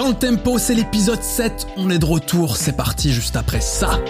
[0.00, 1.66] Dans le tempo, c'est l'épisode 7.
[1.76, 2.56] On est de retour.
[2.56, 4.00] C'est parti juste après ça.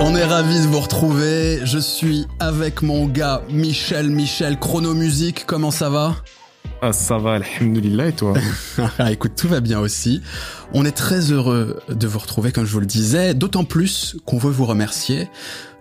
[0.00, 1.60] On est ravis de vous retrouver.
[1.62, 4.10] Je suis avec mon gars Michel.
[4.10, 6.16] Michel, Chronomusique, comment ça va?
[6.82, 8.34] Ah, ça va, alhamdoulilah, et toi
[8.98, 10.20] ah, Écoute, tout va bien aussi.
[10.72, 14.38] On est très heureux de vous retrouver, comme je vous le disais, d'autant plus qu'on
[14.38, 15.28] veut vous remercier.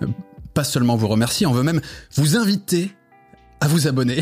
[0.01, 0.07] Euh,
[0.53, 1.81] pas seulement vous remercier, on veut même
[2.15, 2.95] vous inviter
[3.61, 4.21] à vous abonner.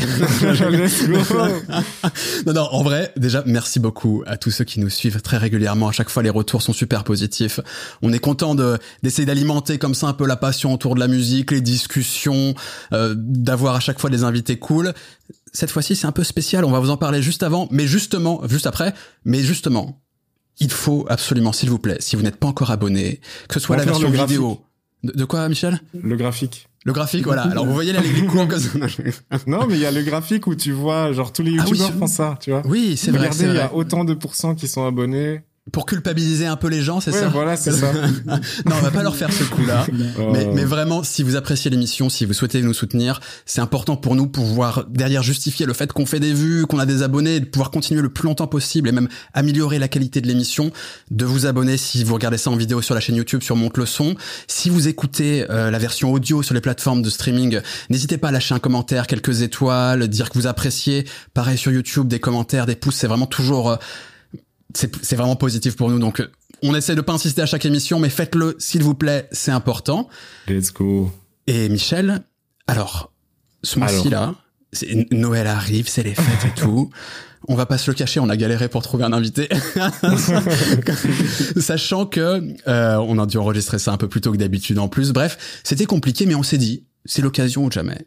[2.46, 5.88] non, non, en vrai, déjà, merci beaucoup à tous ceux qui nous suivent très régulièrement.
[5.88, 7.60] À chaque fois, les retours sont super positifs.
[8.02, 11.08] On est content de, d'essayer d'alimenter comme ça un peu la passion autour de la
[11.08, 12.54] musique, les discussions,
[12.92, 14.92] euh, d'avoir à chaque fois des invités cool.
[15.54, 16.64] Cette fois-ci, c'est un peu spécial.
[16.64, 18.92] On va vous en parler juste avant, mais justement, juste après,
[19.24, 20.02] mais justement,
[20.58, 23.76] il faut absolument, s'il vous plaît, si vous n'êtes pas encore abonné, que ce soit
[23.76, 24.60] la version vidéo.
[25.04, 25.80] De, quoi, Michel?
[25.92, 26.68] Le graphique.
[26.84, 27.42] Le graphique, voilà.
[27.42, 28.70] Alors vous voyez là les cours comme ça.
[29.46, 31.92] non, mais il y a le graphique où tu vois, genre tous les ah youtubeurs
[31.92, 32.62] font ça, tu vois.
[32.66, 33.28] Oui, c'est vrai.
[33.28, 35.42] Regardez, il y a autant de pourcents qui sont abonnés.
[35.72, 37.90] Pour culpabiliser un peu les gens, c'est ouais, ça voilà, c'est ça.
[38.26, 39.86] non, on va pas leur faire ce coup-là.
[40.32, 44.14] mais, mais, vraiment, si vous appréciez l'émission, si vous souhaitez nous soutenir, c'est important pour
[44.14, 47.46] nous pouvoir derrière justifier le fait qu'on fait des vues, qu'on a des abonnés, de
[47.46, 50.70] pouvoir continuer le plus longtemps possible et même améliorer la qualité de l'émission,
[51.10, 53.78] de vous abonner si vous regardez ça en vidéo sur la chaîne YouTube sur Monte
[53.78, 54.16] le Son.
[54.46, 58.32] Si vous écoutez euh, la version audio sur les plateformes de streaming, n'hésitez pas à
[58.32, 61.06] lâcher un commentaire, quelques étoiles, dire que vous appréciez.
[61.32, 63.70] Pareil sur YouTube, des commentaires, des pouces, c'est vraiment toujours...
[63.70, 63.76] Euh,
[64.76, 65.98] c'est vraiment positif pour nous.
[65.98, 66.22] Donc,
[66.62, 70.08] on essaie de pas insister à chaque émission, mais faites-le, s'il vous plaît, c'est important.
[70.48, 71.12] Let's go.
[71.46, 72.22] Et Michel,
[72.66, 73.12] alors,
[73.62, 74.34] ce mois-ci là,
[75.10, 76.90] Noël arrive, c'est les fêtes et tout.
[77.46, 79.50] On va pas se le cacher, on a galéré pour trouver un invité,
[81.60, 84.88] sachant que euh, on a dû enregistrer ça un peu plus tôt que d'habitude en
[84.88, 85.12] plus.
[85.12, 88.06] Bref, c'était compliqué, mais on s'est dit, c'est l'occasion ou jamais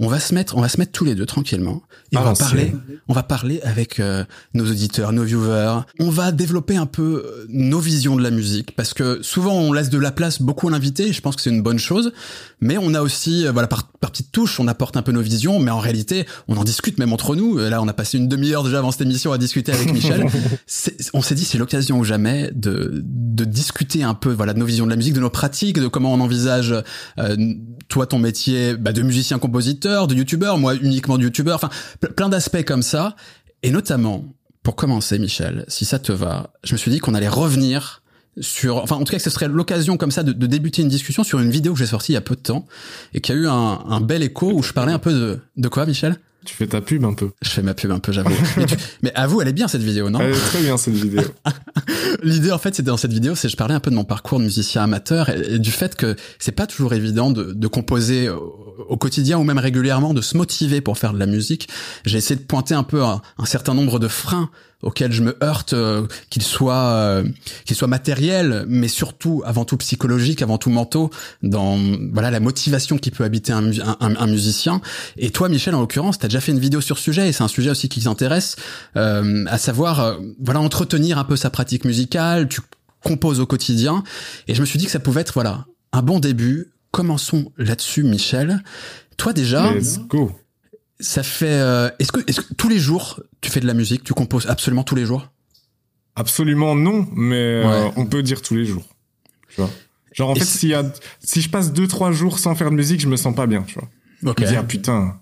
[0.00, 2.34] on va se mettre, on va se mettre tous les deux tranquillement et on va
[2.34, 2.74] parler,
[3.08, 5.82] on va parler avec euh, nos auditeurs, nos viewers.
[6.00, 9.72] On va développer un peu euh, nos visions de la musique parce que souvent on
[9.72, 11.12] laisse de la place beaucoup à l'invité.
[11.12, 12.12] Je pense que c'est une bonne chose,
[12.60, 15.22] mais on a aussi, euh, voilà, par, par petites touches, on apporte un peu nos
[15.22, 17.56] visions, mais en réalité, on en discute même entre nous.
[17.56, 20.26] Là, on a passé une demi-heure déjà avant cette émission à discuter avec Michel.
[21.14, 24.66] on s'est dit c'est l'occasion ou jamais de de discuter un peu, voilà, de nos
[24.66, 26.74] visions de la musique, de nos pratiques, de comment on envisage
[27.88, 31.70] toi ton métier bah, de musicien compositeur de youtubeur, moi uniquement de youtubeur, enfin
[32.14, 33.16] plein d'aspects comme ça.
[33.62, 34.26] Et notamment,
[34.62, 38.02] pour commencer, Michel, si ça te va, je me suis dit qu'on allait revenir
[38.40, 41.24] sur, enfin en tout cas que ce serait l'occasion comme ça de, débuter une discussion
[41.24, 42.66] sur une vidéo que j'ai sortie il y a peu de temps
[43.12, 45.86] et qui a eu un, bel écho où je parlais un peu de, de quoi,
[45.86, 46.18] Michel?
[46.44, 47.30] Tu fais ta pub un peu.
[47.40, 48.28] Je fais ma pub un peu, j'avoue.
[48.58, 48.66] mais,
[49.02, 50.20] mais avoue, elle est bien cette vidéo, non?
[50.20, 51.22] Elle est très bien cette vidéo.
[52.22, 54.38] L'idée, en fait, c'était dans cette vidéo, c'est je parlais un peu de mon parcours
[54.38, 58.28] de musicien amateur et, du fait que c'est pas toujours évident de, de composer
[58.88, 61.68] au quotidien ou même régulièrement de se motiver pour faire de la musique.
[62.04, 64.50] J'ai essayé de pointer un peu un, certain nombre de freins
[64.84, 67.24] auxquels je me heurte, euh, qu'ils soient euh,
[67.64, 71.10] qu'ils soient matériels, mais surtout avant tout psychologiques, avant tout mentaux,
[71.42, 71.78] dans
[72.12, 74.80] voilà la motivation qui peut habiter un, un, un musicien.
[75.16, 77.32] Et toi, Michel, en l'occurrence, tu as déjà fait une vidéo sur ce sujet, et
[77.32, 78.56] c'est un sujet aussi qui t'intéresse,
[78.96, 82.48] euh, à savoir voilà entretenir un peu sa pratique musicale.
[82.48, 82.60] Tu
[83.02, 84.04] composes au quotidien,
[84.46, 88.04] et je me suis dit que ça pouvait être voilà un bon début commençons là-dessus,
[88.04, 88.62] Michel.
[89.16, 90.30] Toi déjà, Let's go.
[91.00, 91.46] Ça fait.
[91.46, 94.46] Euh, est-ce que, est-ce que tous les jours tu fais de la musique, tu composes
[94.46, 95.30] absolument tous les jours?
[96.16, 98.84] Absolument non, mais euh, on peut dire tous les jours.
[99.48, 99.70] Tu vois.
[100.12, 100.84] Genre en fait, si, y a,
[101.20, 103.62] si je passe deux trois jours sans faire de musique, je me sens pas bien,
[103.62, 103.88] tu vois.
[104.22, 105.20] Je me dis ah putain.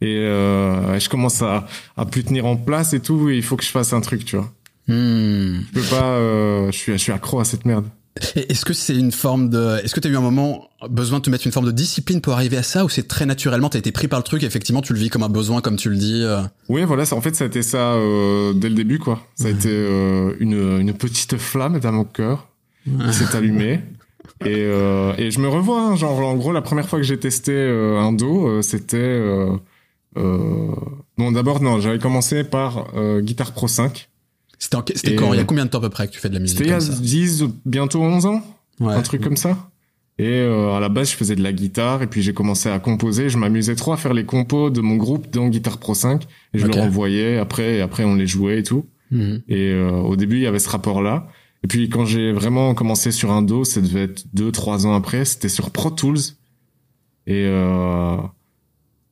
[0.00, 3.56] Et euh, je commence à, à plus tenir en place et tout, et il faut
[3.56, 4.52] que je fasse un truc, tu vois.
[4.88, 5.60] Hmm.
[5.60, 6.16] Je peux pas.
[6.16, 7.86] Euh, je suis je suis accro à cette merde.
[8.34, 11.24] Est-ce que c'est une forme de, est-ce que tu as eu un moment besoin de
[11.24, 13.78] te mettre une forme de discipline pour arriver à ça ou c'est très naturellement, t'as
[13.78, 15.88] été pris par le truc et effectivement tu le vis comme un besoin comme tu
[15.88, 18.98] le dis euh Oui, voilà, en fait ça a été ça euh, dès le début
[18.98, 19.26] quoi.
[19.34, 22.48] Ça a été euh, une, une petite flamme dans mon cœur
[22.84, 23.80] qui s'est allumée.
[24.44, 27.52] Et, et je me revois, hein, genre en gros la première fois que j'ai testé
[27.54, 29.20] un Do, c'était...
[30.16, 32.86] bon d'abord non, j'avais commencé par
[33.20, 34.08] Guitar Pro 5
[34.94, 35.32] c'était quand?
[35.32, 36.58] Il y a combien de temps à peu près que tu fais de la musique
[36.58, 38.42] C'était il y a 10, bientôt 11 ans?
[38.80, 39.70] Un truc comme ça.
[40.18, 42.78] Et euh, à la base, je faisais de la guitare et puis j'ai commencé à
[42.78, 43.28] composer.
[43.28, 46.22] Je m'amusais trop à faire les compos de mon groupe dans Guitar Pro 5
[46.54, 46.76] et je okay.
[46.76, 47.38] leur envoyais.
[47.38, 48.86] Après, et après, on les jouait et tout.
[49.10, 49.42] Mhm.
[49.48, 51.28] Et euh, au début, il y avait ce rapport-là.
[51.64, 54.94] Et puis quand j'ai vraiment commencé sur un dos, ça devait être deux, trois ans
[54.94, 55.24] après.
[55.24, 56.18] C'était sur Pro Tools
[57.26, 58.16] et euh,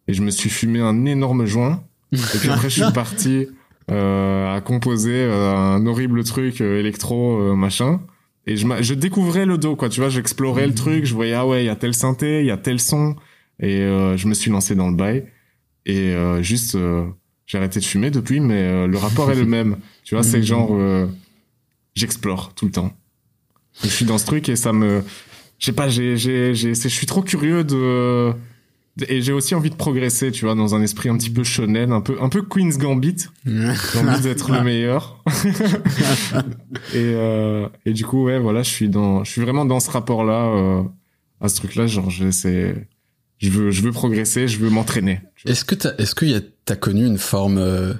[0.08, 1.82] et je me suis fumé un énorme joint.
[2.12, 3.52] et puis après, je suis parti euh,
[3.90, 8.00] à composer euh, un horrible truc euh, électro machin.
[8.46, 9.88] et je, je découvrais le dos, quoi.
[9.88, 12.46] Tu vois, j'explorais le truc, je voyais, ah ouais, il y a tel synthé, il
[12.46, 13.16] y a tel son.
[13.60, 15.26] Et euh, je me suis lancé dans le bail.
[15.86, 17.06] Et euh, juste, euh,
[17.46, 19.78] j'ai arrêté de fumer depuis, mais le rapport est le même.
[20.04, 20.76] Tu vois, c'est genre,
[21.94, 22.92] j'explore tout le temps.
[23.82, 25.02] Je suis dans ce truc et ça me,
[25.58, 28.32] je sais pas, j'ai, j'ai, j'ai, je suis trop curieux de,
[29.08, 31.92] et j'ai aussi envie de progresser, tu vois, dans un esprit un petit peu shonen,
[31.92, 33.26] un peu, un peu Queen's Gambit.
[33.46, 35.22] J'ai envie d'être le meilleur.
[36.92, 39.90] et, euh, et du coup, ouais, voilà, je suis dans, je suis vraiment dans ce
[39.90, 40.82] rapport-là, euh,
[41.40, 42.88] à ce truc-là, genre, j'essaie,
[43.38, 45.20] je veux, je veux progresser, je veux m'entraîner.
[45.46, 47.94] Est-ce que t'as, est-ce que y a, t'as connu une forme, euh,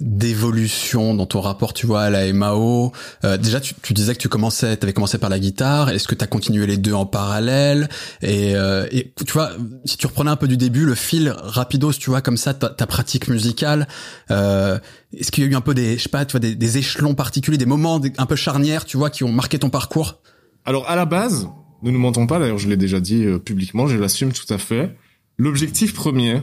[0.00, 2.92] d'évolution dans ton rapport, tu vois, à la MAO
[3.24, 5.88] euh, Déjà, tu, tu, disais que tu commençais, avais commencé par la guitare.
[5.90, 7.88] Est-ce que tu as continué les deux en parallèle?
[8.22, 9.50] Et, euh, et, tu vois,
[9.84, 12.68] si tu reprenais un peu du début, le fil rapidos, tu vois, comme ça, ta,
[12.68, 13.88] ta pratique musicale.
[14.30, 14.78] Euh,
[15.16, 16.78] Est-ce qu'il y a eu un peu des, je sais pas, tu vois, des, des
[16.78, 20.20] échelons particuliers, des moments un peu charnières, tu vois, qui ont marqué ton parcours?
[20.66, 21.48] Alors à la base,
[21.82, 22.38] ne nous mentons pas.
[22.38, 24.96] D'ailleurs, je l'ai déjà dit euh, publiquement, je l'assume tout à fait.
[25.38, 26.42] L'objectif premier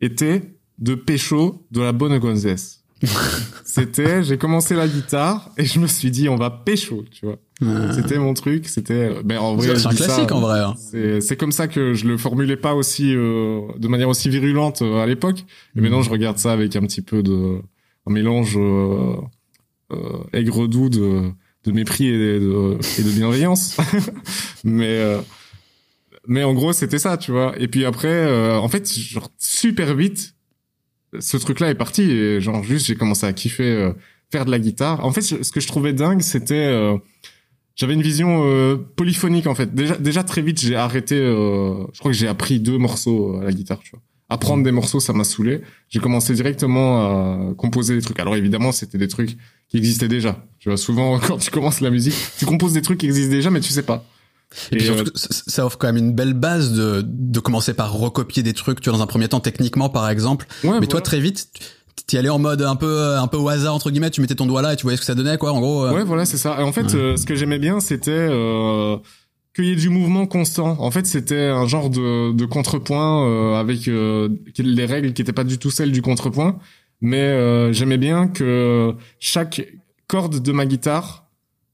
[0.00, 2.79] était de pécho de la bonne gonzesse
[3.64, 7.36] c'était, j'ai commencé la guitare et je me suis dit, on va pécho, tu vois.
[7.92, 10.60] C'était mon truc, c'était, ben en vrai, c'est un classique en vrai.
[10.60, 10.74] Hein.
[11.20, 15.02] C'est comme ça que je le formulais pas aussi euh, de manière aussi virulente euh,
[15.02, 15.44] à l'époque.
[15.76, 17.60] Et maintenant, je regarde ça avec un petit peu de
[18.06, 19.16] un mélange euh,
[19.92, 21.30] euh aigre doux de,
[21.64, 23.76] de mépris et de, et de bienveillance.
[24.64, 24.98] mais
[26.26, 27.52] mais en gros, c'était ça, tu vois.
[27.58, 30.34] Et puis après, en fait, genre super vite,
[31.18, 33.92] ce truc-là est parti et genre juste j'ai commencé à kiffer euh,
[34.30, 35.04] faire de la guitare.
[35.04, 36.96] En fait, ce que je trouvais dingue, c'était euh,
[37.74, 39.74] j'avais une vision euh, polyphonique en fait.
[39.74, 43.52] Déjà déjà très vite, j'ai arrêté je crois que j'ai appris deux morceaux à la
[43.52, 44.00] guitare, tu vois.
[44.32, 45.60] Apprendre des morceaux, ça m'a saoulé.
[45.88, 48.20] J'ai commencé directement à composer des trucs.
[48.20, 49.36] Alors évidemment, c'était des trucs
[49.68, 50.46] qui existaient déjà.
[50.60, 53.50] Tu vois, souvent quand tu commences la musique, tu composes des trucs qui existent déjà
[53.50, 54.04] mais tu sais pas.
[54.72, 58.42] Et, puis surtout, ça offre quand même une belle base de, de commencer par recopier
[58.42, 60.46] des trucs, tu vois, dans un premier temps, techniquement, par exemple.
[60.64, 61.48] mais toi, très vite,
[62.06, 64.46] t'y allais en mode un peu, un peu au hasard, entre guillemets, tu mettais ton
[64.46, 65.84] doigt là et tu voyais ce que ça donnait, quoi, en gros.
[65.84, 65.92] Euh.
[65.92, 66.60] Ouais, voilà, c'est ça.
[66.60, 68.96] Et en fait, euh, ce que j'aimais bien, c'était, euh,
[69.54, 70.76] qu'il y ait du mouvement constant.
[70.80, 75.44] En fait, c'était un genre de, de contrepoint euh, avec les règles qui étaient pas
[75.44, 76.58] du tout celles du contrepoint,
[77.00, 79.62] mais j'aimais bien que chaque
[80.06, 81.26] corde de ma guitare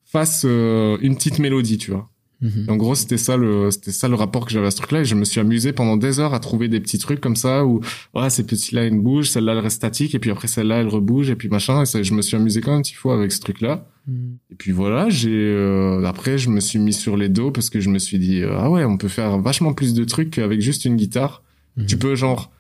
[0.05, 2.09] fasse une petite mélodie, tu vois.
[2.43, 2.67] Mhm.
[2.69, 5.01] En gros, c'était ça le, c'était ça le rapport que j'avais à ce truc-là.
[5.01, 7.65] Et je me suis amusé pendant des heures à trouver des petits trucs comme ça
[7.65, 7.81] où,
[8.15, 11.31] ouais, ces petits-là, ils bougent, celle-là, elle reste statique, et puis après, celle-là, elle rebouge,
[11.31, 11.83] et puis machin.
[11.83, 13.87] Et ça, je me suis amusé quand même un petit fois avec ce truc-là.
[14.07, 14.39] Mhm.
[14.51, 17.81] Et puis voilà, j'ai, euh, après, je me suis mis sur les dos parce que
[17.81, 20.61] je me suis dit, euh, ah ouais, on peut faire vachement plus de trucs avec
[20.61, 21.43] juste une guitare.
[21.77, 21.87] Mhm.
[21.87, 22.53] Tu peux, genre,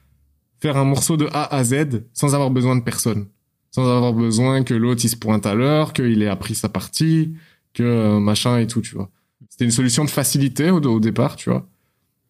[0.60, 3.26] faire un morceau de A à Z sans avoir besoin de personne.
[3.70, 7.34] Sans avoir besoin que l'autre, il se pointe à l'heure, qu'il ait appris sa partie,
[7.74, 9.10] que euh, machin et tout, tu vois.
[9.56, 11.66] C'était une solution de facilité au, départ, tu vois.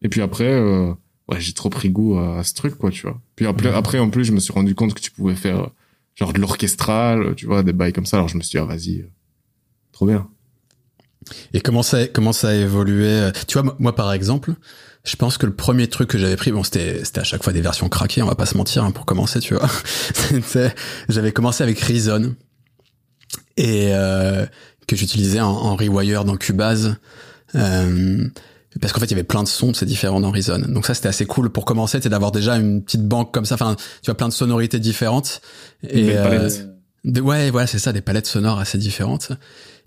[0.01, 0.93] Et puis après, euh,
[1.27, 3.19] ouais, j'ai trop pris goût à, ce truc, quoi, tu vois.
[3.35, 5.67] Puis après, après, en plus, je me suis rendu compte que tu pouvais faire euh,
[6.15, 8.15] genre de l'orchestral, tu vois, des bails comme ça.
[8.15, 9.11] Alors je me suis dit, ah, vas-y, euh,
[9.91, 10.29] trop bien.
[11.51, 14.53] Et comment ça, comment ça a évolué Tu vois, moi, par exemple,
[15.03, 17.51] je pense que le premier truc que j'avais pris, bon, c'était, c'était à chaque fois
[17.51, 19.69] des versions craquées, on va pas se mentir, hein, pour commencer, tu vois.
[21.09, 22.37] j'avais commencé avec Reason.
[23.57, 24.45] Et, euh,
[24.87, 26.95] que j'utilisais en, en, rewire dans Cubase.
[27.55, 28.27] Euh,
[28.81, 30.59] parce qu'en fait, il y avait plein de sons, c'est différent dans Reason.
[30.59, 33.55] Donc ça, c'était assez cool pour commencer, c'est d'avoir déjà une petite banque comme ça.
[33.55, 35.41] Enfin, tu vois, plein de sonorités différentes.
[35.83, 36.49] Et, euh,
[37.21, 39.31] ouais, voilà, c'est ça, des palettes sonores assez différentes.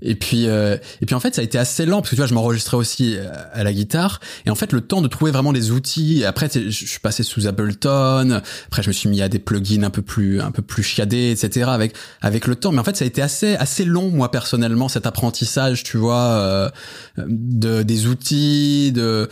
[0.02, 2.20] Et puis, euh, et puis en fait, ça a été assez lent parce que tu
[2.20, 4.20] vois, je m'enregistrais aussi euh, à la guitare.
[4.46, 6.24] Et en fait, le temps de trouver vraiment les outils.
[6.24, 8.40] Après, je suis passé sous Ableton.
[8.66, 11.30] Après, je me suis mis à des plugins un peu plus, un peu plus chiadés,
[11.30, 11.70] etc.
[11.70, 12.72] Avec avec le temps.
[12.72, 16.16] Mais en fait, ça a été assez assez long, moi personnellement, cet apprentissage, tu vois,
[16.16, 16.70] euh,
[17.18, 18.92] de des outils.
[18.92, 19.28] De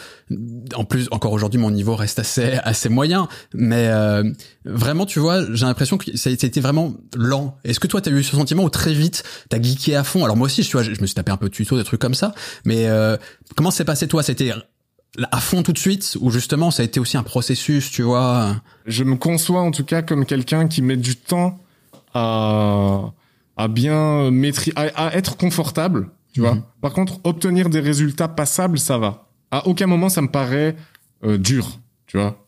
[0.74, 3.28] en plus, encore aujourd'hui, mon niveau reste assez assez moyen.
[3.54, 4.22] Mais euh,
[4.64, 7.56] vraiment, tu vois, j'ai l'impression que ça a été vraiment lent.
[7.64, 10.24] Est-ce que toi, t'as eu ce sentiment où très vite, t'as geeké à fond?
[10.24, 12.00] Alors moi aussi tu vois, je, me suis tapé un peu de tuto, des trucs
[12.00, 12.34] comme ça.
[12.64, 13.16] Mais euh,
[13.56, 14.22] comment s'est passé toi?
[14.22, 14.52] C'était
[15.30, 16.16] à fond tout de suite?
[16.20, 18.56] Ou justement ça a été aussi un processus, tu vois?
[18.86, 21.58] Je me conçois en tout cas comme quelqu'un qui met du temps
[22.14, 23.12] à
[23.56, 26.54] à bien maîtriser, à, être confortable, tu vois.
[26.54, 26.62] Mhm.
[26.80, 29.28] Par contre, obtenir des résultats passables, ça va.
[29.50, 30.76] À aucun moment ça me paraît
[31.24, 32.46] euh, dur, tu vois.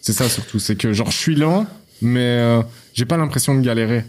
[0.00, 1.66] C'est ça surtout, c'est que genre je suis lent,
[2.00, 4.04] mais euh, j'ai pas l'impression de galérer.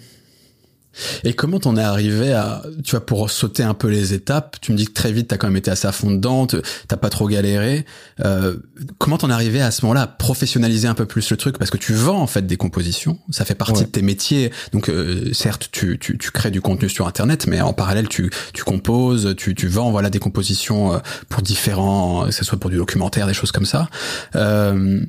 [1.24, 4.72] Et comment t'en es arrivé à, tu vois, pour sauter un peu les étapes, tu
[4.72, 7.10] me dis que très vite t'as quand même été assez à fond dedans, t'as pas
[7.10, 7.86] trop galéré.
[8.24, 8.58] Euh,
[8.98, 11.58] comment t'en es arrivé à ce moment-là à professionnaliser un peu plus le truc?
[11.58, 14.52] Parce que tu vends en fait des compositions, ça fait partie de tes métiers.
[14.72, 18.32] Donc euh, certes tu, tu, tu crées du contenu sur internet, mais en parallèle tu
[18.54, 22.70] tu composes, tu tu vends voilà des compositions euh, pour différents, que ce soit pour
[22.70, 23.90] du documentaire, des choses comme ça.
[24.36, 25.02] Euh,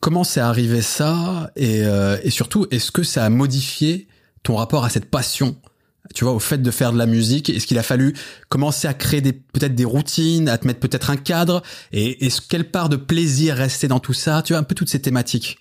[0.00, 1.50] comment c'est arrivé ça?
[1.56, 4.06] Et, euh, et surtout est-ce que ça a modifié
[4.46, 5.56] ton rapport à cette passion
[6.14, 8.14] tu vois, au fait de faire de la musique Est-ce qu'il a fallu
[8.48, 11.62] commencer à créer des peut-être des routines, à te mettre peut-être un cadre?
[11.92, 14.42] Et est-ce quelle part de plaisir restait dans tout ça?
[14.42, 15.58] Tu vois, un peu toutes ces thématiques.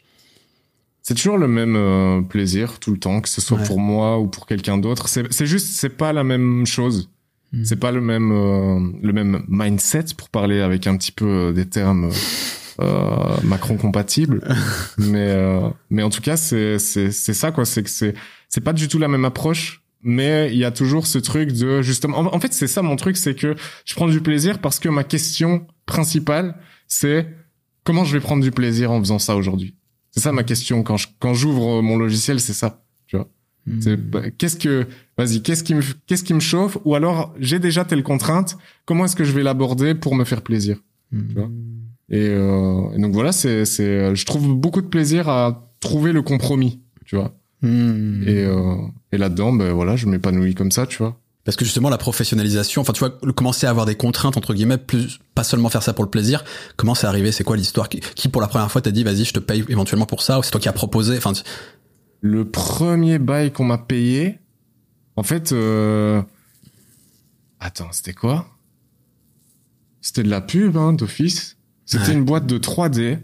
[1.02, 4.28] C'est toujours le même euh, plaisir tout le temps, que ce soit pour moi ou
[4.28, 5.08] pour quelqu'un d'autre.
[5.08, 7.10] C'est juste, c'est pas la même chose.
[7.54, 7.64] Hmm.
[7.64, 11.54] C'est pas le même euh, le même mindset pour parler avec un petit peu euh,
[11.54, 12.10] des termes
[13.44, 14.42] Macron compatibles.
[14.98, 15.34] mais
[15.90, 17.66] mais en tout cas, c'est c'est c'est ça quoi.
[17.66, 18.16] C'est que c'est
[18.56, 21.82] c'est pas du tout la même approche mais il y a toujours ce truc de
[21.82, 24.88] justement en, fait c'est ça mon truc c'est que je prends du plaisir parce que
[24.88, 26.56] ma question principale
[26.88, 27.28] c'est
[27.84, 29.76] comment je vais prendre du plaisir en faisant ça aujourd'hui?
[30.12, 33.28] C'est ça ma question quand je, quand j'ouvre mon logiciel c'est ça tu vois.
[33.66, 33.82] Hmm.
[33.82, 36.78] c'est bah, qu'est-ce que vas-y qu'est-ce qui me qu'est-ce qui me chauffe?
[36.86, 40.44] Ou alors j'ai déjà telle contrainte comment est-ce que je vais l'aborder pour me faire
[40.44, 40.78] plaisir?
[41.12, 41.50] Tu vois?
[42.10, 46.22] Et, euh, et donc voilà c'est c'est je trouve beaucoup de plaisir à trouver le
[46.22, 48.24] compromis tu vois Hmm.
[48.28, 48.76] Et, euh,
[49.12, 51.20] et là-dedans, ben voilà, je m'épanouis comme ça, tu vois.
[51.46, 54.80] Parce que justement la professionnalisation, enfin tu vois, commencer à avoir des contraintes entre guillemets,
[54.80, 56.44] plus pas seulement faire ça pour le plaisir.
[56.76, 57.32] Comment c'est arrivé?
[57.32, 57.88] C'est quoi l'histoire?
[57.88, 60.40] Qui, qui, pour la première fois t'a dit vas-y je te paye éventuellement pour ça?
[60.40, 61.16] Ou c'est toi qui as proposé?
[61.18, 61.34] Enfin
[62.22, 64.40] le premier bail qu'on m'a payé,
[65.16, 66.24] en fait, euh...
[67.60, 68.48] attends c'était quoi?
[70.02, 71.58] C'était de la pub hein, d'office.
[71.86, 73.20] C'était une boîte de 3D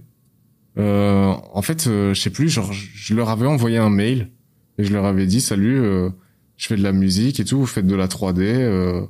[0.78, 4.30] euh, en fait, euh, je sais plus, genre, je leur avais envoyé un mail
[4.78, 6.10] et je leur avais dit salut, euh,
[6.58, 9.08] je fais de la musique et tout, vous faites de la 3D,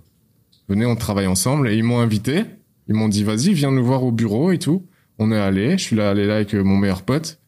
[0.69, 1.69] venez, on travaille ensemble.
[1.69, 2.43] Et ils m'ont invité,
[2.87, 4.87] ils m'ont dit vas-y, viens nous voir au bureau et tout.
[5.19, 7.39] On est allé, je suis là allé là avec mon meilleur pote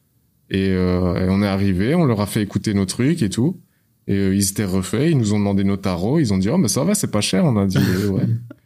[0.50, 3.60] et, et, on est arrivé, on leur a fait écouter nos trucs et tout.
[4.06, 6.68] Et ils étaient refaits, ils nous ont demandé nos tarots, ils ont dit oh mais
[6.68, 8.26] ça va, c'est pas cher, on a dit ouais.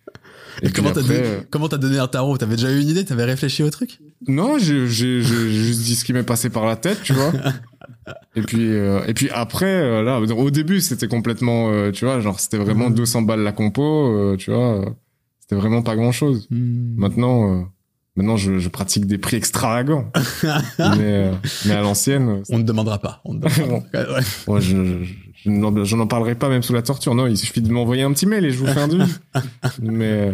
[0.63, 2.37] Et, comment t'as donné, euh, comment t'as donné un tarot?
[2.37, 3.05] T'avais déjà eu une idée?
[3.05, 4.01] T'avais réfléchi au truc?
[4.27, 7.33] Non, j'ai juste dit ce qui m'est passé par la tête, tu vois.
[8.35, 12.41] et puis euh, et puis après euh, là, au début c'était complètement, tu vois, genre
[12.41, 14.85] c'était vraiment 200 balles la compo, tu vois.
[15.41, 16.47] c'était vraiment pas grand chose.
[16.51, 16.95] Hmm.
[16.97, 17.69] Maintenant.
[18.17, 20.11] Maintenant, je, je, pratique des prix extravagants.
[20.81, 21.31] mais,
[21.67, 22.43] mais à l'ancienne.
[22.51, 23.21] On ne demandera pas.
[23.25, 24.07] On ne demandera pas.
[24.49, 24.61] Ouais.
[24.61, 25.05] je,
[25.45, 27.15] je n'en parlerai pas même sous la torture.
[27.15, 29.15] Non, il suffit de m'envoyer un petit mail et je vous fais un devis.
[29.81, 30.33] mais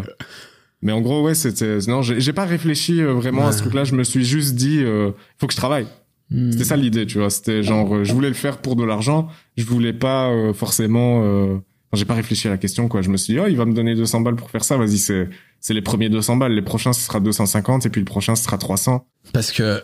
[0.85, 3.85] mais en gros, ouais, c'était non, j'ai pas réfléchi euh, vraiment à ce truc-là.
[3.85, 5.87] Je me suis juste dit, euh, faut que je travaille.
[6.31, 6.53] Hmm.
[6.53, 7.31] C'était ça l'idée, tu vois.
[7.31, 9.29] C'était genre, euh, je voulais le faire pour de l'argent.
[9.57, 11.21] Je voulais pas euh, forcément.
[11.21, 11.63] Enfin,
[11.95, 13.01] j'ai pas réfléchi à la question, quoi.
[13.01, 14.77] Je me suis dit, oh, il va me donner 200 balles pour faire ça.
[14.77, 16.53] Vas-y, c'est c'est les premiers 200 balles.
[16.53, 19.07] Les prochains, ce sera 250 et puis le prochain, ce sera 300.
[19.33, 19.83] Parce que,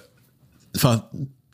[0.76, 1.08] enfin,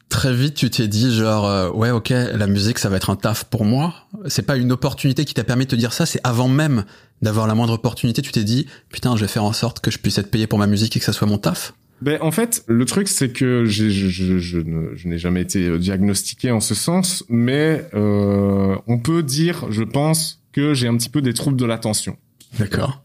[0.09, 3.17] très vite tu t'es dit genre euh, ouais ok la musique ça va être un
[3.17, 3.95] taf pour moi.
[4.27, 6.85] C'est pas une opportunité qui t'a permis de te dire ça c'est avant même
[7.23, 8.23] d'avoir la moindre opportunité.
[8.23, 10.59] Tu t'es dit putain je vais faire en sorte que je puisse être payé pour
[10.59, 11.75] ma musique et que ça soit mon taf.
[12.03, 15.79] Ben en fait le truc c'est que je, je, je, je n'ai jamais été euh,
[15.79, 21.09] diagnostiqué en ce sens mais euh, on peut dire je pense que j'ai un petit
[21.09, 22.17] peu des troubles de l'attention.
[22.59, 23.03] D'accord.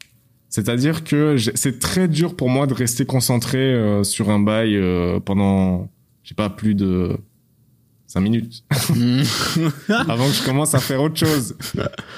[0.50, 4.78] C'est-à-dire que c'est très dur pour moi de rester concentré euh, sur un bail
[5.24, 5.90] pendant
[6.24, 7.18] j'ai pas plus de
[8.12, 11.56] cinq minutes avant que je commence à faire autre chose.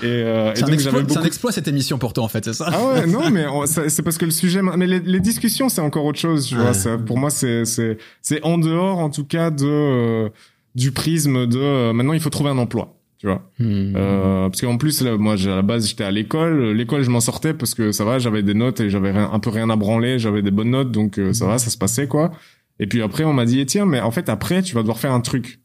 [0.01, 1.19] Et, euh, c'est, un, exploit, beaucoup...
[1.19, 2.69] un exploit cette émission pour toi en fait, c'est ça?
[2.74, 6.05] Ah ouais, non, mais c'est parce que le sujet, mais les, les discussions c'est encore
[6.05, 6.74] autre chose, tu vois.
[6.74, 10.29] Ça, pour moi, c'est c'est c'est en dehors en tout cas de euh,
[10.74, 12.98] du prisme de euh, maintenant il faut trouver un emploi.
[13.19, 13.93] Tu vois, hmm.
[13.95, 17.22] euh, parce qu'en plus là, moi à la base j'étais à l'école, l'école je m'en
[17.22, 20.19] sortais parce que ça va, j'avais des notes et j'avais un peu rien à branler,
[20.19, 22.31] j'avais des bonnes notes donc ça va, ça se passait quoi.
[22.80, 25.13] Et puis après, on m'a dit, tiens, mais en fait, après, tu vas devoir faire
[25.13, 25.60] un truc.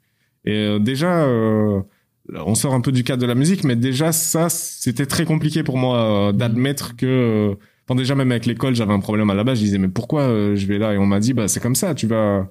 [0.45, 1.81] Et euh, déjà, euh,
[2.35, 5.63] on sort un peu du cadre de la musique, mais déjà, ça, c'était très compliqué
[5.63, 7.57] pour moi euh, d'admettre que...
[7.87, 9.59] Bon, déjà, même avec l'école, j'avais un problème à la base.
[9.59, 10.93] Je disais, mais pourquoi je vais là?
[10.93, 12.51] Et on m'a dit, bah, c'est comme ça, tu vas...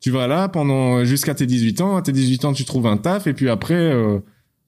[0.00, 1.96] Tu vas là pendant jusqu'à tes 18 ans.
[1.96, 3.26] À tes 18 ans, tu trouves un taf.
[3.26, 3.90] Et puis après,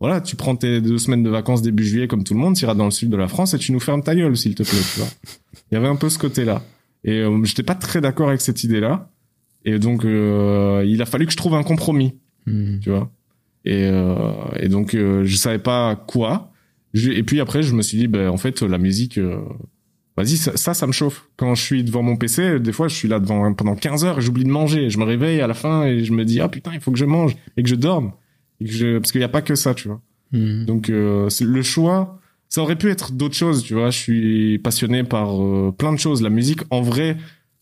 [0.01, 2.65] voilà, tu prends tes deux semaines de vacances début juillet comme tout le monde, tu
[2.65, 4.63] iras dans le sud de la France et tu nous fermes ta gueule, s'il te
[4.63, 5.09] plaît, tu vois.
[5.71, 6.63] Il y avait un peu ce côté-là.
[7.05, 9.11] Et j'étais pas très d'accord avec cette idée-là.
[9.67, 12.15] Et donc, euh, il a fallu que je trouve un compromis,
[12.47, 12.79] hmm.
[12.81, 13.11] tu vois.
[13.65, 16.53] Et, euh, et donc, euh, je savais pas quoi.
[16.95, 19.41] et puis après, je me suis dit, ben, en fait, la musique, euh,
[20.17, 21.29] vas-y, ça, ça, ça, me chauffe.
[21.37, 24.21] Quand je suis devant mon PC, des fois, je suis là devant pendant 15 heures,
[24.21, 24.89] j'oublie de manger.
[24.89, 26.99] Je me réveille à la fin et je me dis, ah putain, il faut que
[26.99, 28.13] je mange et que je dorme.
[28.61, 28.99] Et que je...
[28.99, 30.01] Parce qu'il n'y a pas que ça, tu vois.
[30.33, 30.65] Hmm.
[30.65, 33.91] Donc euh, le choix, ça aurait pu être d'autres choses, tu vois.
[33.91, 36.23] Je suis passionné par euh, plein de choses.
[36.23, 37.17] La musique, en vrai,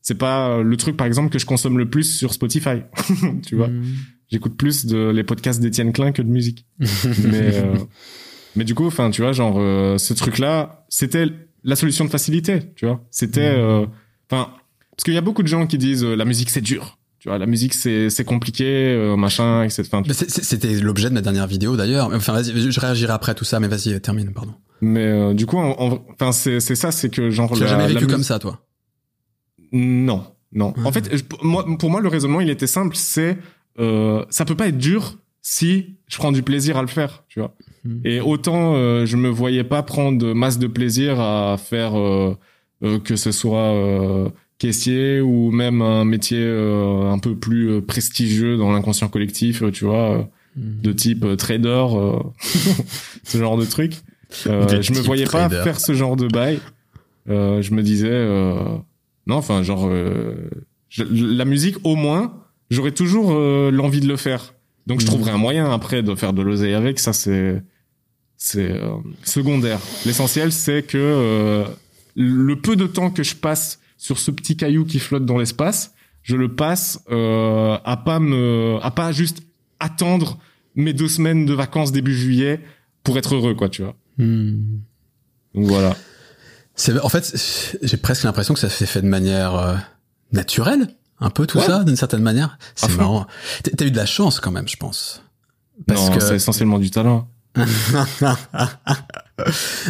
[0.05, 2.83] c'est pas le truc, par exemple, que je consomme le plus sur Spotify,
[3.47, 3.67] tu vois.
[3.67, 3.83] Hmm.
[4.31, 6.67] J'écoute plus de les podcasts d'Étienne Klein que de musique.
[6.79, 7.75] mais euh,
[8.55, 9.57] mais du coup, enfin, tu vois, genre
[9.99, 11.27] ce truc-là, c'était
[11.65, 13.05] la solution de facilité, tu vois.
[13.11, 13.89] C'était, hmm.
[14.31, 14.53] enfin,
[14.91, 17.39] parce qu'il y a beaucoup de gens qui disent la musique c'est dur tu vois
[17.39, 19.85] la musique c'est c'est compliqué euh, machin etc
[20.29, 23.69] c'était l'objet de ma dernière vidéo d'ailleurs enfin vas-y je réagirai après tout ça mais
[23.69, 27.61] vas-y termine pardon mais euh, du coup enfin c'est c'est ça c'est que genre tu
[27.61, 28.61] l'as jamais vécu comme ça toi
[29.75, 31.13] non non en fait
[31.43, 33.37] moi pour moi le raisonnement il était simple c'est
[33.79, 37.41] euh, ça peut pas être dur si je prends du plaisir à le faire tu
[37.41, 37.55] vois
[37.85, 38.01] hmm.
[38.05, 42.37] et autant euh, je me voyais pas prendre masse de plaisir à faire euh,
[43.05, 48.73] que ce soit caissier ou même un métier euh, un peu plus euh, prestigieux dans
[48.73, 51.87] l'inconscient collectif, euh, tu vois, de type trader,
[53.25, 53.95] ce genre de truc.
[54.31, 56.61] je me voyais pas faire ce genre de bail.
[57.27, 58.27] je me disais,
[59.27, 59.91] non, enfin, genre,
[60.99, 62.35] la musique, au moins,
[62.71, 64.55] j'aurais toujours l'envie de le faire.
[64.87, 66.99] Donc, je trouverais un moyen après de faire de l'oseille avec.
[66.99, 67.63] Ça, c'est
[68.37, 68.79] c'est
[69.23, 69.81] secondaire.
[70.05, 71.65] L'essentiel, c'est que
[72.15, 75.95] le peu de temps que je passe sur ce petit caillou qui flotte dans l'espace,
[76.23, 79.43] je le passe euh, à pas me, à pas juste
[79.79, 80.39] attendre
[80.75, 82.61] mes deux semaines de vacances début juillet
[83.03, 83.95] pour être heureux, quoi, tu vois.
[84.19, 84.81] Hmm.
[85.55, 85.97] Donc voilà.
[86.77, 87.35] C'est en fait,
[87.83, 89.77] j'ai presque l'impression que ça s'est fait de manière euh,
[90.33, 90.89] naturelle,
[91.21, 92.59] un peu tout ça, d'une certaine manière.
[92.75, 93.27] C'est marrant.
[93.63, 95.23] T'as eu de la chance quand même, je pense.
[95.87, 97.29] Parce non, que c'est essentiellement du talent.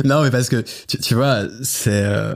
[0.05, 2.35] non, mais parce que tu, tu vois, c'est euh,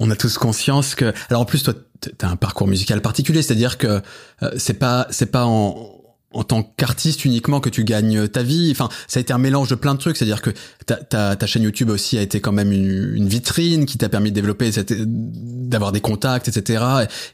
[0.00, 1.74] on a tous conscience que alors en plus toi
[2.16, 4.00] t'as un parcours musical particulier c'est-à-dire que
[4.42, 5.99] euh, c'est pas c'est pas en
[6.32, 8.68] en tant qu'artiste uniquement que tu gagnes ta vie.
[8.70, 10.16] Enfin, ça a été un mélange de plein de trucs.
[10.16, 10.50] C'est-à-dire que
[10.86, 14.70] ta, chaîne YouTube aussi a été quand même une, vitrine qui t'a permis de développer,
[14.90, 16.84] d'avoir des contacts, etc.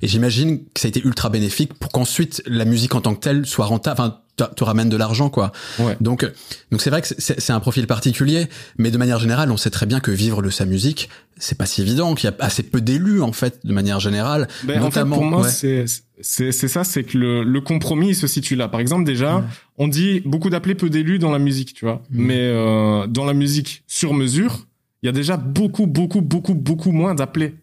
[0.02, 3.20] Et, j'imagine que ça a été ultra bénéfique pour qu'ensuite la musique en tant que
[3.20, 4.12] telle soit rentable.
[4.36, 5.52] Te ramène de l'argent quoi.
[5.78, 5.96] Ouais.
[6.00, 6.30] Donc
[6.70, 9.86] donc c'est vrai que c'est un profil particulier, mais de manière générale, on sait très
[9.86, 12.80] bien que vivre de sa musique, c'est pas si évident, qu'il y a assez peu
[12.80, 14.48] d'élus en fait de manière générale.
[14.64, 15.84] Ben, notamment, en fait, pour moi, c'est
[16.20, 18.68] c'est c'est ça, c'est que le, le compromis se situe là.
[18.68, 19.44] Par exemple, déjà,
[19.78, 22.02] on dit beaucoup d'appelés, peu d'élus dans la musique, tu vois.
[22.10, 22.26] Mm.
[22.26, 24.66] Mais euh, dans la musique sur mesure,
[25.02, 27.54] il y a déjà beaucoup beaucoup beaucoup beaucoup moins d'appelés.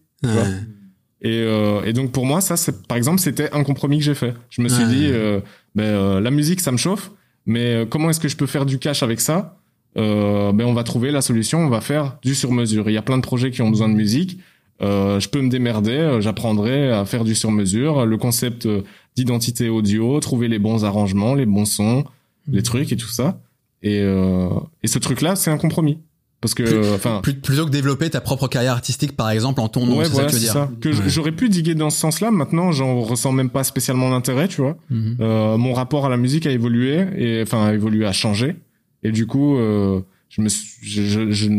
[1.26, 4.16] Et, euh, et donc pour moi, ça, c'est par exemple, c'était un compromis que j'ai
[4.16, 4.34] fait.
[4.50, 5.40] Je me suis dit, euh,
[5.76, 7.12] ben euh, la musique, ça me chauffe,
[7.46, 9.58] mais euh, comment est-ce que je peux faire du cash avec ça?
[9.98, 12.90] Euh, Ben on va trouver la solution, on va faire du sur mesure.
[12.90, 14.40] Il y a plein de projets qui ont besoin de musique.
[14.82, 18.68] Euh, je peux me démerder, j'apprendrai à faire du sur mesure, le concept
[19.16, 22.06] d'identité audio, trouver les bons arrangements, les bons sons,
[22.48, 22.64] les mmh.
[22.64, 23.40] trucs et tout ça.
[23.84, 26.00] Et, et ce truc-là, c'est un compromis.
[26.44, 30.00] Parce que, enfin, plutôt que développer ta propre carrière artistique, par exemple, en ton nom,
[30.00, 30.52] ouais, c'est ça que tu veux dire.
[30.52, 30.70] Ça.
[30.82, 32.32] Que j'aurais pu diguer dans ce sens-là.
[32.32, 34.76] Maintenant, j'en ressens même pas spécialement l'intérêt, tu vois.
[34.90, 35.16] Mhm.
[35.22, 38.58] euh, mon rapport à la musique a évolué et, enfin, a évolué, a changé.
[39.04, 41.50] Et du coup, euh, je me, je, je,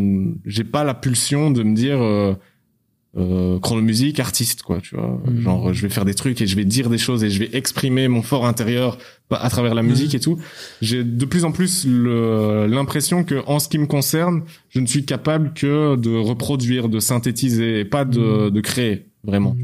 [0.44, 2.34] j'ai pas la pulsion de me dire, euh,
[3.16, 5.40] euh, chronomusique artiste quoi tu vois mhm.
[5.40, 7.50] genre je vais faire des trucs et je vais dire des choses et je vais
[7.52, 8.98] exprimer mon fort intérieur
[9.30, 10.16] à travers la musique mhm.
[10.16, 10.38] et tout
[10.80, 15.04] j'ai de plus en plus l'impression que en ce qui me concerne je ne suis
[15.04, 18.50] capable que de reproduire de synthétiser et pas de, mhm.
[18.50, 19.56] de créer vraiment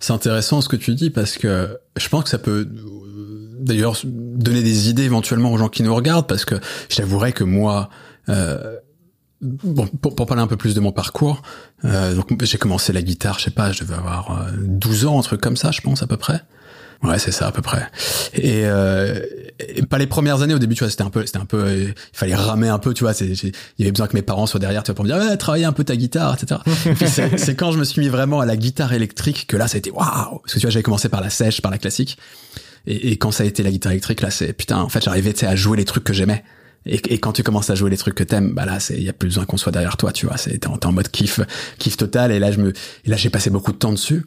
[0.00, 2.68] c'est intéressant ce que tu dis parce que je pense que ça peut
[3.60, 6.56] d'ailleurs donner des idées éventuellement aux gens qui nous regardent parce que
[6.88, 7.90] je t'avouerai que moi
[8.28, 8.76] euh,
[9.40, 11.42] bon, pour, pour, parler un peu plus de mon parcours,
[11.84, 15.18] euh, donc j'ai commencé la guitare, je sais pas, je devais avoir 12 euh, ans,
[15.18, 16.42] un truc comme ça, je pense à peu près.
[17.02, 17.88] Ouais, c'est ça à peu près.
[18.34, 19.20] Et, euh,
[19.90, 21.88] pas les premières années au début, tu vois, c'était un peu, c'était un peu, euh,
[21.88, 23.12] il fallait ramer un peu, tu vois.
[23.20, 25.36] Il y avait besoin que mes parents soient derrière, tu vois, pour me dire, ouais,
[25.36, 26.60] travailler un peu ta guitare, etc.
[27.36, 29.78] c'est quand je me suis mis vraiment à la guitare électrique que là, ça a
[29.78, 32.18] été waouh, parce que tu vois, j'avais commencé par la sèche, par la classique,
[32.86, 35.44] et, et quand ça a été la guitare électrique, là, c'est putain, en fait, j'arrivais,
[35.44, 36.44] à jouer les trucs que j'aimais.
[36.86, 39.02] Et, et, quand tu commences à jouer les trucs que t'aimes, bah là, c'est il
[39.02, 40.36] y a plus besoin qu'on soit derrière toi, tu vois.
[40.36, 41.40] C'est t'es en, en, mode kiff,
[41.78, 42.32] kiff total.
[42.32, 44.24] Et là, je me, et là, j'ai passé beaucoup de temps dessus.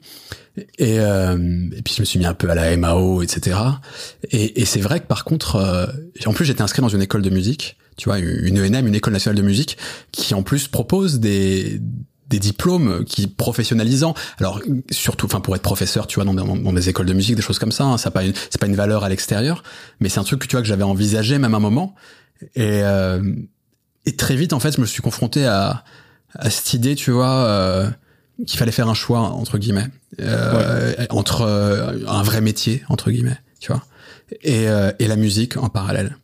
[0.77, 1.37] Et, euh,
[1.75, 3.57] et puis je me suis mis un peu à la MAO, etc.
[4.31, 5.87] Et, et c'est vrai que par contre, euh,
[6.25, 9.13] en plus, j'étais inscrit dans une école de musique, tu vois, une ENM, une école
[9.13, 9.77] nationale de musique,
[10.11, 11.81] qui en plus propose des
[12.27, 14.13] des diplômes qui professionnalisant.
[14.39, 14.61] Alors
[14.91, 17.41] surtout enfin pour être professeur tu vois dans, dans, dans, des écoles de musique des
[17.41, 19.63] choses comme ça hein, ça pas une c'est pas une valeur à l'extérieur
[19.99, 21.95] mais c'est un truc que tu vois que j'avais envisagé même un moment.
[22.55, 23.21] Et, euh,
[24.05, 25.83] et très vite, en fait, je me suis confronté à,
[26.33, 27.89] à cette idée, tu vois, euh,
[28.45, 29.87] qu'il fallait faire un choix entre guillemets,
[30.19, 33.83] euh, entre euh, un vrai métier entre guillemets, tu vois,
[34.41, 36.17] et, euh, et la musique en parallèle.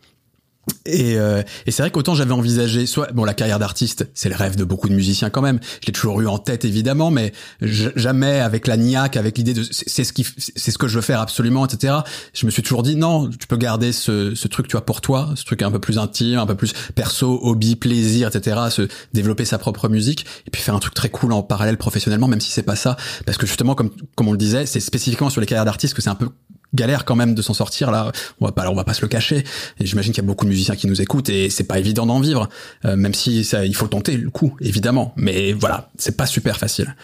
[0.86, 4.36] Et, euh, et c'est vrai qu'autant j'avais envisagé, soit bon la carrière d'artiste, c'est le
[4.36, 5.60] rêve de beaucoup de musiciens quand même.
[5.82, 9.64] Je l'ai toujours eu en tête évidemment, mais jamais avec la niaque, avec l'idée de
[9.64, 11.96] c'est ce qui c'est ce que je veux faire absolument, etc.
[12.34, 15.02] Je me suis toujours dit non, tu peux garder ce, ce truc tu vois pour
[15.02, 18.60] toi, ce truc un peu plus intime, un peu plus perso, hobby, plaisir, etc.
[18.70, 22.28] Se développer sa propre musique et puis faire un truc très cool en parallèle professionnellement,
[22.28, 25.32] même si c'est pas ça, parce que justement comme comme on le disait, c'est spécifiquement
[25.32, 26.30] sur les carrières d'artistes que c'est un peu
[26.74, 28.12] galère quand même de s'en sortir là.
[28.40, 29.44] On va pas, on va pas se le cacher.
[29.80, 32.06] Et j'imagine qu'il y a beaucoup de musiciens qui nous écoutent et c'est pas évident
[32.06, 32.50] d'en vivre,
[32.86, 35.14] euh, même si ça, il faut tenter le coup évidemment.
[35.16, 36.96] Mais voilà, c'est pas super facile.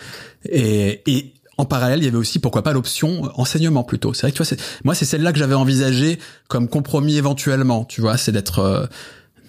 [0.49, 4.13] Et, et en parallèle, il y avait aussi pourquoi pas l'option enseignement plutôt.
[4.13, 7.83] C'est vrai que tu vois, moi c'est celle-là que j'avais envisagé comme compromis éventuellement.
[7.83, 8.85] Tu vois, c'est d'être euh,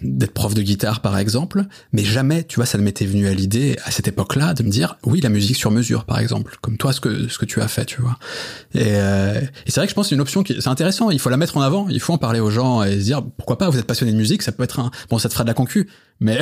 [0.02, 3.34] d'être prof de guitare par exemple, mais jamais, tu vois, ça ne m'était venu à
[3.34, 6.76] l'idée à cette époque-là de me dire oui la musique sur mesure par exemple, comme
[6.76, 8.18] toi ce que ce que tu as fait, tu vois.
[8.74, 11.11] Et, euh, et c'est vrai que je pense que c'est une option qui c'est intéressant,
[11.11, 13.22] il faut la mettre en avant, il faut en parler aux gens et se dire
[13.37, 15.44] pourquoi pas vous êtes passionné de musique, ça peut être un bon ça te fera
[15.44, 15.88] de la concu,
[16.20, 16.38] mais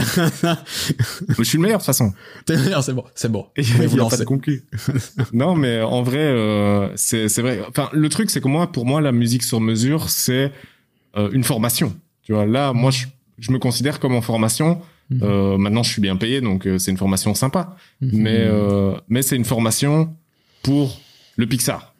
[1.38, 2.12] je suis le meilleur de toute façon.
[2.46, 3.46] T'es le meilleur, c'est bon, c'est bon.
[3.56, 4.24] Et vous lancez.
[4.24, 4.64] Concu.
[5.32, 7.62] non mais en vrai euh, c'est c'est vrai.
[7.68, 10.52] Enfin le truc c'est que moi pour moi la musique sur mesure c'est
[11.16, 11.94] euh, une formation.
[12.22, 13.06] Tu vois là moi je
[13.38, 14.80] je me considère comme en formation.
[15.10, 15.20] Mhm.
[15.22, 17.76] Euh, maintenant, je suis bien payé, donc euh, c'est une formation sympa.
[18.00, 18.10] Mhm.
[18.12, 20.14] Mais euh, mais c'est une formation
[20.62, 21.00] pour
[21.36, 21.94] le Pixar.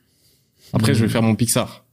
[0.73, 1.13] Après, je vais mhm.
[1.13, 1.85] faire mon Pixar.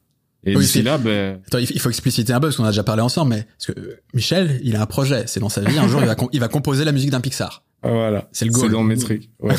[0.45, 1.39] Et d'ici là, ben...
[1.47, 3.99] Attends, il faut expliciter un peu parce qu'on a déjà parlé ensemble, mais parce que
[4.13, 5.23] Michel, il a un projet.
[5.25, 5.77] C'est dans sa vie.
[5.77, 7.63] Un jour, il va, il va composer la musique d'un Pixar.
[7.81, 8.27] Ah, voilà.
[8.33, 8.65] C'est le goal.
[8.65, 9.29] C'est dans mes trucs.
[9.39, 9.55] Ouais.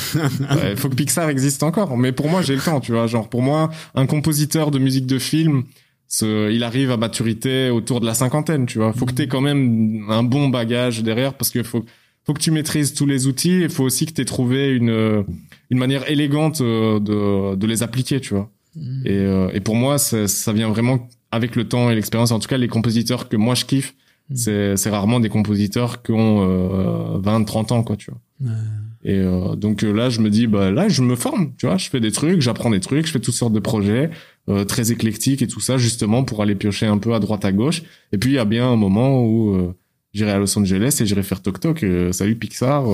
[0.72, 1.96] Il faut que Pixar existe encore.
[1.96, 3.06] Mais pour moi, j'ai le temps, tu vois.
[3.06, 5.64] Genre, pour moi, un compositeur de musique de film,
[6.20, 8.92] il arrive à maturité autour de la cinquantaine, tu vois.
[8.92, 11.84] Faut que tu aies quand même un bon bagage derrière parce qu'il faut
[12.26, 13.60] faut que tu maîtrises tous les outils.
[13.62, 15.24] Il faut aussi que tu aies trouvé une
[15.70, 18.50] une manière élégante euh, de de les appliquer, tu vois.
[18.76, 19.06] Mm.
[19.06, 22.30] Et, euh, et pour moi, ça, ça vient vraiment avec le temps et l'expérience.
[22.30, 23.94] En tout cas, les compositeurs que moi je kiffe,
[24.30, 24.36] mm.
[24.36, 28.20] c'est c'est rarement des compositeurs qui ont euh, 20, 30 ans, quoi, tu vois.
[29.04, 31.88] Et euh, donc là, je me dis, bah là, je me forme, tu vois, je
[31.88, 34.10] fais des trucs, j'apprends des trucs, je fais toutes sortes de projets.
[34.50, 37.52] Euh, très éclectique et tout ça, justement pour aller piocher un peu à droite à
[37.52, 37.82] gauche.
[38.12, 39.74] Et puis il y a bien un moment où euh,
[40.12, 41.82] j'irai à Los Angeles et j'irai faire Toc Toc.
[41.82, 42.84] Euh, salut Pixar.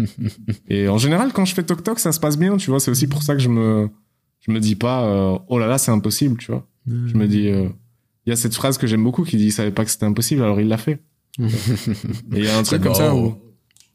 [0.68, 2.80] et en général, quand je fais Toc Toc, ça se passe bien, tu vois.
[2.80, 3.88] C'est aussi pour ça que je me
[4.40, 6.66] je me dis pas oh là là c'est impossible, tu vois.
[6.88, 9.70] Je me dis il y a cette phrase que j'aime beaucoup qui dit il savait
[9.70, 10.98] pas que c'était impossible alors il l'a fait.
[11.38, 11.44] et
[12.32, 13.36] il y a un truc comme ça où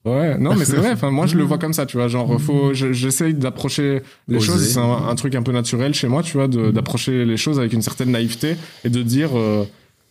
[0.06, 0.92] Ouais, non, mais c'est vrai.
[0.92, 2.08] Enfin, moi, je le vois comme ça, tu vois.
[2.08, 4.64] Genre, faut, j'essaye d'approcher les choses.
[4.68, 7.82] C'est un, truc un peu naturel chez moi, tu vois, d'approcher les choses avec une
[7.82, 9.32] certaine naïveté et de dire.
[9.34, 9.66] Euh,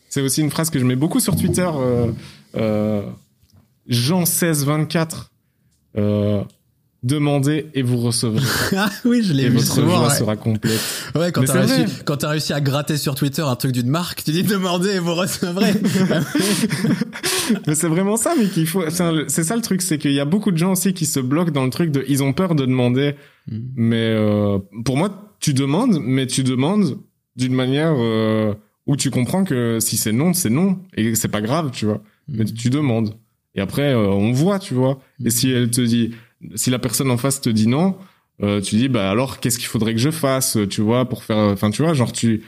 [0.09, 1.69] c'est aussi une phrase que je mets beaucoup sur Twitter.
[1.75, 2.11] Euh,
[2.57, 3.03] euh,
[3.87, 5.31] Jean 16 24.
[7.05, 8.47] Demandez et vous recevrez.
[8.79, 10.81] ah oui, je l'ai vu votre joie sera complète.
[11.15, 14.25] Ouais, quand t'as réussi, quand as réussi à gratter sur Twitter un truc d'une marque,
[14.25, 15.75] tu dis demandez et vous recevrez.
[17.67, 20.25] mais c'est vraiment ça, mais qu'il faut, c'est ça le truc, c'est qu'il y a
[20.25, 22.65] beaucoup de gens aussi qui se bloquent dans le truc de, ils ont peur de
[22.65, 23.17] demander.
[23.51, 23.59] Mm.
[23.77, 26.97] Mais euh, pour moi, tu demandes, mais tu demandes
[27.37, 28.55] d'une manière euh,
[28.87, 32.01] où tu comprends que si c'est non, c'est non et c'est pas grave, tu vois.
[32.29, 32.37] Mm.
[32.39, 33.15] Mais tu demandes.
[33.55, 34.99] Et après, euh, on voit, tu vois.
[35.25, 36.13] Et si elle te dit,
[36.55, 37.97] si la personne en face te dit non,
[38.43, 41.37] euh, tu dis bah alors qu'est-ce qu'il faudrait que je fasse, tu vois, pour faire,
[41.37, 42.43] enfin tu vois, genre tu,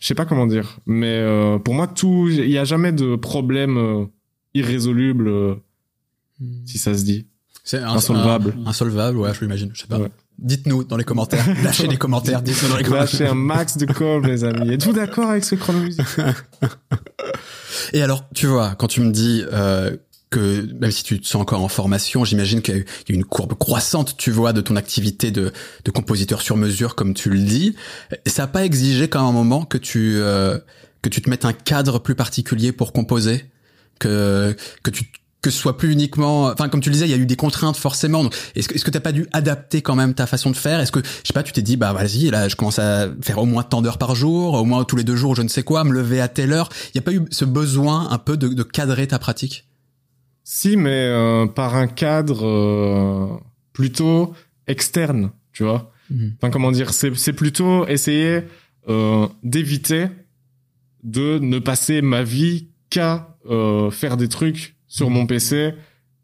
[0.00, 3.16] je sais pas comment dire, mais euh, pour moi tout, il y a jamais de
[3.16, 4.06] problème euh,
[4.54, 5.54] irrésoluble euh,
[6.40, 6.66] hmm.
[6.66, 7.26] si ça se dit.
[7.62, 8.56] C'est insolvable.
[8.64, 9.98] insolvable, ouais, je l'imagine, je sais pas.
[10.38, 11.46] Dites-nous dans les commentaires.
[11.62, 12.40] Lâchez des commentaires.
[12.40, 13.04] Dites-nous dans les commentaires.
[13.04, 14.72] Lâchez un max de com, les amis.
[14.72, 16.00] Êtes-vous d'accord avec ce chronomusique
[17.92, 19.94] Et alors, tu vois, quand tu me dis euh,
[20.30, 23.24] que même si tu te sens encore en formation, j'imagine qu'il y a eu une
[23.24, 25.52] courbe croissante, tu vois, de ton activité de,
[25.84, 27.74] de compositeur sur mesure, comme tu le dis.
[28.26, 30.58] Ça n'a pas exigé qu'à un moment que tu euh,
[31.02, 33.46] que tu te mettes un cadre plus particulier pour composer,
[33.98, 35.10] que que tu
[35.42, 37.36] que ce soit plus uniquement, enfin comme tu le disais, il y a eu des
[37.36, 38.28] contraintes forcément.
[38.54, 40.78] Est-ce que est-ce que t'as pas dû adapter quand même ta façon de faire?
[40.80, 43.38] Est-ce que je sais pas, tu t'es dit bah vas-y là, je commence à faire
[43.38, 45.64] au moins tant d'heures par jour, au moins tous les deux jours, je ne sais
[45.64, 46.68] quoi, me lever à telle heure?
[46.94, 49.69] Il y a pas eu ce besoin un peu de, de cadrer ta pratique?
[50.52, 53.28] Si, mais euh, par un cadre euh,
[53.72, 54.34] plutôt
[54.66, 55.92] externe, tu vois.
[56.10, 56.32] Mhm.
[56.36, 58.40] Enfin, comment dire, c'est plutôt essayer
[58.88, 60.06] euh, d'éviter
[61.04, 63.36] de ne passer ma vie qu'à
[63.92, 65.72] faire des trucs sur mon PC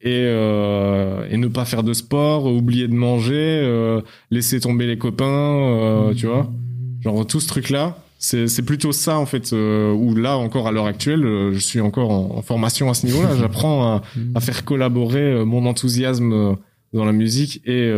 [0.00, 6.26] et, et ne pas faire de sport, oublier de manger, laisser tomber les copains, tu
[6.26, 6.50] vois.
[7.00, 10.86] Genre tout ce truc-là c'est plutôt ça en fait euh, où là encore à l'heure
[10.86, 14.02] actuelle euh, je suis encore en, formation à ce niveau-là j'apprends à,
[14.34, 16.54] à, faire collaborer euh, mon enthousiasme euh,
[16.92, 17.92] dans la musique et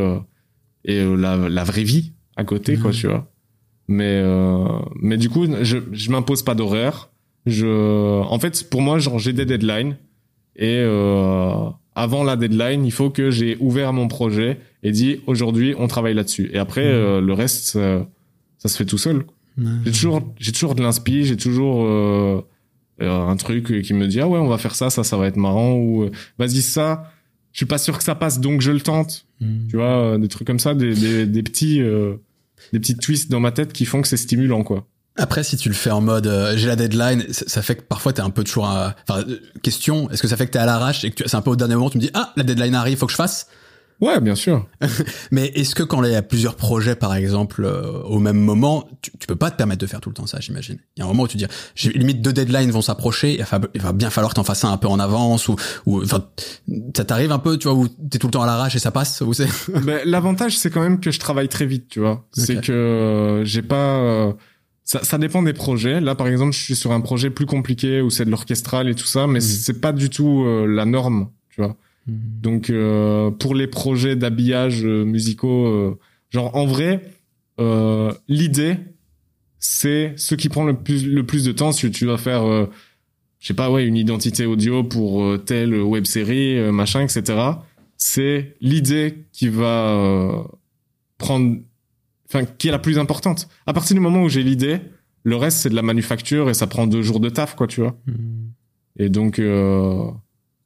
[0.85, 3.31] et la, la, vraie vie à côté quoi tu vois
[3.87, 4.23] mais
[5.01, 7.11] mais du coup je je m'impose pas d'horaire
[7.49, 9.97] je, en fait, pour moi, genre, j'ai des deadlines
[10.57, 15.75] et euh, avant la deadline, il faut que j'ai ouvert mon projet et dit aujourd'hui,
[15.79, 16.51] on travaille là-dessus.
[16.53, 16.95] Et après, mmh.
[16.95, 17.79] euh, le reste,
[18.59, 19.25] ça, se fait tout seul.
[19.85, 22.43] J'ai toujours, j'ai toujours de l'inspi, j'ai toujours euh,
[23.01, 25.37] un truc qui me dit ah ouais, on va faire ça, ça, ça va être
[25.37, 27.11] marrant ou vas-y ça.
[27.53, 29.27] Je suis pas sûr que ça passe, donc je le tente.
[29.41, 29.69] Mmh.
[29.71, 31.81] Tu vois, des trucs comme ça, des, des, des petits,
[32.73, 34.87] des petits twists dans ma tête qui font que c'est stimulant, quoi.
[35.19, 38.13] Après, si tu le fais en mode euh, j'ai la deadline, ça, fait que parfois
[38.13, 38.67] t'es un peu toujours.
[38.67, 38.95] À...
[39.09, 41.43] Enfin, euh, question, est-ce que ça fait que t'es à l'arrache et que c'est un
[41.43, 43.49] peu au dernier moment, tu me dis ah la deadline arrive, faut que je fasse?
[44.01, 44.67] Ouais, bien sûr.
[45.33, 48.89] Mais est-ce que quand il y a plusieurs projets, par exemple, euh, au même moment,
[49.03, 50.79] tu, tu peux pas te permettre de faire tout le temps ça, j'imagine.
[50.97, 53.41] Il y a un moment où tu dis, j'ai limite deux deadlines vont s'approcher,
[53.75, 55.57] il va bien falloir que t'en fasses un un peu en avance ou,
[55.87, 56.21] ou ça
[57.05, 59.21] t'arrive un peu, tu vois, où t'es tout le temps à l'arrache et ça passe,
[59.23, 59.49] ou c'est.
[59.89, 62.27] Ben, l'avantage, c'est quand même que je travaille très vite, tu vois.
[62.33, 64.35] C'est que j'ai pas
[64.89, 66.01] ça, ça, dépend des projets.
[66.01, 68.95] Là, par exemple, je suis sur un projet plus compliqué où c'est de l'orchestral et
[68.95, 69.43] tout ça, mais mmh.
[69.43, 71.77] c'est pas du tout euh, la norme, tu vois.
[72.09, 72.41] Mmh.
[72.41, 75.99] Donc, euh, pour les projets d'habillage euh, musicaux, euh,
[76.31, 77.03] genre en vrai,
[78.29, 78.77] l'idée,
[79.59, 81.73] c'est ce qui prend le plus le plus de temps.
[81.73, 82.45] Si tu vas faire,
[83.41, 87.37] je sais pas, ouais, une identité audio pour telle web série, machin, etc.
[87.97, 90.47] C'est l'idée qui va
[91.19, 91.57] prendre
[92.29, 93.49] enfin, qui est la plus importante.
[93.67, 94.81] À partir du moment où j'ai l'idée,
[95.25, 97.81] le reste c'est de la manufacture et ça prend deux jours de taf, quoi, tu
[97.81, 97.97] vois.
[98.07, 98.51] Hmm.
[98.99, 100.11] Et donc, euh,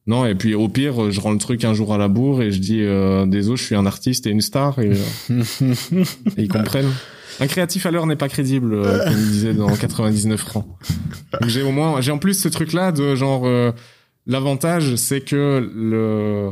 [0.07, 2.51] non, et puis au pire, je rends le truc un jour à la bourre et
[2.51, 4.93] je dis, euh, désolé, je suis un artiste et une star et,
[5.31, 5.75] euh,
[6.37, 6.91] et ils comprennent.
[7.41, 10.67] Un créatif à l'heure n'est pas crédible, euh, comme il disait dans 99 francs.
[11.47, 13.71] j'ai au moins, j'ai en plus ce truc-là de genre, euh,
[14.27, 16.51] l'avantage, c'est que le,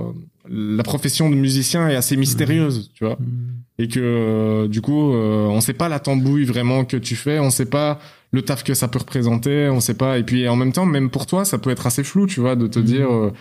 [0.48, 3.16] la profession de musicien est assez mystérieuse, tu vois.
[3.16, 7.16] Hmm et que euh, du coup euh, on sait pas la tambouille vraiment que tu
[7.16, 7.98] fais, on sait pas
[8.32, 10.18] le taf que ça peut représenter, on sait pas.
[10.18, 12.56] Et puis en même temps même pour toi ça peut être assez flou, tu vois,
[12.56, 12.84] de te mhm.
[12.84, 13.32] dire euh,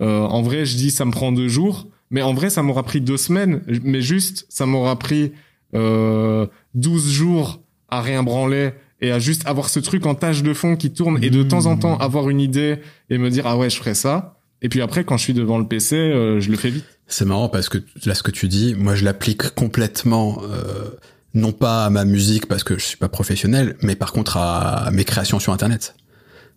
[0.00, 2.82] euh, en vrai je dis ça me prend deux jours, mais en vrai ça m'aura
[2.82, 5.32] pris deux semaines, mais juste ça m'aura pris
[5.74, 10.54] euh, 12 jours à rien branler et à juste avoir ce truc en tâche de
[10.54, 12.78] fond qui tourne et de temps en temps avoir une idée
[13.10, 14.38] et me dire ah ouais je ferai ça.
[14.62, 15.96] Et puis après quand je suis devant le PC
[16.38, 16.86] je le fais vite.
[17.12, 20.90] C'est marrant parce que là, ce que tu dis, moi, je l'applique complètement, euh,
[21.34, 24.90] non pas à ma musique parce que je suis pas professionnel, mais par contre à,
[24.92, 25.94] mes créations sur Internet.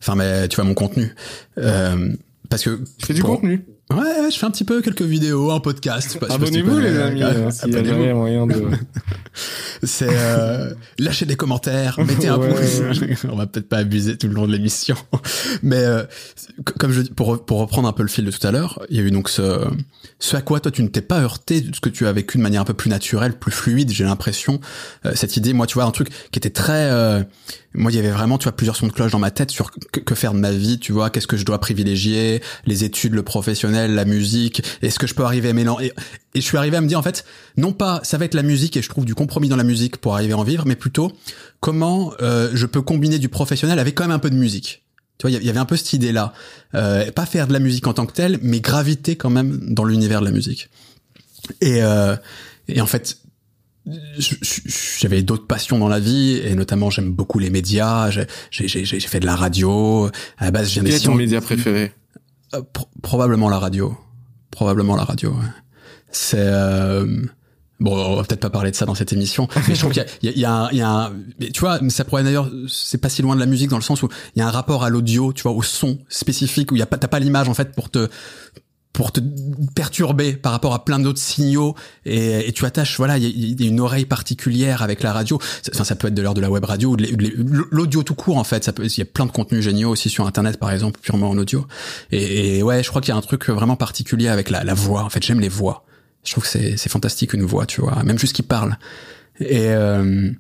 [0.02, 1.16] Enfin, mais tu vois mon contenu,
[1.58, 2.14] euh,
[2.50, 3.66] parce que fais du contenu.
[3.94, 6.18] Ouais, je fais un petit peu quelques vidéos, un podcast.
[6.30, 8.64] Abonnez-vous les amis, euh, s'il y a moyen de...
[9.84, 12.82] C'est euh, lâcher des commentaires, mettez un pouce.
[13.32, 14.96] On va peut-être pas abuser tout le long de l'émission,
[15.64, 16.04] mais euh,
[16.80, 19.00] comme je pour pour reprendre un peu le fil de tout à l'heure, il y
[19.00, 19.68] a eu donc ce
[20.20, 22.44] ce à quoi toi tu ne t'es pas heurté, ce que tu as vécu de
[22.44, 23.92] manière un peu plus naturelle, plus fluide.
[23.92, 24.60] J'ai l'impression
[25.06, 27.24] euh, cette idée, moi tu vois un truc qui était très euh,
[27.78, 29.72] moi, il y avait vraiment, tu vois, plusieurs sons de cloche dans ma tête sur
[29.72, 33.24] que, faire de ma vie, tu vois, qu'est-ce que je dois privilégier, les études, le
[33.24, 35.92] professionnel, la musique, est-ce que je peux arriver à mélanger.
[36.34, 37.26] Et, je suis arrivé à me dire, en fait,
[37.58, 39.98] non pas, ça va être la musique et je trouve du compromis dans la musique
[39.98, 41.12] pour arriver à en vivre, mais plutôt
[41.60, 44.84] comment euh, je peux combiner du professionnel avec quand même un peu de musique.
[45.18, 46.34] Tu vois, il y avait un peu cette idée-là.
[46.74, 49.86] Euh, pas faire de la musique en tant que telle, mais graviter quand même dans
[49.86, 50.70] l'univers de la musique.
[51.62, 52.18] Et, euh,
[52.68, 53.18] et en fait,
[55.00, 58.10] j'avais d'autres passions dans la vie et notamment j'aime beaucoup les médias
[58.50, 61.92] j'ai fait de la radio à la base j'ai Quel est ton média préféré?
[62.54, 62.62] Euh,
[63.02, 63.98] probablement la radio.
[64.52, 65.36] Probablement la radio
[66.16, 67.06] c'est euh...
[67.80, 70.06] bon on va peut-être pas parler de ça dans cette émission mais je trouve qu'il
[70.24, 71.14] y a, il y, a, il y a un,
[71.54, 74.02] tu vois ça pourrait d'ailleurs c'est pas si loin de la musique dans le sens
[74.02, 76.80] où il y a un rapport à l'audio tu vois au son spécifique où il
[76.80, 78.08] y a pas t'as pas l'image en fait pour te
[78.96, 79.20] pour te
[79.76, 83.82] perturber par rapport à plein d'autres signaux et, tu attaches voilà il y, a une
[83.82, 85.38] oreille particulière avec la radio.
[85.74, 87.06] Enfin ça peut être de l'heure de la web radio ou de
[87.72, 88.72] l'audio tout court en fait.
[88.80, 91.68] Il y a plein de contenus géniaux aussi sur internet par exemple purement en audio.
[92.12, 95.04] Et, ouais je crois qu'il y a un truc vraiment particulier avec la, la voix.
[95.04, 95.84] En fait j'aime les voix.
[96.24, 98.78] Je trouve que c'est fantastique une voix tu vois même juste qui parle.
[99.42, 100.32] Et euh,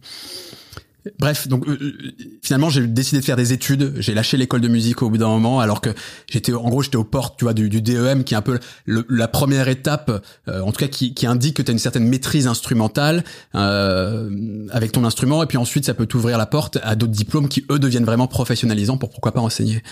[1.19, 3.93] Bref, donc euh, euh, finalement j'ai décidé de faire des études.
[3.97, 5.91] J'ai lâché l'école de musique au bout d'un moment, alors que
[6.29, 9.27] j'étais en gros j'étais aux portes, tu vois, du, DEM qui est un peu la
[9.27, 12.47] première étape, euh, en tout cas qui, qui indique que tu as une certaine maîtrise
[12.47, 17.49] instrumentale avec ton instrument, et puis ensuite ça peut t'ouvrir la porte à d'autres diplômes
[17.49, 19.83] qui eux deviennent vraiment professionnalisants pour pourquoi pas enseigner.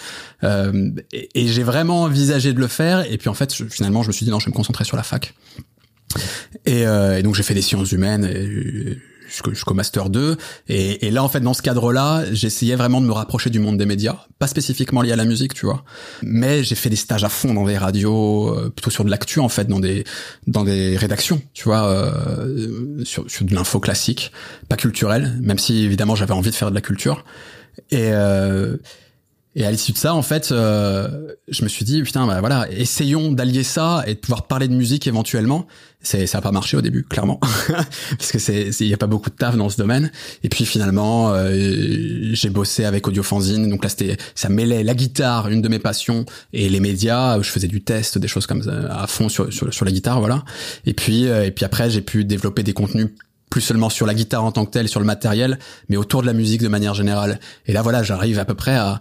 [0.44, 4.14] et, et j'ai vraiment envisagé de le faire, et puis en fait finalement je me
[4.14, 5.34] suis dit non, je vais me concentrer sur la fac.
[6.66, 8.26] Et, et donc j'ai fait des sciences humaines.
[8.26, 8.98] Et,
[9.50, 13.12] jusqu'au master 2 et, et, là en fait dans ce cadre-là j'essayais vraiment de me
[13.12, 14.18] rapprocher du monde des médias.
[14.40, 15.84] Pas spécifiquement lié à la musique tu vois.
[16.22, 19.40] Mais j'ai fait des stages à fond dans des radios euh, plutôt sur de l'actu
[19.40, 20.04] en fait dans des
[20.48, 24.32] dans des rédactions tu vois euh, sur, sur de l'info classique
[24.70, 27.26] pas culturelle même si évidemment j'avais envie de faire de la culture.
[27.92, 28.78] Et euh,
[29.56, 32.68] Et à l'issue de ça, en fait, euh, je me suis dit putain, bah voilà,
[32.72, 35.68] essayons d'allier ça et de pouvoir parler de musique éventuellement.
[36.02, 37.40] C'est ça a pas marché au début, clairement,
[38.18, 40.12] parce que c'est il y a pas beaucoup de taf dans ce domaine.
[40.44, 45.48] Et puis finalement, euh, j'ai bossé avec Audiofanzine, donc là c'était ça mêlait la guitare,
[45.50, 47.40] une de mes passions, et les médias.
[47.42, 50.20] Je faisais du test, des choses comme ça à fond sur sur, sur la guitare,
[50.20, 50.44] voilà.
[50.86, 53.10] Et puis euh, et puis après, j'ai pu développer des contenus
[53.52, 56.26] plus seulement sur la guitare en tant que telle, sur le matériel, mais autour de
[56.26, 57.40] la musique de manière générale.
[57.68, 59.00] Et là, voilà, j'arrive à peu près à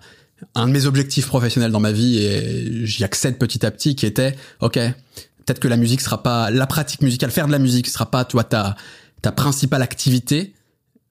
[0.55, 4.07] un de mes objectifs professionnels dans ma vie et j'y accède petit à petit qui
[4.07, 7.89] était ok peut-être que la musique sera pas la pratique musicale faire de la musique
[7.89, 8.77] sera pas toi ta
[9.23, 10.53] ta principale activité.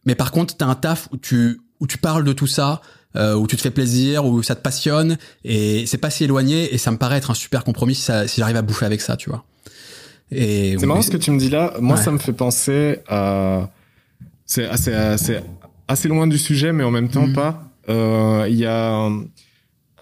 [0.06, 2.82] Mais par contre t'as un taf où tu où tu parles de tout ça
[3.16, 6.74] euh, où tu te fais plaisir où ça te passionne et c'est pas si éloigné
[6.74, 9.18] et ça me paraît être un super compromis si, si j'arrive à bouffer avec ça
[9.18, 9.44] tu vois.
[10.32, 11.74] Et c'est marrant ce que tu me dis là.
[11.80, 13.70] Moi ça me fait penser à
[14.46, 15.40] c'est assez, assez
[15.88, 17.34] assez loin du sujet mais en même temps mm.
[17.34, 19.10] pas il y a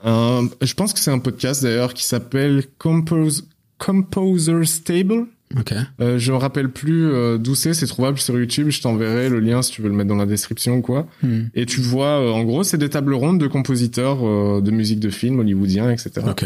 [0.03, 5.25] un, je pense que c'est un podcast d'ailleurs qui s'appelle Compose, Composer Stable.
[5.57, 5.73] Ok.
[5.99, 8.69] Euh, je me rappelle plus euh, d'où c'est, c'est trouvable sur YouTube.
[8.69, 11.07] Je t'enverrai le lien si tu veux le mettre dans la description ou quoi.
[11.23, 11.45] Hmm.
[11.55, 14.99] Et tu vois, euh, en gros, c'est des tables rondes de compositeurs euh, de musique
[14.99, 16.21] de film hollywoodiens, etc.
[16.27, 16.45] Ok.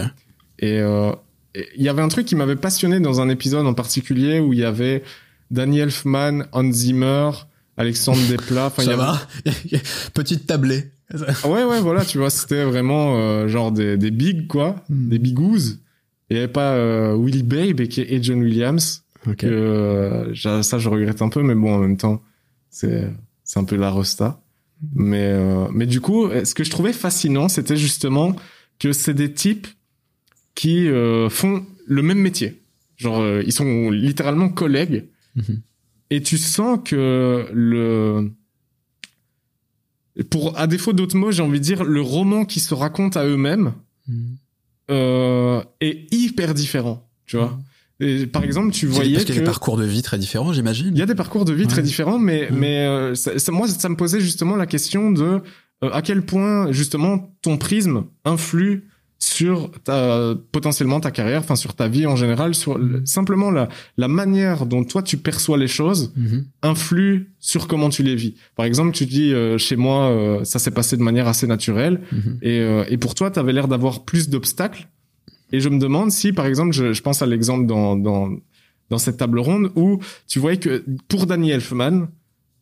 [0.60, 0.80] Et
[1.76, 4.60] il y avait un truc qui m'avait passionné dans un épisode en particulier où il
[4.60, 5.04] y avait
[5.52, 7.32] Danny Elfman, Hans Zimmer,
[7.78, 8.68] Alexandre Desplat.
[8.68, 9.20] Enfin, Ça va.
[10.14, 10.92] Petite tablée.
[11.46, 15.10] ouais, ouais, voilà, tu vois, c'était vraiment euh, genre des, des big, quoi, hmm.
[15.10, 15.78] des bigous.
[16.30, 19.04] Il n'y avait pas euh, Willie Babe et, et John Williams.
[19.28, 19.48] Okay.
[19.48, 22.22] Euh, ça, je regrette un peu, mais bon, en même temps,
[22.70, 23.10] c'est
[23.44, 24.42] c'est un peu la rosta.
[24.96, 28.36] Mais euh, mais du coup, ce que je trouvais fascinant, c'était justement
[28.80, 29.68] que c'est des types
[30.56, 32.62] qui euh, font le même métier.
[32.98, 35.06] Genre, ils sont littéralement collègues.
[35.38, 35.60] Mm-hmm.
[36.14, 38.30] Et tu sens que le
[40.30, 43.26] pour à défaut d'autres mots, j'ai envie de dire le roman qui se raconte à
[43.26, 43.74] eux-mêmes
[44.08, 44.14] mm.
[44.92, 47.58] euh, est hyper différent, tu vois.
[48.00, 48.04] Mm.
[48.06, 50.54] Et, par exemple, tu voyais parce qu'il y a des parcours de vie très différents,
[50.54, 50.92] j'imagine.
[50.94, 52.56] Il y a des parcours de vie très différents, mais mm.
[52.56, 55.42] mais euh, ça, moi ça me posait justement la question de
[55.84, 58.88] euh, à quel point justement ton prisme influe
[59.24, 64.10] sur ta, potentiellement ta carrière, enfin sur ta vie en général, sur simplement la, la
[64.10, 66.44] manière dont toi tu perçois les choses mm-hmm.
[66.64, 68.36] influe sur comment tu les vis.
[68.58, 72.02] Par exemple, tu dis euh, chez moi euh, ça s'est passé de manière assez naturelle
[72.12, 72.38] mm-hmm.
[72.42, 74.90] et, euh, et pour toi tu avais l'air d'avoir plus d'obstacles
[75.54, 78.30] et je me demande si par exemple je, je pense à l'exemple dans, dans
[78.90, 82.08] dans cette table ronde où tu voyais que pour Danny Elfman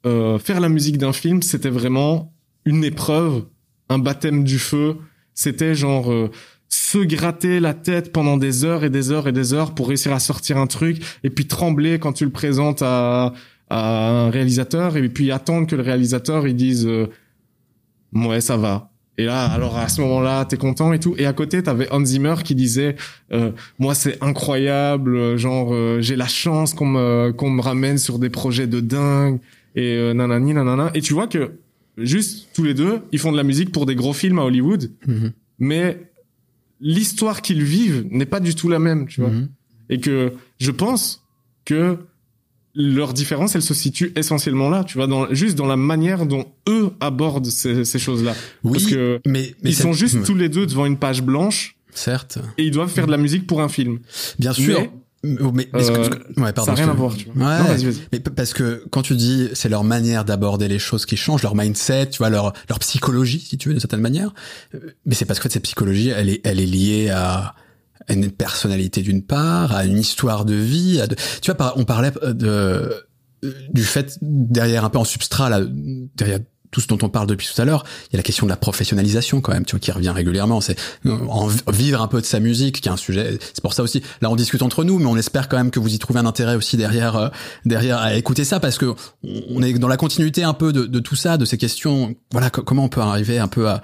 [0.03, 2.31] faire la musique d'un film c'était vraiment
[2.65, 3.45] une épreuve,
[3.89, 4.97] un baptême du feu
[5.33, 6.29] c'était genre euh,
[6.69, 10.13] se gratter la tête pendant des heures et des heures et des heures pour réussir
[10.13, 13.33] à sortir un truc et puis trembler quand tu le présentes à,
[13.69, 17.07] à un réalisateur et puis attendre que le réalisateur il dise euh,
[18.13, 18.89] ouais ça va.
[19.17, 21.15] Et là alors à ce moment-là t'es content et tout.
[21.17, 22.95] Et à côté t'avais Hans Zimmer qui disait
[23.33, 28.29] euh, moi c'est incroyable genre j'ai la chance qu'on me qu'on me ramène sur des
[28.29, 29.39] projets de dingue
[29.75, 30.91] et nanani nanana.
[30.93, 31.51] Et tu vois que
[32.03, 34.91] juste tous les deux, ils font de la musique pour des gros films à Hollywood,
[35.07, 35.31] mhm.
[35.59, 36.11] mais
[36.79, 39.29] l'histoire qu'ils vivent n'est pas du tout la même, tu vois.
[39.29, 39.49] Mhm.
[39.89, 41.23] Et que je pense
[41.65, 41.97] que
[42.73, 46.45] leur différence, elle se situe essentiellement là, tu vois, dans, juste dans la manière dont
[46.69, 48.33] eux abordent ces, choses-là.
[48.63, 51.75] Oui, Parce que mais, ils sont juste tous les deux devant une page blanche.
[51.93, 52.39] Certes.
[52.57, 53.99] Et ils doivent faire de la musique pour un film.
[54.39, 54.79] Bien sûr.
[54.79, 54.91] Mais,
[55.23, 57.15] euh, ouais, pardon, ça n'a rien à voir.
[57.15, 57.45] Tu vois.
[57.45, 58.01] Ouais, vas-y, vas-y.
[58.11, 61.55] Mais parce que quand tu dis c'est leur manière d'aborder les choses qui changent, leur
[61.55, 64.33] mindset, tu vois, leur leur psychologie, si tu veux, d'une certaine manière.
[64.73, 67.53] Euh, mais c'est parce que cette psychologie, elle est elle est liée à
[68.09, 70.99] une personnalité d'une part, à une histoire de vie.
[70.99, 71.15] À de...
[71.41, 72.91] Tu vois, on parlait de
[73.71, 75.61] du fait derrière un peu en substrat là,
[76.15, 76.39] derrière
[76.71, 78.49] tout ce dont on parle depuis tout à l'heure, il y a la question de
[78.49, 80.61] la professionnalisation quand même, tu vois, qui revient régulièrement.
[80.61, 83.37] C'est en vivre un peu de sa musique, qui est un sujet.
[83.41, 84.01] C'est pour ça aussi.
[84.21, 86.25] Là, on discute entre nous, mais on espère quand même que vous y trouvez un
[86.25, 87.29] intérêt aussi derrière, euh,
[87.65, 90.99] derrière à écouter ça, parce que on est dans la continuité un peu de, de
[90.99, 92.15] tout ça, de ces questions.
[92.31, 93.81] Voilà, comment on peut arriver un peu à,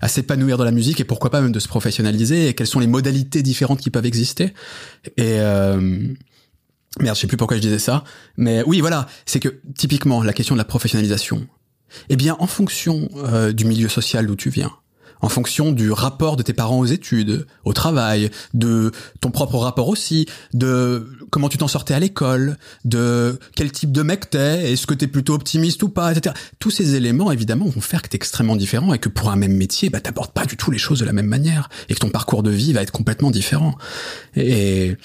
[0.00, 2.80] à s'épanouir dans la musique et pourquoi pas même de se professionnaliser et quelles sont
[2.80, 4.52] les modalités différentes qui peuvent exister.
[5.16, 6.08] Et euh,
[7.00, 8.04] Merde, je sais plus pourquoi je disais ça,
[8.38, 11.46] mais oui, voilà, c'est que typiquement la question de la professionnalisation,
[12.08, 14.72] eh bien, en fonction euh, du milieu social d'où tu viens,
[15.20, 19.88] en fonction du rapport de tes parents aux études, au travail, de ton propre rapport
[19.88, 24.86] aussi, de comment tu t'en sortais à l'école, de quel type de mec t'es, est-ce
[24.86, 26.34] que t'es plutôt optimiste ou pas, etc.
[26.58, 29.56] Tous ces éléments, évidemment, vont faire que t'es extrêmement différent et que pour un même
[29.56, 32.10] métier, bah, t'abordes pas du tout les choses de la même manière et que ton
[32.10, 33.76] parcours de vie va être complètement différent.
[34.34, 34.96] Et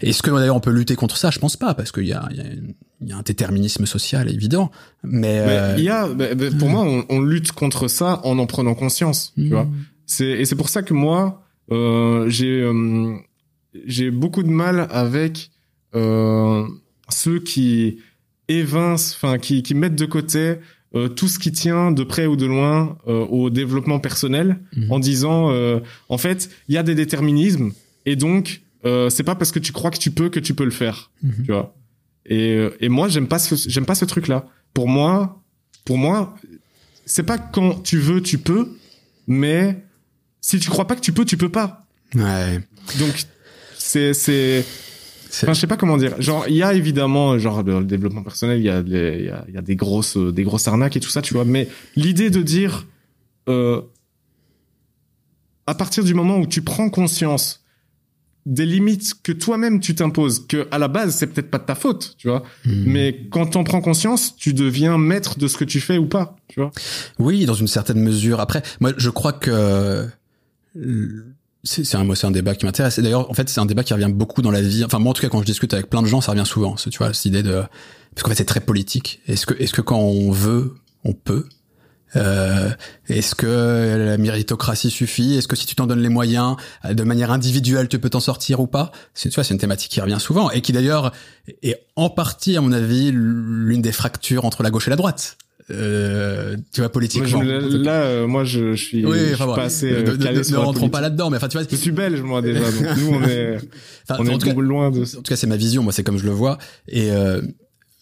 [0.00, 1.30] est-ce que d'ailleurs on peut lutter contre ça?
[1.30, 2.44] Je pense pas, parce qu'il y a, y, a
[3.08, 4.70] y a, un déterminisme social évident.
[5.02, 6.08] Mais, euh, il y a,
[6.58, 9.32] pour moi, on, on, lutte contre ça en en prenant conscience.
[9.36, 9.68] Tu vois,
[10.06, 11.42] C'est et c'est pour ça que moi,
[11.72, 13.14] euh, j'ai euh,
[13.86, 15.50] j'ai beaucoup de mal avec
[15.94, 16.64] euh,
[17.08, 17.98] ceux qui
[18.48, 20.56] évincent, enfin qui qui mettent de côté
[20.94, 24.92] euh, tout ce qui tient de près ou de loin euh, au développement personnel, Mhm.
[24.92, 27.72] en disant euh, en fait il y a des déterminismes
[28.06, 30.64] et donc euh, c'est pas parce que tu crois que tu peux que tu peux
[30.64, 31.32] le faire, Mhm.
[31.44, 31.74] tu vois.
[32.26, 34.46] Et euh, et moi j'aime pas ce j'aime pas ce truc là.
[34.74, 35.42] Pour moi
[35.84, 36.34] pour moi
[37.04, 38.68] c'est pas quand tu veux tu peux,
[39.26, 39.84] mais
[40.40, 41.86] si tu crois pas que tu peux tu peux pas.
[42.14, 42.60] Ouais.
[42.98, 43.24] Donc
[43.78, 44.64] c'est c'est
[45.42, 46.20] enfin je sais pas comment dire.
[46.20, 49.30] Genre il y a évidemment genre le, développement personnel, il y a les- il y
[49.30, 51.44] a, il y a des grosses euh, des grosses arnaques et tout ça, tu vois,
[51.44, 52.86] mais l'idée de dire
[53.48, 53.80] euh,
[55.66, 57.64] à partir du moment où tu prends conscience
[58.46, 61.74] des limites que toi-même tu t'imposes, que à la base c'est peut-être pas de ta
[61.74, 62.84] faute, tu vois, Mhm.
[62.86, 66.36] mais quand t'en prends conscience, tu deviens maître de ce que tu fais ou pas,
[66.48, 66.70] tu vois.
[67.18, 68.38] Oui, dans une certaine mesure.
[68.40, 70.06] Après, moi, je crois que euh,
[71.64, 72.98] c'est c'est un, un débat qui m'intéresse.
[72.98, 74.84] Et d'ailleurs, en fait, c'est un débat qui revient beaucoup dans la vie.
[74.84, 76.74] Enfin, moi, en tout cas, quand je discute avec plein de gens, ça revient souvent.
[76.76, 77.62] Tu vois, cette idée de
[78.14, 79.20] parce qu'en fait, c'est très politique.
[79.26, 80.74] Est-ce que, est-ce que quand on veut,
[81.04, 81.46] on peut?
[82.16, 82.70] Euh,
[83.08, 83.46] Est-ce que
[84.06, 85.36] la méritocratie suffit?
[85.36, 88.20] Est-ce que si tu t'en donnes les moyens, euh, de manière individuelle, tu peux t'en
[88.20, 88.90] sortir ou pas?
[89.14, 91.12] C'est, tu c'est une thématique qui revient souvent et qui d'ailleurs
[91.62, 95.36] est en partie, à mon avis, l'une des fractures entre la gauche et la droite.
[95.70, 97.42] Euh, tu vois, Moi, politiquement.
[97.42, 99.96] je- là, euh, moi, je, je suis, Oui, je suis enfin, bon, pas assez ne-
[100.10, 102.60] euh, ne- rentrons pas là-dedans, mais enfin, tu vois, Je suis belge, moi déjà.
[102.70, 103.56] Donc nous, on est,
[104.08, 105.02] enfin, on en, est tout cas, loin de.
[105.02, 106.58] en tout cas, c'est ma vision, moi, c'est comme je le vois.
[106.86, 107.40] Et euh,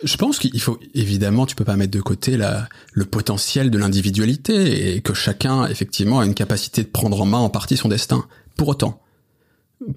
[0.03, 3.79] je pense qu'il faut, évidemment, tu peux pas mettre de côté la, le potentiel de
[3.79, 7.89] l'individualité et que chacun, effectivement, a une capacité de prendre en main en partie son
[7.89, 8.27] destin.
[8.57, 9.01] Pour autant,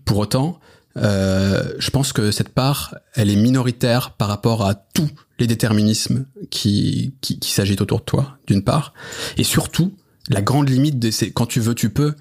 [0.05, 0.59] pour autant,
[0.97, 6.25] euh, je pense que cette part, elle est minoritaire par rapport à tous les déterminismes
[6.49, 8.93] qui, qui, qui s'agitent autour de toi, d'une part.
[9.37, 9.95] Et surtout,
[10.29, 12.13] la grande limite, de c'est quand tu veux, tu peux.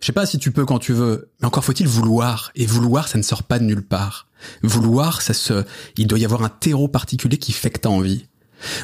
[0.00, 2.50] Je sais pas si tu peux quand tu veux, mais encore faut-il vouloir.
[2.54, 4.28] Et vouloir, ça ne sort pas de nulle part.
[4.62, 5.64] Vouloir, ça se,
[5.96, 8.26] il doit y avoir un terreau particulier qui fait que t'as envie.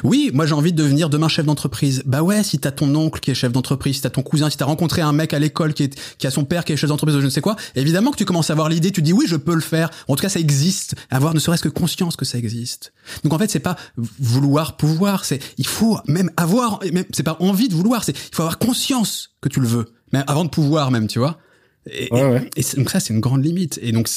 [0.03, 2.01] Oui, moi j'ai envie de devenir demain chef d'entreprise.
[2.07, 4.57] Bah ouais, si t'as ton oncle qui est chef d'entreprise, si t'as ton cousin, si
[4.57, 6.89] t'as rencontré un mec à l'école qui, est, qui a son père qui est chef
[6.89, 9.13] d'entreprise ou je ne sais quoi, évidemment que tu commences à avoir l'idée, tu dis
[9.13, 9.91] oui, je peux le faire.
[10.07, 10.95] En tout cas, ça existe.
[11.11, 12.91] Avoir ne serait-ce que conscience que ça existe.
[13.23, 13.75] Donc en fait, c'est pas
[14.19, 18.35] vouloir pouvoir, c'est il faut même avoir, même c'est pas envie de vouloir, c'est il
[18.35, 21.37] faut avoir conscience que tu le veux, mais avant de pouvoir même, tu vois.
[21.91, 22.49] Et, Ouais, ouais.
[22.55, 23.77] et donc ça, c'est une grande limite.
[23.83, 24.09] Et donc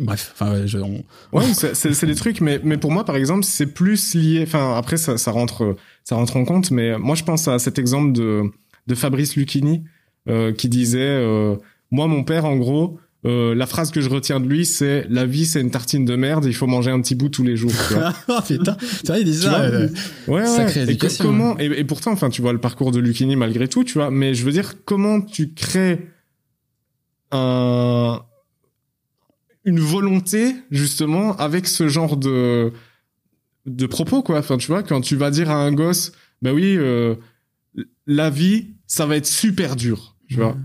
[0.00, 3.04] bref, enfin, ouais, je, on- Ouais, c'est c'est- c'est des trucs, mais mais pour moi,
[3.04, 4.42] par exemple, c'est plus lié.
[4.46, 6.70] Enfin, après, ça, ça rentre, ça rentre en compte.
[6.70, 8.42] Mais moi, je pense à cet exemple de
[8.86, 9.84] de Fabrice Lucchini
[10.28, 11.56] euh, qui disait, euh,
[11.90, 12.98] moi, mon père, en gros.
[13.26, 16.14] euh, la phrase que je retiens de lui, c'est la vie, c'est une tartine de
[16.14, 16.44] merde.
[16.46, 17.72] Il faut manger un petit bout tous les jours.
[17.88, 18.12] tu vois.
[18.28, 19.48] Ah putain, c'est vrai, il dit Tu ça.
[19.50, 19.88] vois euh,
[20.28, 20.46] Ouais, ouais.
[20.46, 23.66] Sacrée Et que- comment et, et pourtant, enfin, tu vois le parcours de Lucchini malgré
[23.66, 24.10] tout, tu vois.
[24.12, 26.06] Mais je veux dire, comment tu crées
[27.32, 28.20] un
[29.68, 32.72] une volonté justement avec ce genre de
[33.66, 34.38] de propos quoi.
[34.38, 37.16] Enfin, tu vois, quand tu vas dire à un gosse, bah oui, euh,
[38.06, 40.56] la vie, ça va être super dur, tu vois.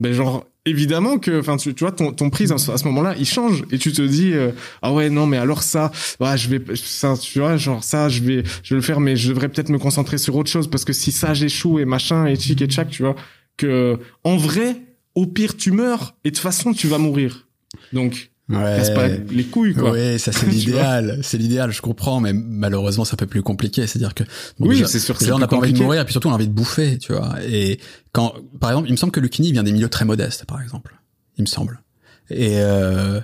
[0.00, 2.84] Ben genre évidemment que enfin tu, tu vois ton ton prise à ce, à ce
[2.84, 5.90] moment-là il change et tu te dis euh, ah ouais non mais alors ça
[6.20, 9.16] ouais je vais ça tu vois genre ça je vais je vais le faire mais
[9.16, 12.26] je devrais peut-être me concentrer sur autre chose parce que si ça j'échoue et machin
[12.26, 13.16] et chic et tchac tu vois
[13.56, 14.76] que en vrai
[15.16, 17.48] au pire tu meurs et de toute façon tu vas mourir
[17.92, 18.76] donc Ouais.
[18.76, 23.04] casse pas les couilles quoi Oui, ça c'est l'idéal, c'est l'idéal, je comprends, mais malheureusement
[23.04, 23.86] c'est un peu plus compliqué.
[23.86, 24.24] C'est-à-dire que
[24.58, 26.32] bon, oui c'est sûr déjà, on n'a pas envie de mourir, et puis surtout on
[26.32, 27.34] a envie de bouffer, tu vois.
[27.46, 27.80] Et
[28.12, 30.94] quand, par exemple, il me semble que Lucchini vient des milieux très modestes, par exemple,
[31.38, 31.82] il me semble.
[32.30, 33.20] Et euh,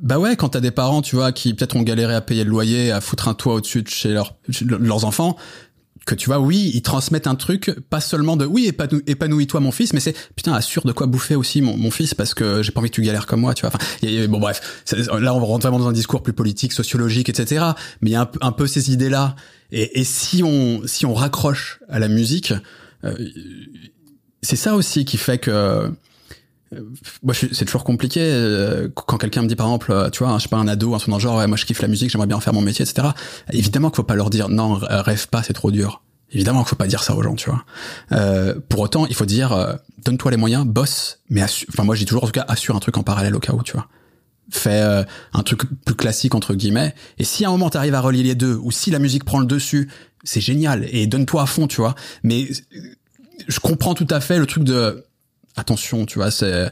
[0.00, 2.50] bah ouais, quand t'as des parents, tu vois, qui peut-être ont galéré à payer le
[2.50, 4.20] loyer, à foutre un toit au-dessus de chez
[4.50, 5.36] chez leurs enfants,
[6.08, 9.70] que tu vois, oui, ils transmettent un truc, pas seulement de oui, épanou- épanouis-toi mon
[9.70, 12.80] fils, mais c'est putain, assure de quoi bouffer aussi mon, fils parce que j'ai pas
[12.80, 13.72] envie que tu galères comme moi, tu vois.
[14.28, 14.82] Bon bref,
[15.20, 17.64] là on rentre vraiment dans un discours plus politique, sociologique, etc.
[18.00, 19.36] Mais il y a un, peu- ces idées-là.
[19.70, 22.54] Et, et si on si on raccroche à la musique,
[23.04, 23.14] euh,
[24.42, 25.92] c'est ça aussi qui fait que
[27.22, 30.22] moi, je suis- c'est toujours compliqué euh, quand quelqu'un me dit par exemple, euh, tu
[30.24, 32.10] vois, je sais pas un ado, un truc dans genre, moi je kiffe la musique,
[32.10, 33.08] j'aimerais bien en faire mon métier, etc.
[33.52, 36.02] Évidemment qu'il faut pas leur dire non, rêve pas, c'est trop dur.
[36.30, 37.64] Évidemment qu'il faut pas dire ça aux gens, tu vois.
[38.12, 39.72] Euh, pour autant, il faut dire, euh,
[40.04, 42.98] donne-toi les moyens, bosse, mais enfin moi dis toujours en tout cas assure un truc
[42.98, 43.88] en parallèle au cas où, tu vois.
[44.50, 46.94] Fais euh, un truc plus classique entre guillemets.
[47.18, 49.40] Et si à un moment t'arrives à relier les deux, ou si la musique prend
[49.40, 49.90] le dessus,
[50.24, 51.94] c'est génial et donne-toi à fond, tu vois.
[52.22, 52.46] Mais
[52.76, 52.78] euh,
[53.46, 55.04] je comprends tout à fait le truc de
[55.58, 56.70] attention, tu vois, c'est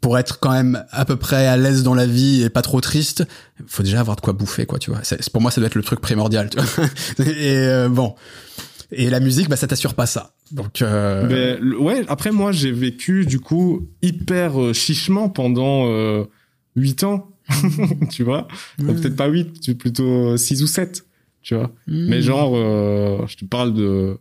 [0.00, 2.80] pour être quand même à peu près à l'aise dans la vie et pas trop
[2.80, 3.26] triste,
[3.66, 5.00] faut déjà avoir de quoi bouffer, quoi, tu vois.
[5.32, 6.86] Pour moi, ça doit être le truc primordial, tu vois.
[7.26, 8.14] Et euh, bon.
[8.90, 10.34] Et la musique, bah, ça t'assure pas ça.
[10.52, 11.58] Donc euh...
[11.60, 16.24] Mais, ouais, après moi j'ai vécu du coup hyper euh, chichement pendant euh,
[16.76, 17.30] 8 ans,
[18.10, 18.48] tu vois?
[18.78, 21.04] Peut-être pas 8, plutôt 6 ou 7,
[21.42, 21.70] tu vois.
[21.86, 22.08] Mmh.
[22.08, 24.18] Mais genre euh, je te parle de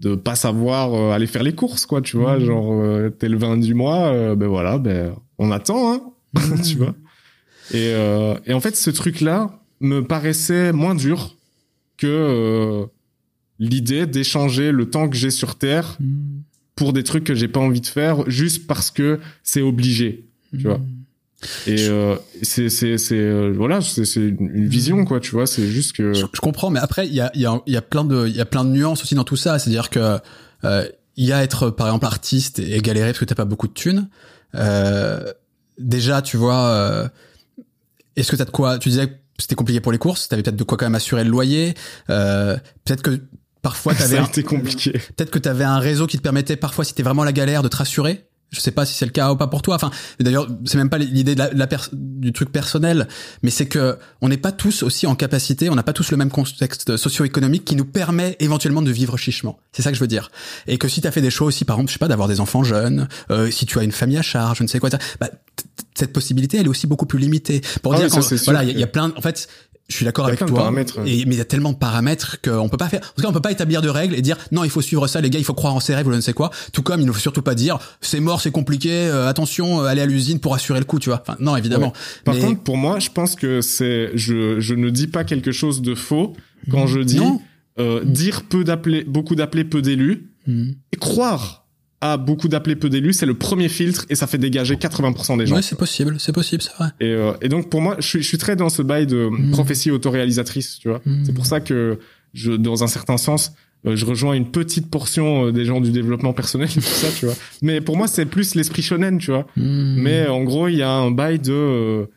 [0.00, 2.44] de pas savoir euh, aller faire les courses quoi, tu vois, mmh.
[2.44, 6.00] genre t'es le 20 du mois, ben voilà, ben on attend hein,
[6.34, 6.62] mmh.
[6.62, 6.94] tu vois.
[7.72, 7.92] Et
[8.46, 11.36] et en fait ce truc là me paraissait moins dur
[11.96, 12.86] que
[13.58, 16.40] l'idée d'échanger le temps que j'ai sur Terre mmh.
[16.74, 20.64] pour des trucs que j'ai pas envie de faire juste parce que c'est obligé, tu
[20.64, 20.80] vois.
[21.66, 25.66] Et euh, c'est c'est c'est euh, voilà c'est c'est une vision quoi tu vois c'est
[25.66, 27.78] juste que je, je, comprends mais après il y a il y a il y
[27.78, 29.58] a plein de il y a plein de nuances aussi dans tout ça.
[29.58, 30.18] C'est à dire que
[30.64, 33.68] euh, il y a être par exemple artiste et galérer parce que t'as pas beaucoup
[33.68, 34.08] de thunes.
[34.54, 35.32] Euh,
[35.78, 37.10] déjà tu vois
[38.16, 40.56] est-ce que t'as de quoi tu disais que c'était compliqué pour les courses t'avais peut-être
[40.56, 41.72] de quoi quand même assurer le loyer.
[42.06, 43.18] Peut-être que
[43.62, 44.92] parfois t'avais été compliqué.
[45.16, 47.68] peut-être que t'avais un réseau qui te permettait parfois si t'es vraiment la galère de
[47.68, 49.76] te rassurer je sais pas si c'est le cas ou pas pour toi.
[49.76, 53.08] Enfin, d'ailleurs, c'est même pas l'idée de la, la du truc personnel,
[53.42, 56.16] mais c'est que on n'est pas tous aussi en capacité, on n'a pas tous le
[56.16, 59.58] même contexte socio-économique qui nous permet éventuellement de vivre chichement.
[59.72, 60.30] C'est ça que je veux dire.
[60.66, 62.28] Et que si tu as fait des choix aussi, par exemple, je sais pas, d'avoir
[62.28, 64.90] des enfants jeunes, euh, si tu as une famille à charge, je ne sais quoi,
[65.20, 65.30] bah,
[65.94, 67.60] cette possibilité, elle est aussi beaucoup plus limitée.
[67.82, 69.48] Pour ah dire, oui, voilà, il y, y, a plein, en fait,
[69.90, 70.72] je suis d'accord avec toi.
[71.04, 73.00] Et, mais il y a tellement de paramètres qu'on peut pas faire.
[73.00, 75.06] En tout cas, on peut pas établir de règles et dire non, il faut suivre
[75.08, 76.50] ça, les gars, il faut croire en ses rêves ou je ne sais quoi.
[76.72, 78.90] Tout comme il ne faut surtout pas dire c'est mort, c'est compliqué.
[78.92, 81.22] Euh, attention, euh, allez à l'usine pour assurer le coup, tu vois.
[81.22, 81.88] Enfin, non, évidemment.
[81.88, 82.22] Ouais.
[82.24, 82.40] Par mais...
[82.40, 85.94] contre, pour moi, je pense que c'est je je ne dis pas quelque chose de
[85.94, 86.36] faux
[86.70, 87.20] quand je dis
[87.78, 90.70] euh, dire peu d'appelés, beaucoup d'appelés, peu d'élus mmh.
[90.92, 91.59] et croire
[92.00, 95.46] à beaucoup d'appelés peu d'élus, c'est le premier filtre et ça fait dégager 80% des
[95.46, 95.56] gens.
[95.56, 96.88] Ouais, c'est possible, c'est possible, c'est vrai.
[97.00, 99.28] Et, euh, et donc pour moi, je suis, je suis très dans ce bail de
[99.30, 99.50] mmh.
[99.50, 101.02] prophétie autoréalisatrice, tu vois.
[101.04, 101.24] Mmh.
[101.24, 101.98] C'est pour ça que
[102.32, 103.52] je, dans un certain sens,
[103.86, 107.26] euh, je rejoins une petite portion euh, des gens du développement personnel, tout ça, tu
[107.26, 107.34] vois.
[107.60, 109.46] Mais pour moi, c'est plus l'esprit shonen, tu vois.
[109.56, 109.94] Mmh.
[110.00, 112.08] Mais en gros, il y a un bail de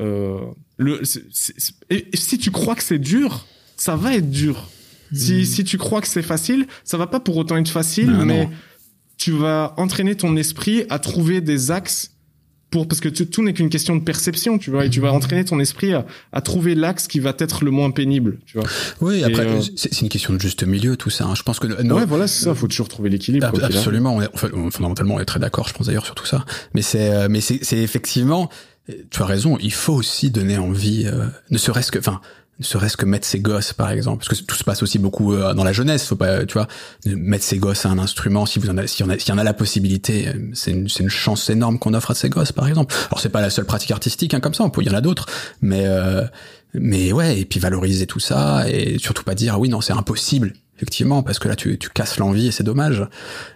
[0.00, 0.40] euh,
[0.76, 1.04] le.
[1.04, 4.68] C est, c est, et si tu crois que c'est dur, ça va être dur.
[5.10, 8.26] Si, si tu crois que c'est facile, ça va pas pour autant être facile, non,
[8.26, 8.50] mais non
[9.18, 12.12] tu vas entraîner ton esprit à trouver des axes
[12.70, 15.10] pour parce que tu, tout n'est qu'une question de perception, tu vois, et tu vas
[15.12, 18.68] entraîner ton esprit à, à trouver l'axe qui va être le moins pénible, tu vois.
[19.00, 19.60] Oui, après euh...
[19.74, 21.24] c'est une question de juste milieu tout ça.
[21.24, 21.34] Hein.
[21.34, 22.54] Je pense que non, ouais, voilà, c'est ça.
[22.54, 23.46] Faut toujours trouver l'équilibre.
[23.46, 24.16] Ab absolument.
[24.16, 25.66] On est, enfin, fondamentalement, on est très d'accord.
[25.66, 26.44] Je pense d'ailleurs sur tout ça.
[26.74, 28.50] Mais c'est, euh, mais c'est effectivement.
[29.10, 29.56] Tu as raison.
[29.60, 32.20] Il faut aussi donner envie, euh, ne serait-ce que, enfin,
[32.58, 35.32] ne serait-ce que mettre ses gosses par exemple parce que tout se passe aussi beaucoup
[35.32, 36.66] euh, dans la jeunesse faut pas tu vois.
[37.06, 39.32] Mettre ses gosses à un instrument si vous en avez, si on a s'il y
[39.32, 42.28] en a la possibilité euh, c'est une c'est une chance énorme qu'on offre à ses
[42.28, 42.94] gosses par exemple.
[43.10, 44.96] Alors c'est pas la seule pratique artistique hein, comme ça on peut il y en
[44.96, 45.26] a d'autres.
[45.62, 46.24] Mais euh,
[46.74, 50.52] mais ouais et puis valoriser tout ça et surtout pas dire oui non c'est impossible
[50.76, 53.06] effectivement parce que là tu tu casses l'envie et c'est dommage.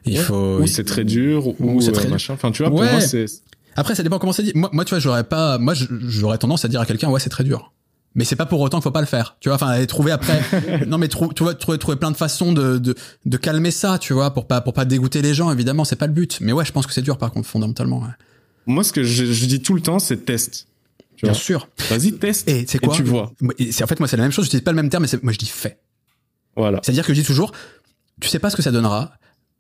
[0.05, 0.23] Il ouais.
[0.23, 2.35] faut ou c'est très dur ou, ou c'est très machin.
[2.35, 3.27] Enfin tu vois pour moi c'est
[3.75, 4.53] après ça dépend comment c'est dit.
[4.55, 7.31] Moi, moi tu vois j'aurais pas moi j'aurais tendance à dire à quelqu'un ouais c'est
[7.31, 7.73] très dur
[8.15, 10.43] mais c'est pas pour autant qu'il faut pas le faire tu vois enfin trouver après
[10.87, 12.95] non mais trou, tu vois trouver trouver plein de façons de, de
[13.25, 16.07] de calmer ça tu vois pour pas pour pas dégoûter les gens évidemment c'est pas
[16.07, 16.39] le but.
[16.41, 18.09] Mais ouais je pense que c'est dur par contre fondamentalement ouais.
[18.67, 20.69] moi ce que je, je, dis tout le temps c'est test.
[21.17, 21.41] Tu bien vois.
[21.41, 21.69] sûr.
[21.91, 23.33] Vas-y teste et c'est quoi et tu vois.
[23.71, 25.33] C'est en fait moi c'est la même chose j'utilise pas le même terme mais moi
[25.33, 25.79] je dis fait.
[26.57, 26.81] Voilà.
[26.83, 27.53] C'est à dire que je dis toujours
[28.21, 29.13] tu sais pas ce que ça donnera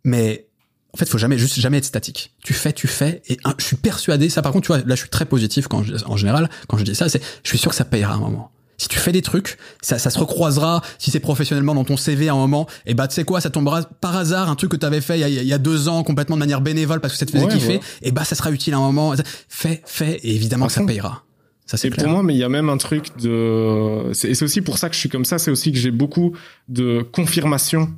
[0.05, 0.49] mais
[0.95, 2.35] en fait, faut jamais juste jamais être statique.
[2.45, 4.29] Tu fais, tu fais, et un, je suis persuadé.
[4.29, 6.77] Ça, par contre, tu vois, là, je suis très positif quand je, en général quand
[6.77, 7.09] je dis ça.
[7.09, 8.51] C'est, je suis sûr que ça payera à un moment.
[8.77, 10.83] Si tu fais des trucs, ça, ça se recroisera.
[10.99, 13.49] Si c'est professionnellement dans ton CV à un moment, et bah tu sais quoi, ça
[13.49, 15.89] tombera par hasard un truc que t'avais fait il y, a, il y, a, deux
[15.89, 17.77] ans complètement de manière bénévole parce que ça te faisait ouais, kiffer.
[17.77, 17.81] Ouais.
[18.03, 19.15] Et bah ça sera utile à un moment.
[19.49, 21.23] Fais, fais, et évidemment que ça payera.
[21.65, 21.93] Ça, clair.
[22.05, 24.11] pour moi, mais il y a même un truc de.
[24.11, 25.39] Et c'est aussi pour ça que je suis comme ça.
[25.39, 26.33] C'est aussi que j'ai beaucoup
[26.69, 27.89] de confirmation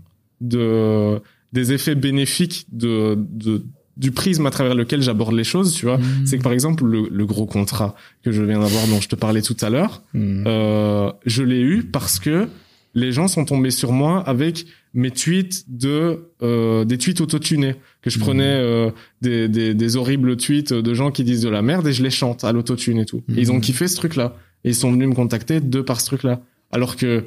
[0.41, 1.21] de
[1.55, 3.65] des effets bénéfiques de, de
[3.97, 5.99] du prisme à travers lequel j'aborde les choses, tu vois.
[5.99, 6.27] Mmh.
[6.27, 7.95] C'est que par exemple le, le, gros contrat
[8.25, 10.45] que je viens d'avoir dont je te parlais tout à l'heure, mmh.
[10.49, 12.49] euh, je l'ai eu parce que
[12.97, 18.11] les gens sont tombés sur moi avec mes tweets de euh, des tweets autotunés que
[18.11, 18.91] je prenais euh,
[19.23, 22.11] des, des, des, horribles tweets de gens qui disent de la merde et je les
[22.11, 23.23] chante à l'autotune et tout.
[23.37, 26.01] Et ils ont kiffé ce truc là et ils sont venus me contacter de par
[26.01, 26.41] ce truc là.
[26.73, 27.25] Alors que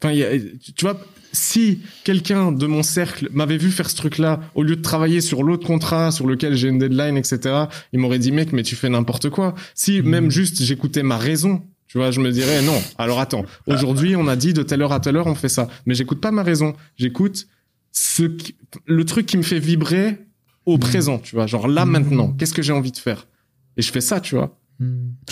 [0.00, 1.00] Enfin, y a, tu vois,
[1.32, 5.42] si quelqu'un de mon cercle m'avait vu faire ce truc-là, au lieu de travailler sur
[5.42, 8.88] l'autre contrat sur lequel j'ai une deadline, etc., il m'aurait dit, mec, mais tu fais
[8.88, 9.54] n'importe quoi.
[9.74, 10.08] Si mmh.
[10.08, 14.28] même juste j'écoutais ma raison, tu vois, je me dirais, non, alors attends, aujourd'hui, on
[14.28, 15.68] a dit de telle heure à telle heure, on fait ça.
[15.86, 16.74] Mais j'écoute pas ma raison.
[16.96, 17.46] J'écoute
[17.92, 18.54] ce qui,
[18.86, 20.18] le truc qui me fait vibrer
[20.66, 20.80] au mmh.
[20.80, 21.90] présent, tu vois, genre là, mmh.
[21.90, 23.26] maintenant, qu'est-ce que j'ai envie de faire?
[23.76, 24.58] Et je fais ça, tu vois.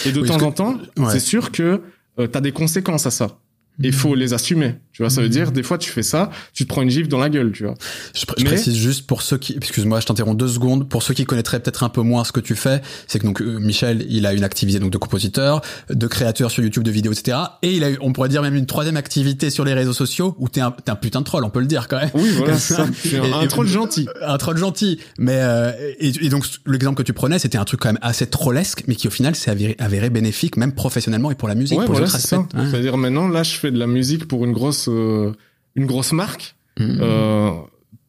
[0.05, 1.11] Et de oui, temps en temps, ouais.
[1.11, 1.83] c'est sûr que
[2.19, 3.39] euh, t'as des conséquences à ça.
[3.79, 4.75] Il faut les assumer.
[4.93, 7.09] Tu vois, ça veut dire, des fois, tu fais ça, tu te prends une gifle
[7.09, 7.75] dans la gueule, tu vois.
[8.15, 11.61] Je, précise juste pour ceux qui, excuse-moi, je t'interromps deux secondes, pour ceux qui connaîtraient
[11.61, 14.33] peut-être un peu moins ce que tu fais, c'est que donc, euh, Michel, il a
[14.33, 15.61] une activité donc de compositeur,
[15.91, 17.37] de créateur sur YouTube de vidéos, etc.
[17.61, 20.49] Et il a, on pourrait dire même une troisième activité sur les réseaux sociaux où
[20.49, 22.11] t'es un, t'es un putain de troll, on peut le dire quand même.
[22.15, 22.87] Oui, voilà, ça.
[22.87, 24.09] un, un, troll gentil.
[24.23, 24.99] Un troll gentil.
[25.19, 28.27] Mais, euh, et, et, donc, l'exemple que tu prenais, c'était un truc quand même assez
[28.27, 31.79] trollesque, mais qui au final s'est avéré, avéré, bénéfique, même professionnellement et pour la musique.
[31.79, 32.47] Ouais, pour voilà, c'est ça.
[32.71, 35.33] C'est-à-dire maintenant, là, je fais de la musique pour une grosse euh,
[35.77, 36.99] une grosse marque mm-hmm.
[37.01, 37.51] euh,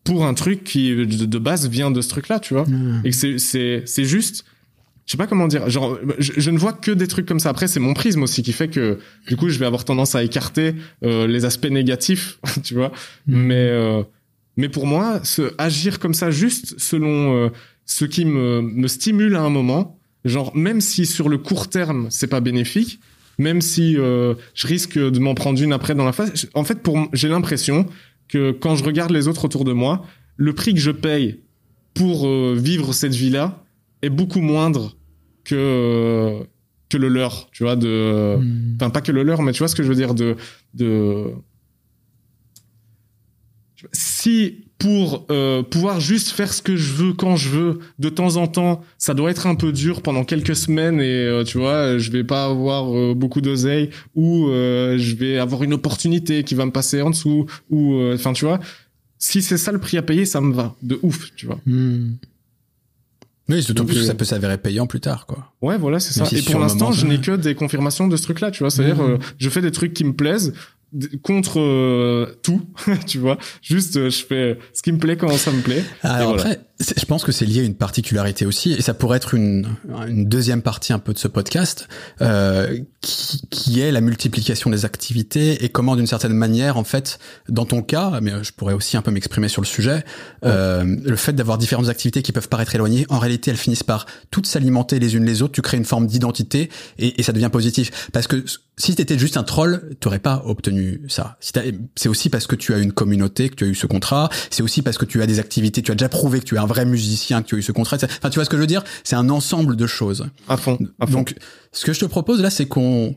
[0.03, 2.65] pour un truc qui de, base vient de ce truc-là, tu vois.
[2.65, 3.01] Mm.
[3.03, 4.45] Et c'est c'est c'est juste
[5.05, 7.67] je sais pas comment dire genre je, ne vois que des trucs comme ça après
[7.67, 10.75] c'est mon prisme aussi qui fait que du coup je vais avoir tendance à écarter
[11.03, 12.91] euh, les aspects négatifs tu vois
[13.25, 13.37] mm.
[13.37, 14.03] mais euh,
[14.57, 17.49] mais pour moi se agir comme ça juste selon
[17.85, 22.07] ce qui me me stimule à un moment genre même si sur le court terme
[22.09, 22.99] c'est pas bénéfique
[23.38, 26.47] même si euh, je risque de m'en prendre une après dans la face.
[26.53, 27.85] En fait, pour j'ai l'impression
[28.27, 31.39] que quand je regarde les autres autour de moi, le prix que je paye
[31.93, 33.63] pour euh, vivre cette vie-là
[34.01, 34.95] est beaucoup moindre
[35.43, 36.43] que euh,
[36.89, 38.75] que le leur, tu vois, de, hmm.
[38.79, 40.35] enfin pas que le leur, mais tu vois ce que je veux dire de
[40.73, 41.33] de
[43.91, 48.36] si pour euh, pouvoir juste faire ce que je veux quand je veux de temps
[48.36, 51.97] en temps ça doit être un peu dur pendant quelques semaines et euh, tu vois
[51.97, 56.65] je vais pas avoir euh, beaucoup d'oseille ou je vais avoir une opportunité qui va
[56.65, 58.59] me passer en dessous ou enfin tu vois
[59.17, 62.15] si c'est ça le prix à payer ça me va de ouf tu vois hmm.
[63.49, 65.53] Oui, surtout plus ça peut s'avérer payant plus tard, quoi.
[65.61, 66.25] Ouais, voilà, c'est ça.
[66.36, 68.69] et pour l'instant, je n'ai que des confirmations de ce truc-là, tu vois.
[68.69, 69.19] C'est-à-dire, hmm.
[69.39, 70.51] je fais des trucs qui me plaisent
[71.21, 72.61] contre euh, tout,
[73.07, 73.37] tu vois.
[73.61, 75.83] Juste, euh, je fais ce qui me plaît quand ça me plaît.
[76.01, 79.34] Alors après, je pense que c'est lié à une particularité aussi, et ça pourrait être
[79.34, 79.67] une,
[80.07, 81.88] une deuxième partie un peu de ce podcast,
[82.21, 87.19] euh, qui, qui, est la multiplication des activités et comment, d'une certaine manière, en fait,
[87.49, 90.03] dans ton cas, mais je pourrais aussi un peu m'exprimer sur le sujet,
[90.45, 94.05] euh, le fait d'avoir différentes activités qui peuvent paraître éloignées, en réalité, elles finissent par
[94.30, 95.53] toutes s'alimenter les unes les autres.
[95.53, 96.69] Tu crées une forme d'identité
[96.99, 98.43] et, et ça devient positif, parce que
[98.78, 101.38] si t'étais juste un troll, t'aurais pas obtenu ça.
[101.95, 104.30] c'est aussi parce que tu as une communauté, que tu as eu ce contrat.
[104.51, 106.66] C'est aussi parce que tu as des activités, tu as déjà prouvé que tu un
[106.68, 107.97] vrai musicien, tu as eu ce contrat.
[107.97, 108.84] Enfin, tu vois ce que je veux dire?
[109.03, 110.28] C'est un ensemble de choses.
[110.47, 110.78] À fond.
[110.99, 111.13] À fond.
[111.13, 111.36] Donc,
[111.72, 113.15] ce que je te propose là, c'est qu'on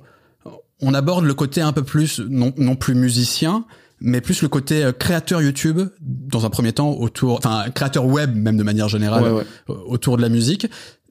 [0.81, 3.65] on aborde le côté un peu plus non, non plus musicien,
[4.01, 8.35] mais plus le côté euh, créateur YouTube dans un premier temps autour, enfin créateur web
[8.35, 10.67] même de manière générale autour de la musique.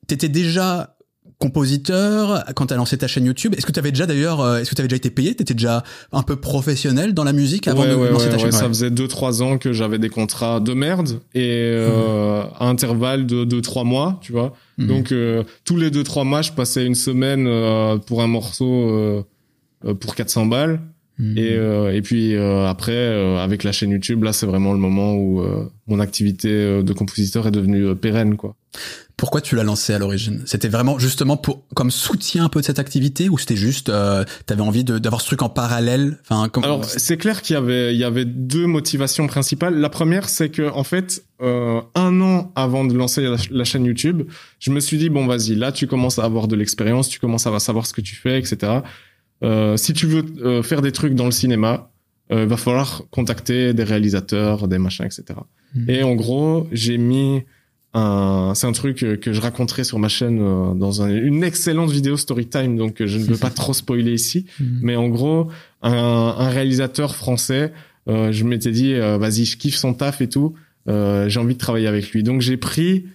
[0.08, 0.96] T'étais déjà
[1.40, 4.60] compositeur quand tu as lancé ta chaîne YouTube Est-ce que tu avais déjà d'ailleurs euh,
[4.60, 5.34] est-ce que tu avais déjà été payé?
[5.34, 8.52] Tu étais déjà un peu professionnel dans la musique avant de lancer ta chaîne?
[8.52, 13.26] ça faisait 2 3 ans que j'avais des contrats de merde et euh, à intervalle
[13.26, 14.54] de 2 3 mois, tu vois.
[14.78, 14.88] Mhm.
[14.88, 19.26] Donc euh, tous les 2 3 mois, je passais une semaine euh, pour un morceau
[20.02, 20.82] pour 400 balles.
[21.20, 21.38] Mhm.
[21.38, 25.42] Et, et puis après, avec la chaîne YouTube, là, c'est vraiment le moment où
[25.88, 28.56] mon activité de compositeur est devenue pérenne, quoi.
[29.20, 30.41] Pourquoi tu l'as lancé à l'origine?
[30.45, 34.24] C'était vraiment justement pour comme soutien un peu de cette activité ou c'était juste euh,
[34.45, 36.17] t'avais envie d'avoir ce truc en parallèle?
[36.24, 39.76] Enfin, alors c'est clair qu'il y avait il y avait deux motivations principales.
[39.76, 44.24] La première c'est que en fait euh, un an avant de lancer la, chaîne YouTube,
[44.59, 47.45] je me suis dit bon vas-y là tu commences à avoir de l'expérience, tu commences
[47.45, 48.80] à savoir ce que tu fais, etc.
[49.43, 51.91] Euh, si tu veux euh, faire des trucs dans le cinéma,
[52.32, 55.39] euh, va falloir contacter des réalisateurs, des machins, etc.
[55.76, 55.89] Mmh.
[55.89, 57.43] Et en gros j'ai mis
[57.94, 62.46] c'est un truc que je raconterai sur ma chaîne euh, dans une excellente vidéo story
[62.46, 64.46] time donc je ne veux pas trop spoiler ici.
[64.60, 64.80] Mhm.
[64.82, 65.50] mais en gros
[65.82, 67.74] un, un réalisateur français
[68.08, 70.54] euh, je m'étais dit euh, vas-y je kiffe son taf et tout
[70.88, 72.24] j'ai envie de travailler avec lui.
[72.24, 73.06] Donc j'ai pris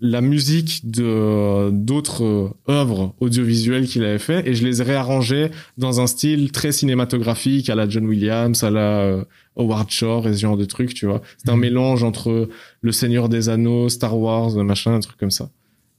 [0.00, 6.00] la musique de d'autres œuvres audiovisuelles qu'il avait fait et je les ai réarrangées dans
[6.00, 9.24] un style très cinématographique à la John Williams, à la euh,
[9.56, 11.20] Howard Shore et ce genre de trucs, tu vois.
[11.36, 11.60] C'est un mhm.
[11.60, 12.48] mélange entre
[12.80, 15.50] Le Seigneur des Anneaux, Star Wars, machin, un truc comme ça.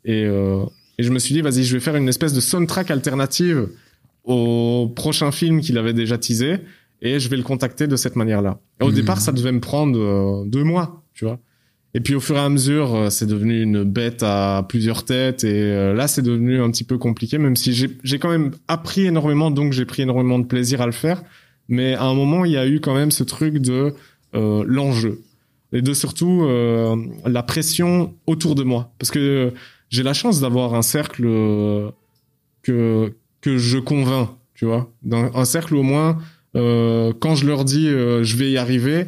[0.03, 0.65] Et, euh,
[0.97, 3.69] et je me suis dit, vas-y, je vais faire une espèce de soundtrack alternative
[4.23, 6.57] au prochain film qu'il avait déjà teasé
[7.03, 8.59] et je vais le contacter de cette manière-là.
[8.81, 8.95] Au mhm.
[8.95, 11.39] départ, ça devait me prendre euh, deux mois, tu vois.
[11.93, 15.43] Et puis au fur et à mesure, euh, c'est devenu une bête à plusieurs têtes.
[15.43, 19.05] Et euh, là, c'est devenu un petit peu compliqué, même si j'ai quand même appris
[19.05, 21.21] énormément, donc j'ai pris énormément de plaisir à le faire.
[21.67, 23.93] Mais à un moment, il y a eu quand même ce truc de
[24.35, 25.21] euh, l'enjeu
[25.73, 29.53] et de surtout euh, la pression autour de moi, parce que
[29.89, 31.23] j'ai la chance d'avoir un cercle
[32.61, 36.17] que que je convainc, tu vois, un cercle au moins
[36.53, 39.07] quand je leur dis je vais y arriver,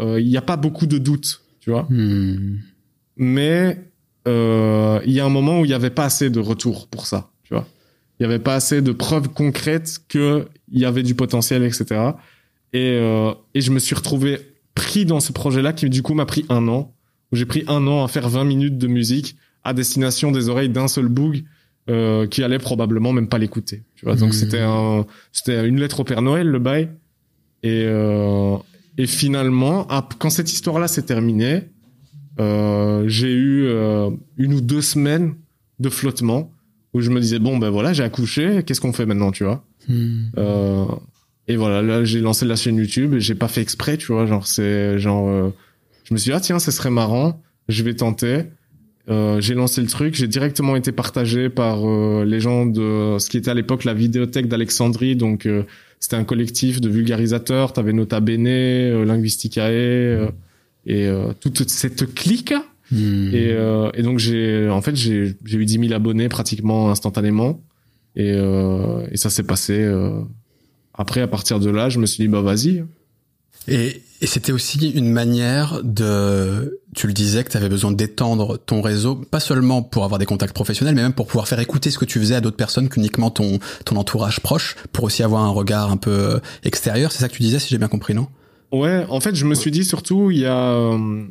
[0.00, 1.86] il n'y a pas beaucoup de doutes tu vois.
[1.90, 2.60] Hmm.
[3.18, 3.76] Mais
[4.26, 7.06] euh, il y a un moment où il y avait pas assez de retour pour
[7.06, 7.66] ça, tu vois.
[8.18, 11.84] Il y avait pas assez de preuves concrètes que il y avait du potentiel, etc.
[12.72, 14.38] Et, euh, et je me suis retrouvé
[14.74, 16.94] pris dans ce projet-là qui du coup m'a pris un an.
[17.32, 20.70] Où j'ai pris un an à faire 20 minutes de musique à destination des oreilles
[20.70, 21.44] d'un seul boug
[21.90, 23.82] euh, qui allait probablement même pas l'écouter.
[23.94, 24.32] Tu vois, donc mmh.
[24.32, 26.88] c'était un, c'était une lettre au Père Noël le bail.
[27.62, 27.84] Et
[28.98, 29.86] et finalement,
[30.18, 31.70] quand cette histoire-là s'est terminée,
[32.40, 35.36] euh, j'ai eu euh, une ou deux semaines
[35.78, 36.52] de flottement
[36.94, 39.64] où je me disais bon ben voilà j'ai accouché, qu'est-ce qu'on fait maintenant, tu vois?
[39.88, 40.32] Mmh.
[40.38, 40.84] euh,
[41.46, 44.26] Et voilà, là j'ai lancé la chaîne YouTube et j'ai pas fait exprès, tu vois,
[44.26, 45.50] genre c'est genre euh,
[46.04, 48.44] je me suis dit ah tiens, ce serait marrant, je vais tenter.
[49.08, 53.30] Euh, j'ai lancé le truc, j'ai directement été partagé par euh, les gens de ce
[53.30, 55.62] qui était à l'époque la vidéothèque d'Alexandrie, donc euh,
[55.98, 60.30] c'était un collectif de vulgarisateurs, t'avais Nota Bene, Linguisticae
[60.86, 62.54] et toute cette clique.
[62.90, 63.34] Hmm.
[63.34, 63.54] Et,
[63.94, 67.60] et, donc j'ai, en fait, j'ai eu 10 000 abonnés pratiquement instantanément,
[68.14, 69.90] et, et ça s'est passé.
[70.94, 72.84] après, à partir de là, je me suis dit bah vas-y.
[73.68, 78.58] Et, et c'était aussi une manière de, tu le disais, que tu avais besoin d'étendre
[78.58, 81.90] ton réseau, pas seulement pour avoir des contacts professionnels, mais même pour pouvoir faire écouter
[81.90, 85.42] ce que tu faisais à d'autres personnes qu'uniquement ton, ton entourage proche, pour aussi avoir
[85.44, 87.12] un regard un peu euh, extérieur.
[87.12, 88.26] C'est ça que tu disais, si j'ai bien compris, non?
[88.72, 91.22] Ouais, en fait, je me suis dit surtout, il y a, euh,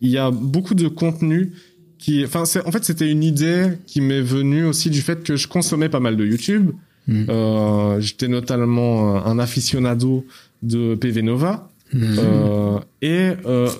[0.00, 1.52] il y a beaucoup de contenu
[1.98, 5.48] qui, enfin, en fait, c'était une idée qui m'est venue aussi du fait que je
[5.48, 6.70] consommais pas mal de YouTube.
[7.08, 7.24] Hmm.
[7.28, 10.24] Euh, J'étais notamment un aficionado
[10.62, 11.68] de PV Nova.
[11.92, 12.16] Mhm.
[12.18, 13.70] Euh, et euh,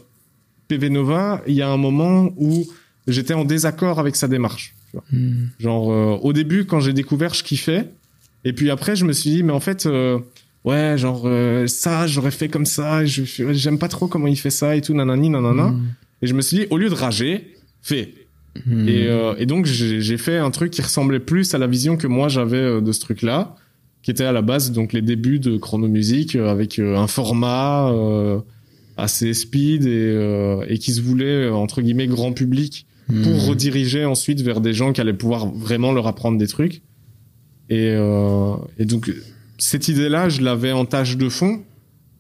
[0.68, 2.66] PV Nova, il y a un moment où
[3.07, 4.74] j'étais en désaccord avec sa démarche.
[4.91, 5.05] Tu vois.
[5.12, 5.51] Mhm.
[5.59, 7.91] Genre euh, au début, quand j'ai découvert, je kiffais.
[8.45, 10.18] Et puis après, je me suis dit, mais en fait, euh,
[10.64, 11.29] ouais, genre
[11.66, 13.05] ça, j'aurais fait comme ça.
[13.05, 15.68] J'aime pas trop comment il fait ça et tout, nanani, nanana.
[15.68, 15.87] Mhm.
[16.22, 18.14] Et je me suis dit, au lieu de rager, fais.
[18.87, 22.29] Et, et, donc j'ai fait un truc qui ressemblait plus à la vision que moi
[22.29, 23.55] j'avais de ce truc-là
[24.07, 27.91] qui était à la base donc les débuts de Chronomusique euh, avec euh, un format
[27.91, 28.39] euh,
[28.97, 33.49] assez speed et, et qui se voulait entre guillemets grand public pour hmm.
[33.49, 36.83] rediriger ensuite vers des gens qui allaient pouvoir vraiment leur apprendre des trucs.
[37.69, 37.95] Et,
[38.79, 39.13] et donc
[39.59, 41.63] cette idée-là, je l'avais en tâche de fond.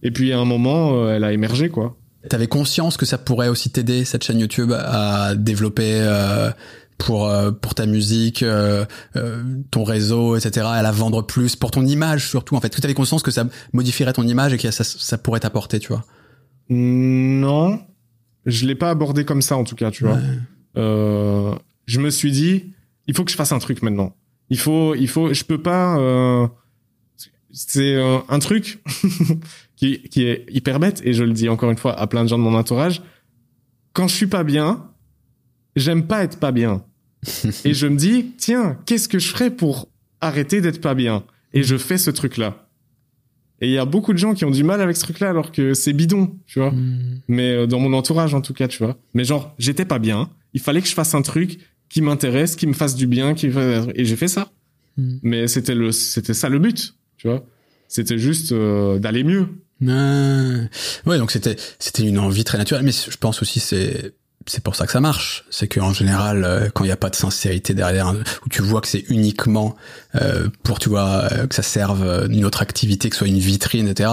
[0.02, 1.96] Et puis à un moment, elle a émergé quoi.
[2.28, 6.50] T'avais conscience que ça pourrait aussi t'aider cette chaîne YouTube à développer euh,
[6.98, 8.84] pour ta musique, euh,
[9.16, 10.66] euh, ton réseau, etc.
[10.68, 12.56] À la vendre plus pour ton image surtout.
[12.56, 15.40] En fait, tu avais conscience que ça modifierait ton image et que ça, ça pourrait
[15.40, 16.04] t'apporter, tu vois?
[16.68, 17.80] Non,
[18.44, 20.18] je l'ai pas abordé comme ça en tout cas, tu vois.
[20.74, 22.72] je me suis dit,
[23.06, 24.16] il faut que je fasse un truc maintenant.
[24.48, 25.98] Il faut, il faut, je peux pas.
[27.52, 27.96] c'est
[28.28, 28.82] un truc
[29.76, 32.28] qui qui est hyper bête et je le dis encore une fois à plein de
[32.28, 33.02] gens de mon entourage.
[33.92, 34.90] Quand je suis pas bien,
[35.76, 36.84] j'aime pas être pas bien.
[37.64, 39.88] et je me dis, tiens, qu'est-ce que je ferais pour
[40.20, 41.24] arrêter d'être pas bien?
[41.52, 42.66] Et je fais ce truc-là.
[43.60, 45.50] Et il y a beaucoup de gens qui ont du mal avec ce truc-là alors
[45.50, 46.72] que c'est bidon, tu vois.
[46.72, 47.20] Hmm.
[47.28, 48.98] Mais euh, dans mon entourage en tout cas, tu vois.
[49.14, 50.28] Mais genre, j'étais pas bien.
[50.52, 51.58] Il fallait que je fasse un truc
[51.88, 54.50] qui m'intéresse, qui me fasse du bien, qui et j'ai fait ça.
[54.98, 55.18] Hmm.
[55.22, 57.44] Mais c'était le, c'était ça le but, tu vois.
[57.88, 59.48] C'était juste euh, d'aller mieux.
[59.86, 60.68] Ah.
[61.06, 62.84] Ouais, donc c'était c'était une envie très naturelle.
[62.84, 64.14] Mais je pense aussi c'est
[64.46, 65.44] c'est pour ça que ça marche.
[65.50, 68.80] C'est qu'en général, euh, quand il n'y a pas de sincérité derrière, où tu vois
[68.80, 69.76] que c'est uniquement
[70.14, 73.38] euh, pour, tu vois, euh, que ça serve une autre activité, que ce soit une
[73.38, 74.10] vitrine, etc.,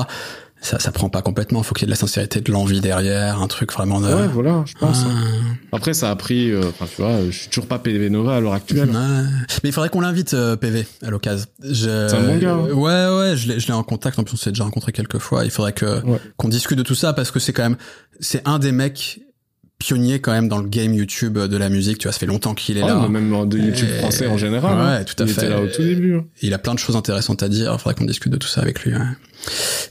[0.62, 1.60] ça, ça prend pas complètement.
[1.60, 4.08] Il faut qu'il y ait de la sincérité, de l'envie derrière, un truc vraiment de...
[4.08, 5.04] Ouais, voilà, je pense.
[5.06, 5.76] Ah.
[5.76, 8.54] Après, ça a pris, enfin, tu vois, je suis toujours pas PV Nova à l'heure
[8.54, 8.90] actuelle.
[8.90, 11.48] Mais il faudrait qu'on l'invite, PV, à l'occasion.
[11.62, 12.54] C'est un bon gars.
[12.54, 12.72] Hein.
[12.72, 14.18] Ouais, ouais, je l'ai en contact.
[14.20, 15.44] En plus, on s'est déjà rencontré quelques fois.
[15.44, 16.02] Il faudrait que
[16.38, 17.78] qu'on discute de tout ça parce que c'est quand même,
[18.22, 19.20] c'est un des mecs
[19.84, 21.98] pionnier quand même dans le game YouTube de la musique.
[21.98, 23.08] Tu vois, ça fait longtemps qu'il est là.
[23.10, 24.78] Même de YouTube français en général.
[24.78, 25.04] Ouais, hein.
[25.04, 25.42] tout à il fait.
[25.42, 26.16] Était là au tout début.
[26.16, 26.26] Hein.
[26.42, 27.74] Il a plein de choses intéressantes à dire.
[27.74, 28.94] Il faudrait qu'on discute de tout ça avec lui.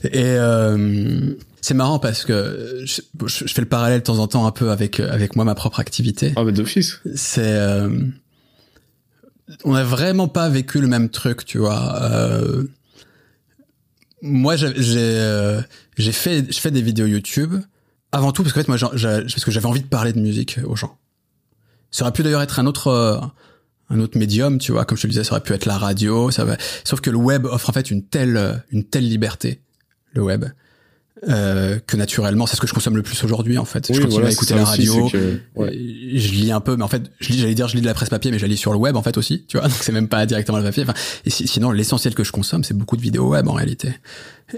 [0.03, 3.01] Et euh, c'est marrant parce que je,
[3.47, 6.33] fais le parallèle de temps en temps un peu avec avec moi ma propre activité.
[6.35, 6.99] Ah, mais d'office.
[7.13, 7.89] C'est euh,
[9.63, 12.01] on a vraiment pas vécu le même truc, tu vois.
[12.01, 12.63] Euh,
[14.23, 15.61] moi, j'ai euh,
[15.97, 17.53] j'ai fait je fais des vidéos YouTube
[18.13, 20.75] avant tout parce que fait moi parce que j'avais envie de parler de musique aux
[20.75, 20.97] gens.
[21.91, 23.19] Ça aurait pu d'ailleurs être un autre euh,
[23.89, 25.77] un autre médium, tu vois, comme je te le disais, ça aurait pu être la
[25.77, 26.57] radio, ça va.
[26.83, 29.61] Sauf que le web offre en fait une telle une telle liberté,
[30.13, 30.45] le web,
[31.29, 33.93] euh, que naturellement, c'est ce que je consomme le plus aujourd'hui en fait.
[33.93, 37.39] je continue à écouter la radio, je lis un peu, mais en fait, je lis,
[37.39, 38.95] j'allais dire, je lis de la presse papier, mais je la lis sur le web
[38.95, 39.67] en fait aussi, tu vois.
[39.69, 40.83] Donc c'est même pas directement le papier.
[40.83, 40.93] Enfin,
[41.25, 43.89] et sinon, l'essentiel que je consomme, c'est beaucoup de vidéos web en réalité.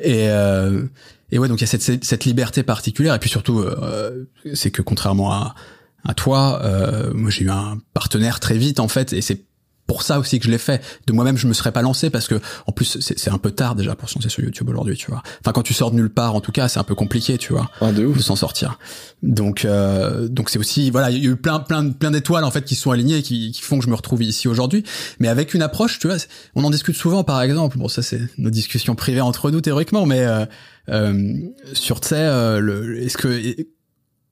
[0.01, 0.83] Et euh,
[1.31, 3.15] et ouais, donc il y a cette, cette liberté particulière.
[3.15, 5.55] Et puis surtout, euh, c'est que contrairement à,
[6.03, 9.45] à toi, euh, moi j'ai eu un partenaire très vite en fait, et c'est
[9.87, 10.83] pour ça aussi que je l'ai fait.
[11.05, 13.75] De moi-même, je me serais pas lancé parce que, en plus, c'est un peu tard
[13.75, 15.21] déjà pour se lancer sur YouTube aujourd'hui, tu vois.
[15.41, 17.53] Enfin, quand tu sors de nulle part, en tout cas, c'est un peu compliqué, tu
[17.53, 18.79] vois, ah, de, s'en sortir.
[19.21, 22.51] Donc, euh, donc c'est aussi, voilà, il y a eu plein, plein, plein d'étoiles en
[22.51, 24.83] fait qui sont alignées, qui, qui font que je me retrouve ici aujourd'hui.
[25.19, 26.17] Mais avec une approche, tu vois,
[26.55, 27.77] on en discute souvent, par exemple.
[27.77, 30.45] Bon, ça c'est nos discussions privées entre nous théoriquement, mais euh,
[30.87, 33.55] sur, tu sais, euh, est-ce que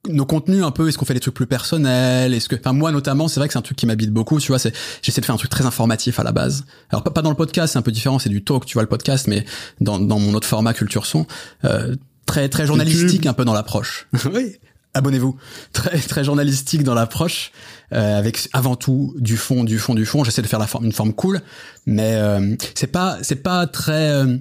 [0.08, 2.34] nos contenus un peu est-ce qu'on fait des trucs plus personnels?
[2.34, 4.48] Est-ce que enfin moi notamment c'est vrai que c'est un truc qui m'habite beaucoup tu
[4.48, 6.64] vois c'est j'essaie de faire un truc très informatif à la base.
[6.90, 8.82] Alors pas, pas dans le podcast c'est un peu différent c'est du talk tu vois
[8.82, 9.44] le podcast mais
[9.80, 11.26] dans, dans mon autre format culture son
[11.64, 11.96] euh,
[12.26, 14.08] très très journalistique un peu dans l'approche.
[14.32, 14.56] Oui
[14.94, 15.36] abonnez-vous.
[15.72, 17.50] Très très journalistique dans l'approche
[17.92, 20.22] euh, avec avant tout du fond du fond du fond.
[20.22, 21.40] J'essaie de faire la forme une forme cool
[21.86, 24.36] mais euh, c'est pas c'est pas très euh,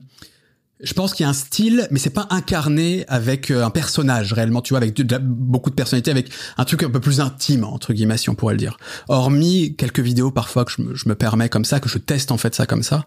[0.84, 4.34] je pense qu'il y a un style, mais c'est pas incarné avec euh, un personnage
[4.34, 7.93] réellement, tu vois, avec beaucoup de personnalité, avec un truc un peu plus intime entre
[7.93, 8.77] guillemets, si on pourrait le dire.
[9.07, 12.31] Hormis quelques vidéos parfois que je me, je me permets comme ça, que je teste
[12.31, 13.05] en fait ça comme ça,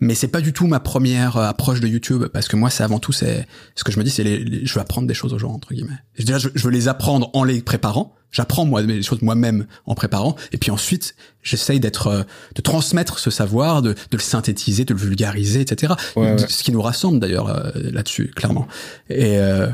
[0.00, 2.84] mais c'est pas du tout ma première euh, approche de YouTube parce que moi c'est
[2.84, 5.32] avant tout c'est ce que je me dis, c'est les, je veux apprendre des choses
[5.32, 5.98] aux gens entre guillemets.
[6.18, 10.34] Déjà je veux les apprendre en les préparant J'apprends moi les choses moi-même en préparant,
[10.50, 11.14] et puis ensuite
[11.44, 12.22] j'essaye d'être, euh,
[12.56, 15.94] de transmettre ce savoir, de, de, le synthétiser, de le vulgariser, etc.
[16.16, 18.66] Ce qui nous rassemble d'ailleurs euh, là-dessus, clairement.
[19.08, 19.68] Et euh,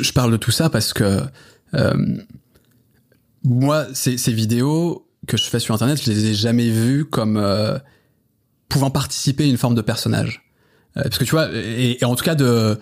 [0.00, 1.22] je parle de tout ça parce que
[1.74, 2.16] euh,
[3.42, 7.44] moi, ces, ces, vidéos que je fais sur Internet, je les ai jamais vues comme
[8.68, 10.44] pouvant participer à une forme de personnage.
[10.94, 12.78] parce que tu vois, et, et, en tout cas de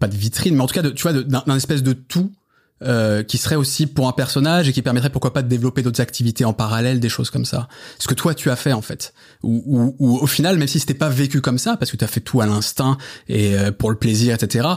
[0.00, 2.32] pas de vitrine, mais en tout cas de, tu vois, d'un espèce de tout
[2.82, 6.02] euh, qui serait aussi pour un personnage et qui permettrait pourquoi pas de développer d'autres
[6.02, 7.68] activités en parallèle, des choses comme ça.
[7.98, 10.92] Ce que toi tu as fait en fait, ou, ou, au final, même si c'était
[10.92, 12.98] pas vécu comme ça, parce que tu as fait tout à l'instinct
[13.28, 14.68] et euh, pour le plaisir, etc.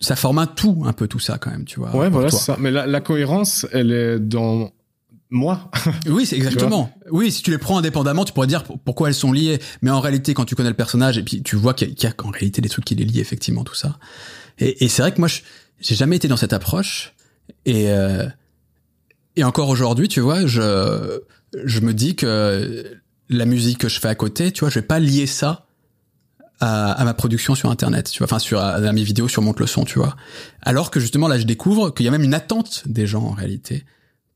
[0.00, 1.94] Ça forme un tout, un peu tout ça quand même, tu vois.
[1.94, 2.56] Ouais, voilà, ça.
[2.58, 4.72] Mais la, la cohérence, elle est dans
[5.30, 5.70] moi.
[6.08, 6.90] oui, c'est exactement.
[7.12, 9.60] Oui, si tu les prends indépendamment, tu pourrais dire pourquoi elles sont liées.
[9.80, 12.10] Mais en réalité, quand tu connais le personnage et puis tu vois qu'il y, a
[12.10, 13.98] qu'en réalité des trucs qui les lient effectivement, tout ça.
[14.58, 15.42] Et, et c'est vrai que moi, je,
[15.80, 17.14] j'ai jamais été dans cette approche
[17.64, 18.26] et euh,
[19.36, 21.20] et encore aujourd'hui, tu vois, je
[21.64, 22.98] je me dis que
[23.28, 25.66] la musique que je fais à côté, tu vois, je vais pas lier ça
[26.60, 29.66] à, ma production sur internet, tu vois, enfin sur à, mes vidéos sur Monte le
[29.66, 30.16] son, tu vois.
[30.62, 33.32] Alors que justement là, je découvre qu'il y a même une attente des gens en
[33.32, 33.84] réalité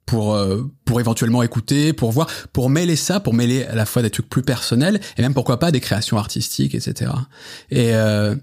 [0.04, 4.02] pour euh, pour éventuellement écouter, pour voir, pour mêler ça, pour mêler à la fois
[4.02, 7.12] des trucs plus personnels et même pourquoi pas des créations artistiques, etc.
[7.70, 8.34] Et euh,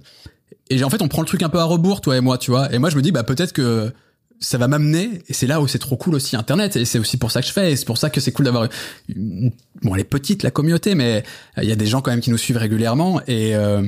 [0.70, 2.52] et en fait, on prend le truc un peu à rebours, toi et moi, tu
[2.52, 2.74] vois.
[2.74, 3.92] Et moi, je me dis, bah peut-être que
[4.40, 7.18] ça va m'amener, et c'est là où c'est trop cool aussi Internet, et c'est aussi
[7.18, 8.68] pour ça que je fais, et c'est pour ça que c'est cool d'avoir
[9.16, 11.24] bon, elle est petite la communauté, mais
[11.60, 13.82] il y a des gens quand même qui nous suivent régulièrement et euh,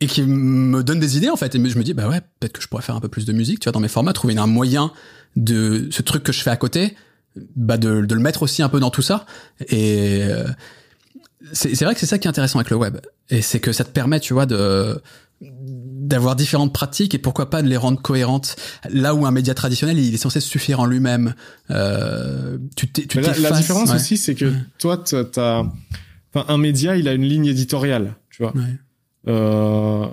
[0.00, 1.54] et qui me donnent des idées en fait.
[1.54, 3.32] Et je me dis, bah ouais, peut-être que je pourrais faire un peu plus de
[3.32, 4.92] musique, tu vois, dans mes formats, trouver un moyen
[5.34, 6.94] de ce truc que je fais à côté,
[7.56, 9.26] bah de, de le mettre aussi un peu dans tout ça.
[9.68, 10.46] Et euh,
[11.52, 12.98] c'est vrai que c'est ça qui est intéressant avec le web,
[13.28, 15.00] et c'est que ça te permet, tu vois, de
[15.40, 18.56] d'avoir différentes pratiques et pourquoi pas de les rendre cohérentes.
[18.88, 21.34] Là où un média traditionnel il est censé suffire en lui-même.
[21.70, 25.64] Euh, tu tu la, la, différence aussi c'est que toi t'as
[26.32, 28.54] enfin un média il a une ligne éditoriale tu vois.
[29.28, 30.06] Euh,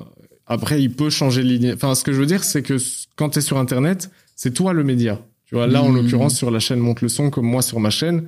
[0.46, 1.74] après il peut changer de ligne.
[1.74, 2.78] Enfin ce que je veux dire c'est que
[3.16, 5.20] quand tu es sur internet c'est toi le média.
[5.46, 5.96] Tu vois là en mmh.
[5.96, 8.26] l'occurrence sur la chaîne monte le son comme moi sur ma chaîne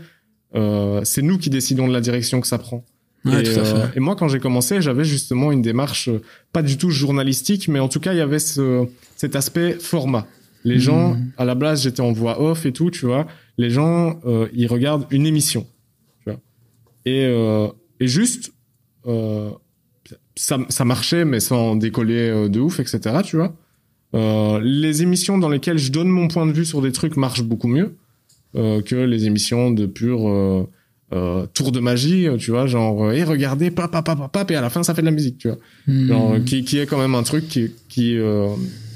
[0.54, 2.86] euh, c'est nous qui décidons de la direction que ça prend
[3.26, 6.22] euh, et, moi, quand j'ai commencé, j'avais justement une démarche euh,
[6.54, 10.28] pas du tout journalistique, mais en tout cas, il y avait ce, cet aspect format.
[10.66, 11.32] Les gens, hmm.
[11.38, 13.28] à la base, j'étais en voix off et tout, tu vois.
[13.58, 15.68] Les gens, euh, ils regardent une émission,
[16.24, 16.40] tu vois.
[17.06, 17.68] Et, euh,
[18.00, 18.52] et juste,
[19.06, 19.52] euh,
[20.36, 23.56] ça, ça marchait, mais sans décoller de ouf, etc., tu vois.
[24.62, 27.68] les émissions dans lesquelles je donne mon point de vue sur des trucs marchent beaucoup
[27.68, 27.96] mieux
[28.54, 30.68] que les émissions de pure
[31.14, 34.62] euh, tour de magie, tu vois, genre et regardez pap pap pap pap et à
[34.62, 35.58] la fin ça fait de la musique, tu vois.
[35.88, 36.08] Hmm.
[36.08, 38.47] Genre, qui qui est quand même un truc qui qui euh,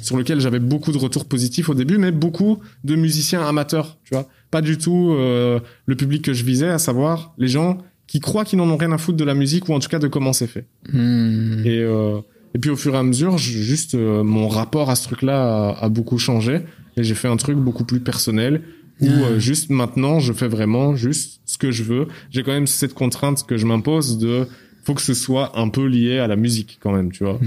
[0.01, 4.15] sur lequel j'avais beaucoup de retours positifs au début, mais beaucoup de musiciens amateurs, tu
[4.15, 4.27] vois.
[4.49, 8.43] Pas du tout euh, le public que je visais, à savoir les gens qui croient
[8.43, 10.33] qu'ils n'en ont rien à foutre de la musique ou en tout cas de comment
[10.33, 10.65] c'est fait.
[10.91, 11.61] Hmm.
[11.63, 12.21] Et euh,
[12.55, 15.89] et puis au fur et à mesure, juste mon rapport à ce truc-là a, a
[15.89, 16.61] beaucoup changé
[16.97, 18.63] et j'ai fait un truc beaucoup plus personnel
[19.01, 22.07] ou euh, juste maintenant je fais vraiment juste ce que je veux.
[22.31, 24.47] J'ai quand même cette contrainte que je m'impose de
[24.83, 27.39] faut que ce soit un peu lié à la musique quand même, tu vois.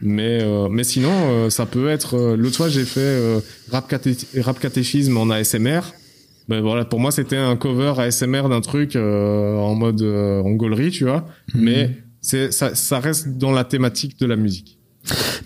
[0.00, 3.40] Mais euh, mais sinon euh, ça peut être l'autre fois j'ai fait
[3.70, 3.92] rap,
[4.40, 5.80] rap catéchisme en ASMR.
[6.48, 11.04] Ben voilà, pour moi c'était un cover ASMR d'un truc en mode en gaulerie, tu
[11.04, 11.28] vois.
[11.54, 11.62] Mhm.
[11.62, 11.90] Mais
[12.20, 14.77] c'est ça ça reste dans la thématique de la musique.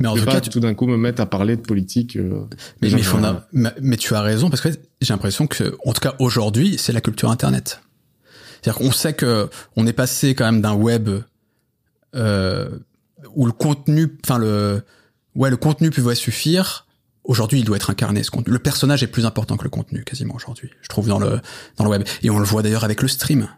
[0.00, 2.16] Mais en tout cas, tout d'un coup me mettre à parler de politique.
[2.16, 2.44] Euh,
[2.80, 2.90] mais,
[3.52, 4.68] mais, mais, tu as raison parce que
[5.00, 7.80] j'ai l'impression que, en tout cas aujourd'hui, c'est la culture Internet.
[8.60, 11.08] C'est-à-dire qu'on sait que on est passé quand même d'un web
[12.14, 12.68] euh,
[13.34, 14.82] où le contenu, enfin le,
[15.34, 16.86] ouais, le contenu pouvait suffire.
[17.24, 18.52] Aujourd'hui, il doit être incarné ce contenu.
[18.52, 20.70] Le personnage est plus important que le contenu quasiment aujourd'hui.
[20.80, 21.40] Je trouve dans le
[21.76, 23.48] dans le web et on le voit d'ailleurs avec le stream.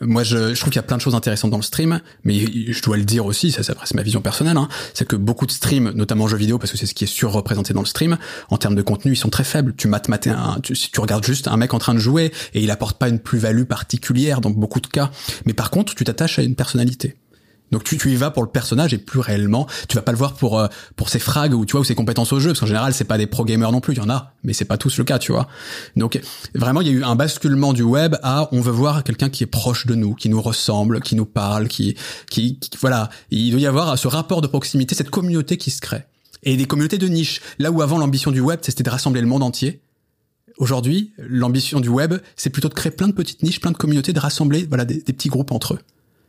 [0.00, 2.82] Moi, je, trouve qu'il y a plein de choses intéressantes dans le stream, mais je
[2.82, 5.92] dois le dire aussi, ça, après ma vision personnelle, hein, c'est que beaucoup de streams,
[5.94, 8.18] notamment jeux vidéo, parce que c'est ce qui est surreprésenté dans le stream,
[8.50, 9.74] en termes de contenu, ils sont très faibles.
[9.76, 10.08] Tu mates
[10.74, 13.20] si tu regardes juste un mec en train de jouer et il apporte pas une
[13.20, 15.10] plus-value particulière dans beaucoup de cas,
[15.46, 17.16] mais par contre, tu t'attaches à une personnalité.
[17.70, 20.18] Donc tu, tu y vas pour le personnage et plus réellement, tu vas pas le
[20.18, 20.66] voir pour euh,
[20.96, 23.04] pour ses frags ou tu vois ou ses compétences au jeu parce qu'en général c'est
[23.04, 25.04] pas des pro gamers non plus, il y en a, mais c'est pas tous le
[25.04, 25.48] cas, tu vois.
[25.96, 26.20] Donc
[26.54, 29.44] vraiment il y a eu un basculement du web à on veut voir quelqu'un qui
[29.44, 31.96] est proche de nous, qui nous ressemble, qui nous parle, qui
[32.28, 36.04] qui, voilà, il doit y avoir ce rapport de proximité, cette communauté qui se crée
[36.42, 37.40] et des communautés de niche.
[37.58, 39.82] Là où avant l'ambition du web c'était de rassembler le monde entier,
[40.58, 44.12] Aujourd'hui, l'ambition du web, c'est plutôt de créer plein de petites niches, plein de communautés,
[44.12, 45.78] de rassembler voilà des petits groupes entre eux.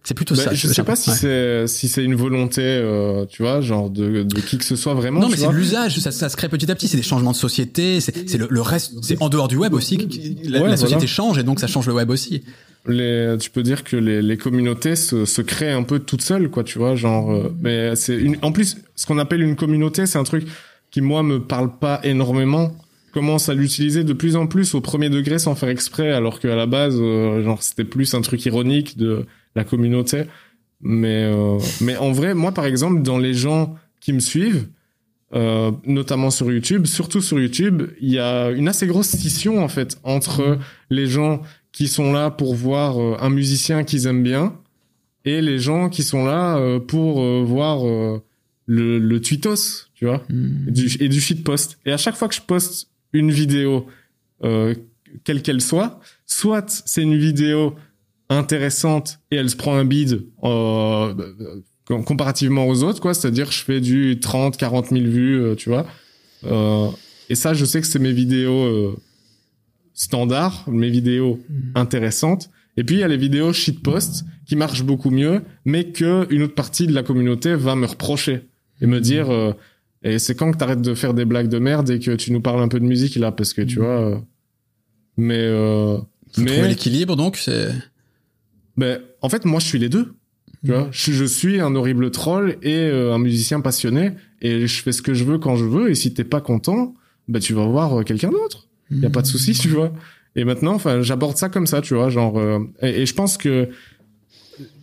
[0.03, 0.53] C'est plutôt Bah, ça.
[0.53, 1.15] je sais pas si Ouais.
[1.15, 4.95] c'est si c'est une volonté, euh, tu vois, genre de, de qui que ce soit
[4.95, 5.19] vraiment.
[5.21, 6.87] Non, mais c'est l'usage, ça, ça se crée petit à petit.
[6.87, 9.97] C'est des changements de société, c'est le, le reste, c'est en dehors du web aussi.
[9.97, 10.03] que
[10.49, 11.07] La, Ouais, la société voilà.
[11.07, 12.43] change et donc ça change le web aussi.
[12.87, 16.49] Les, tu peux dire que les, les communautés se, se créent un peu toutes seules,
[16.49, 17.31] quoi, tu vois, genre.
[17.31, 18.37] euh, mais c'est une.
[18.41, 20.47] En plus, ce qu'on appelle une communauté, c'est un truc
[20.89, 22.75] qui moi me parle pas énormément.
[23.09, 26.39] Je Commence à l'utiliser de plus en plus au premier degré sans faire exprès, alors
[26.39, 29.25] qu'à la base, euh, genre c'était plus un truc ironique de
[29.55, 30.23] la communauté.
[30.81, 34.67] Mais euh, mais en vrai, moi par exemple, dans les gens qui me suivent,
[35.33, 39.67] euh, notamment sur YouTube, surtout sur YouTube, il y a une assez grosse scission en
[39.67, 40.57] fait entre
[40.89, 41.41] les gens
[41.71, 44.55] qui sont là pour voir euh, un musicien qu'ils aiment bien
[45.23, 47.83] et les gens qui sont là euh, pour euh, voir
[48.65, 50.23] le, le tweetos, tu vois,
[50.67, 51.77] et du, et du shitpost.
[51.85, 53.85] Et à chaque fois que je poste une vidéo,
[54.43, 54.73] euh,
[55.23, 57.75] quelle qu'elle soit, soit c'est une vidéo
[58.37, 61.13] intéressante et elle se prend un bide euh,
[61.85, 63.13] com- comparativement aux autres, quoi.
[63.13, 65.85] C'est-à-dire, je fais du 30, 40 000 vues, euh, tu vois.
[66.45, 66.87] Euh,
[67.29, 68.95] et ça, je sais que c'est mes vidéos euh,
[69.93, 71.39] standards, mes vidéos
[71.75, 72.49] intéressantes.
[72.77, 76.43] Et puis, il y a les vidéos shitpost qui marchent beaucoup mieux, mais que une
[76.43, 78.47] autre partie de la communauté va me reprocher
[78.81, 79.53] et me dire, euh,
[80.03, 82.41] et c'est quand que t'arrêtes de faire des blagues de merde et que tu nous
[82.41, 83.99] parles un peu de musique là, parce que tu vois.
[84.01, 84.17] euh,
[85.17, 85.97] mais euh,
[86.37, 87.35] mais l'équilibre donc.
[87.37, 87.71] C'est
[88.77, 90.13] ben, en fait, moi, je suis les deux.
[90.63, 94.11] Tu vois, je, je suis un horrible troll et euh, un musicien passionné
[94.43, 95.89] et je fais ce que je veux quand je veux.
[95.89, 96.93] Et si t'es pas content,
[97.27, 98.67] ben tu vas voir euh, quelqu'un d'autre.
[98.91, 99.91] Y a pas de souci, tu vois.
[100.35, 102.37] Et maintenant, enfin, j'aborde ça comme ça, tu vois, genre.
[102.37, 103.69] euh, et, et je pense que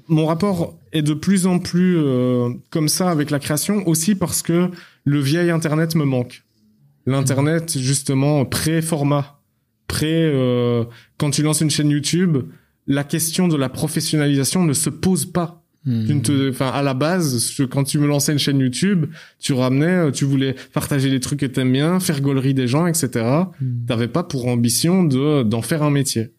[0.08, 4.42] mon rapport est de plus en plus euh, comme ça avec la création aussi parce
[4.42, 4.70] que
[5.04, 6.42] le vieil Internet me manque.
[7.06, 9.40] L'internet justement pré-format,
[9.86, 10.10] pré.
[10.12, 10.84] euh,
[11.18, 12.38] quand tu lances une chaîne YouTube,
[12.88, 15.62] la question de la professionnalisation ne se pose pas.
[15.84, 16.20] Hmm.
[16.22, 19.06] Te, enfin, à la base, quand tu me lançais une chaîne YouTube,
[19.38, 22.86] tu ramenais, euh, tu voulais partager les trucs que t'aimes bien, faire gaulerie des gens,
[22.86, 23.24] etc.
[23.86, 26.32] T'avais pas pour ambition de d'en faire un métier.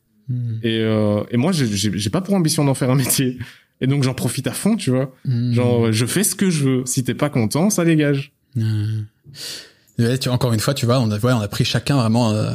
[0.61, 3.39] Et, euh, et moi, j'ai- pas pour ambition d'en faire un métier.
[3.81, 5.15] Et donc, j'en profite à fond, tu vois.
[5.25, 5.53] Hmm.
[5.53, 6.83] Genre, je fais ce que je veux.
[6.85, 8.33] Si t'es pas content, ça dégage.
[10.19, 12.31] Tu, encore une fois, tu vois, on a, ouais, on a pris chacun vraiment.
[12.31, 12.51] euh,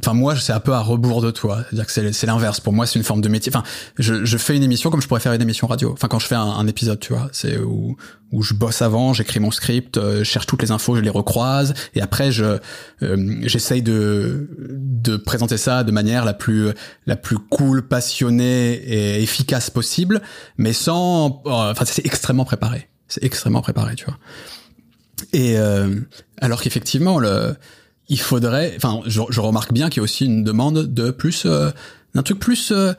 [0.00, 1.64] Enfin, moi, c'est un peu à rebours de toi.
[1.64, 2.60] C'est-à-dire que c'est, l'inverse.
[2.60, 3.52] Pour moi, c'est une forme de métier.
[3.54, 3.64] Enfin,
[3.98, 5.92] je, fais une émission comme je pourrais faire une émission radio.
[5.92, 7.96] Enfin, quand je fais un, épisode, tu vois, c'est où,
[8.30, 11.10] où je bosse avant, j'écris mon script, euh, je cherche toutes les infos, je les
[11.10, 12.58] recroise, et après, je,
[13.02, 16.70] euh, j'essaye de, de présenter ça de manière la plus,
[17.06, 20.20] la plus cool, passionnée et efficace possible,
[20.58, 22.88] mais sans, oh, enfin, c'est extrêmement préparé.
[23.08, 24.18] C'est extrêmement préparé, tu vois.
[25.32, 26.00] Et euh,
[26.40, 27.56] alors qu'effectivement, le,
[28.08, 31.42] il faudrait, enfin, je, je remarque bien qu'il y a aussi une demande de plus,
[31.46, 31.70] euh,
[32.14, 32.72] d'un truc plus.
[32.72, 32.92] euh,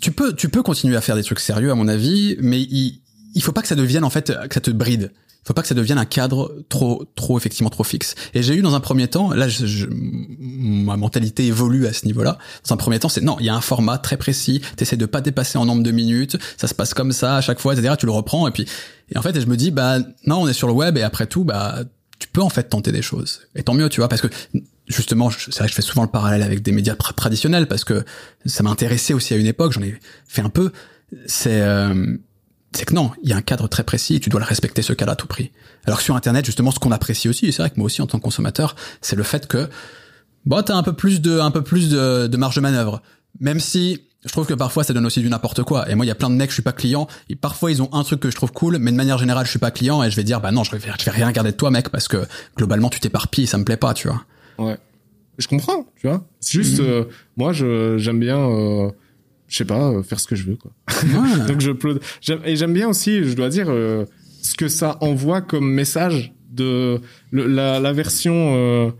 [0.00, 3.00] tu peux, tu peux continuer à faire des trucs sérieux à mon avis, mais il,
[3.34, 5.12] il faut pas que ça devienne en fait que ça te bride.
[5.44, 8.14] Il faut pas que ça devienne un cadre trop, trop effectivement trop fixe.
[8.32, 12.06] Et j'ai eu dans un premier temps, là, je, je- ma mentalité évolue à ce
[12.06, 12.38] niveau-là.
[12.68, 14.60] Dans un premier temps, c'est non, il y a un format très précis.
[14.76, 16.36] T'essaies de pas dépasser en nombre de minutes.
[16.56, 17.94] Ça se passe comme ça à chaque fois, etc.
[17.98, 18.66] Tu le reprends et puis,
[19.10, 21.26] et en fait, je me dis, bah non, on est sur le web et après
[21.26, 21.80] tout, bah
[22.22, 23.40] tu peux en fait tenter des choses.
[23.56, 24.28] Et tant mieux, tu vois, parce que
[24.86, 27.82] justement, c'est vrai que je fais souvent le parallèle avec des médias tra- traditionnels parce
[27.82, 28.04] que
[28.46, 29.72] ça m'a intéressé aussi à une époque.
[29.72, 29.98] J'en ai
[30.28, 30.70] fait un peu.
[31.26, 32.16] C'est euh,
[32.86, 35.10] que non, il y a un cadre très précis tu dois le respecter ce cadre
[35.10, 35.50] à tout prix.
[35.84, 38.02] Alors que sur Internet, justement, ce qu'on apprécie aussi, et c'est vrai que moi aussi
[38.02, 39.68] en tant que consommateur, c'est le fait que
[40.46, 43.02] bon, t'as un peu plus de, un peu plus de, de marge de manœuvre.
[43.40, 45.90] Même si je trouve que parfois ça donne aussi du n'importe quoi.
[45.90, 47.08] Et moi, il y a plein de mecs, je suis pas client.
[47.28, 49.50] Et parfois, ils ont un truc que je trouve cool, mais de manière générale, je
[49.50, 51.50] suis pas client et je vais dire, bah non, je vais, je vais rien regarder
[51.50, 52.18] de toi, mec, parce que
[52.56, 54.22] globalement, tu t'éparpilles, ça me plaît pas, tu vois.
[54.58, 54.76] Ouais.
[55.38, 56.24] je comprends, tu vois.
[56.40, 56.86] C'est juste, Mhm.
[56.86, 57.04] euh,
[57.36, 58.90] moi, je j'aime bien, euh,
[59.48, 60.70] je sais pas, euh, faire ce que je veux, quoi.
[61.02, 61.46] Ouais.
[61.48, 61.72] Donc je
[62.44, 64.04] Et j'aime bien aussi, je dois dire, euh,
[64.42, 68.90] ce que ça envoie comme message de le- la, la version euh,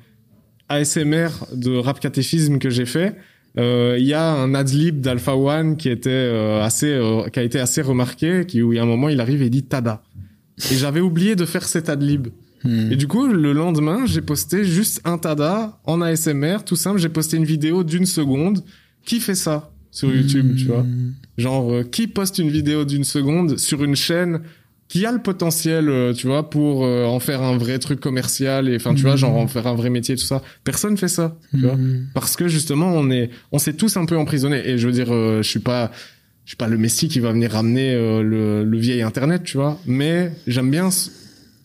[0.68, 3.14] ASMR de rap catéchisme que j'ai fait.
[3.58, 7.42] Euh, Il y a un adlib d'Alpha One qui était euh, assez, euh, qui a
[7.42, 9.62] été assez remarqué, qui où il y a un moment il arrive et il dit
[9.64, 10.02] Tada.
[10.70, 12.28] Et j'avais oublié de faire cet adlib.
[12.64, 12.92] Hmm.
[12.92, 16.98] Et du coup, le lendemain, j'ai posté juste un tada en ASMR, tout simple.
[16.98, 18.62] J'ai posté une vidéo d'une seconde.
[19.04, 20.86] Qui fait ça sur YouTube, tu vois?
[21.36, 24.42] Genre, euh, qui poste une vidéo d'une seconde sur une chaîne
[24.92, 28.68] qui a le potentiel, euh, tu vois, pour euh, en faire un vrai truc commercial
[28.68, 30.42] et, enfin, tu vois, genre en faire un vrai métier, tout ça.
[30.64, 32.08] Personne fait ça, tu vois Hmm.
[32.12, 35.08] parce que justement on est on s'est tous un peu emprisonnés et je veux dire
[35.10, 35.90] euh, je suis pas
[36.44, 39.56] je suis pas le messie qui va venir ramener euh, le, le vieil internet tu
[39.56, 40.90] vois mais j'aime bien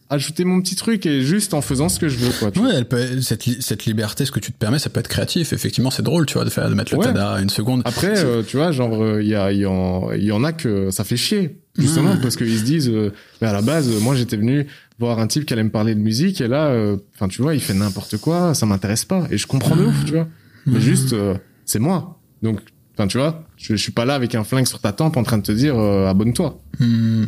[0.10, 2.60] ajouter mon petit truc et juste en faisant ce que je veux quoi tu.
[2.60, 5.08] Ouais, elle peut, cette, li- cette liberté, ce que tu te permets, ça peut être
[5.08, 5.52] créatif.
[5.54, 7.06] Effectivement, c'est drôle, tu vois, de faire, de mettre le Ouais.
[7.06, 7.82] tada à une seconde.
[7.86, 10.54] après euh, tu vois genre euh, il y a il y en y en a
[10.54, 14.16] que ça fait chier justement parce qu'ils se disent euh, mais à la base moi
[14.16, 14.66] j'étais venu
[14.98, 17.54] voir un type qui allait me parler de musique et là euh, enfin tu vois
[17.54, 20.28] il fait n'importe quoi ça m'intéresse pas et je comprends de ouf tu vois
[20.66, 21.36] mais juste euh,
[21.66, 22.60] c'est moi donc
[22.98, 25.24] enfin tu vois je, je suis pas là avec un flingue sur ta tempe en
[25.24, 27.26] train de te dire euh, abonne-toi Hmm.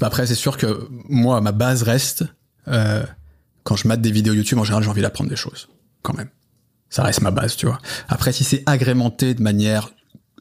[0.00, 2.24] Bah après, c'est sûr que moi, ma base reste
[2.68, 3.04] euh,
[3.64, 4.58] quand je mate des vidéos YouTube.
[4.58, 5.68] En général, j'ai envie d'apprendre des choses,
[6.02, 6.28] quand même.
[6.90, 7.78] Ça reste ma base, tu vois.
[8.08, 9.90] Après, si c'est agrémenté de manière,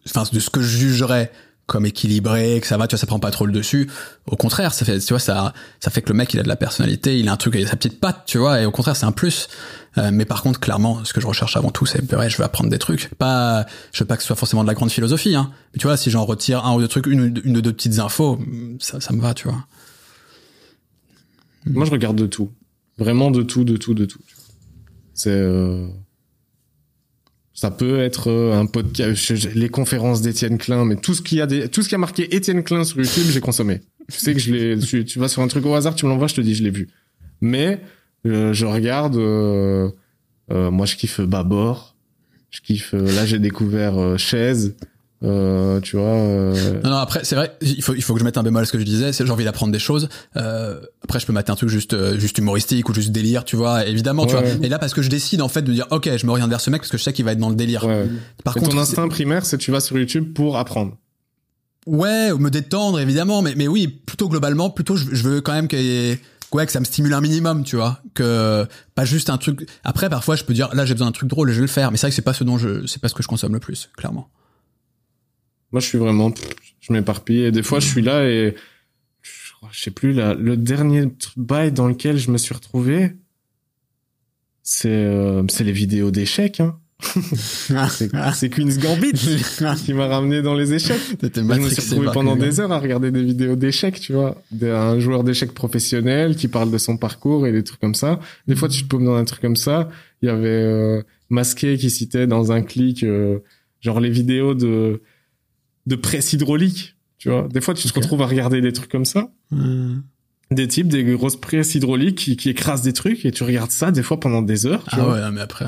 [0.05, 1.32] enfin, de ce que je jugerais
[1.68, 3.89] comme équilibré, que ça va, tu vois, ça prend pas trop le dessus.
[4.26, 6.47] Au contraire, ça fait, tu vois, ça, ça fait que le mec, il a de
[6.47, 8.72] la personnalité, il a un truc, il a sa petite patte, tu vois, et au
[8.72, 9.49] contraire, c'est un plus.
[9.97, 12.43] Euh, mais par contre, clairement, ce que je recherche avant tout, c'est, ouais, je veux
[12.43, 13.13] apprendre des trucs.
[13.15, 15.51] Pas, je veux pas que ce soit forcément de la grande philosophie, hein.
[15.74, 17.99] Mais tu vois, si j'en retire un ou deux trucs, une, une ou deux petites
[17.99, 18.39] infos,
[18.80, 19.65] ça, ça me va, tu vois.
[21.65, 22.51] moi je regarde de tout
[22.97, 24.20] vraiment de tout de tout de tout
[25.13, 25.88] c'est euh,
[27.58, 31.47] ça peut être euh, un podcast les conférences d'Étienne Klein mais tout ce qui a
[31.47, 33.82] des tout ce qui a marqué Étienne Klein sur YouTube j'ai consommé.
[34.12, 36.28] Tu sais que je l'ai tu vas sur un truc au hasard tu me l'envoies
[36.28, 36.88] je te dis je l'ai vu.
[37.41, 37.82] Mais
[38.28, 39.89] euh, je regarde euh,
[40.51, 41.95] euh, moi je kiffe Babor
[42.51, 44.76] je kiffe euh, là j'ai découvert euh, Chaise
[45.24, 48.24] euh, tu vois euh, Non, non, après, c'est vrai, il faut, il faut que je
[48.26, 50.09] mette un bémol à ce que je disais, c'est j'ai envie d'apprendre des choses.
[50.36, 53.55] Euh, après, je peux mettre un truc juste, euh, juste humoristique ou juste délire, tu
[53.55, 54.49] vois, évidemment, tu Ouais, vois.
[54.51, 54.59] ouais.
[54.65, 56.70] Et là, parce que je décide, en fait, de dire, ok, je m'oriente vers ce
[56.70, 57.84] mec parce que je sais qu'il va être dans le délire.
[57.86, 58.07] ouais.
[58.43, 60.97] Par Et contre, ton instinct primaire c'est tu vas sur YouTube pour apprendre
[61.86, 65.68] ouais, me détendre, évidemment, mais, mais oui, plutôt globalement, plutôt, je, je veux quand même
[65.68, 66.20] qu'il y ait-
[66.53, 68.65] ouais, que ça me stimule un minimum, tu vois, que
[68.95, 69.68] pas juste un truc.
[69.84, 71.72] Après, parfois, je peux dire, là, j'ai besoin d'un truc drôle et je vais le
[71.72, 73.28] faire, mais c'est vrai que c'est pas ce dont je, c'est pas ce que je
[73.28, 74.30] consomme le plus, clairement.
[75.72, 76.34] Moi, je suis vraiment,
[76.80, 77.43] je m'éparpille.
[77.43, 78.55] Et des fois, je suis là et
[79.72, 80.34] je sais plus là.
[80.34, 81.05] Le dernier
[81.36, 83.13] bail dans lequel je me suis retrouvé,
[84.63, 86.59] c'est euh, c'est les vidéos d'échecs.
[86.59, 86.80] Hein.
[88.34, 89.11] C'est Queen's Gambit
[89.86, 90.99] qui m'a ramené dans les échecs.
[91.22, 94.99] Je me suis retrouvé pendant des heures à regarder des vidéos d'échecs, tu vois, d'un
[94.99, 98.20] joueur d'échecs professionnel qui parle de son parcours et des trucs comme ça.
[98.47, 99.89] Des fois, tu te paumes dans un truc comme ça.
[100.24, 103.39] Il y avait euh, Masqué qui citait dans un clic, euh,
[103.80, 105.01] genre les vidéos de
[105.88, 107.48] de presse hydraulique, tu vois.
[107.52, 110.02] Des fois, tu te retrouves à regarder des trucs comme ça, Hmm.
[110.52, 113.92] des types, des grosses presses hydrauliques qui, qui écrasent des trucs et tu regardes ça
[113.92, 115.14] des fois pendant des heures, tu Ah vois.
[115.16, 115.66] ouais, non, mais après.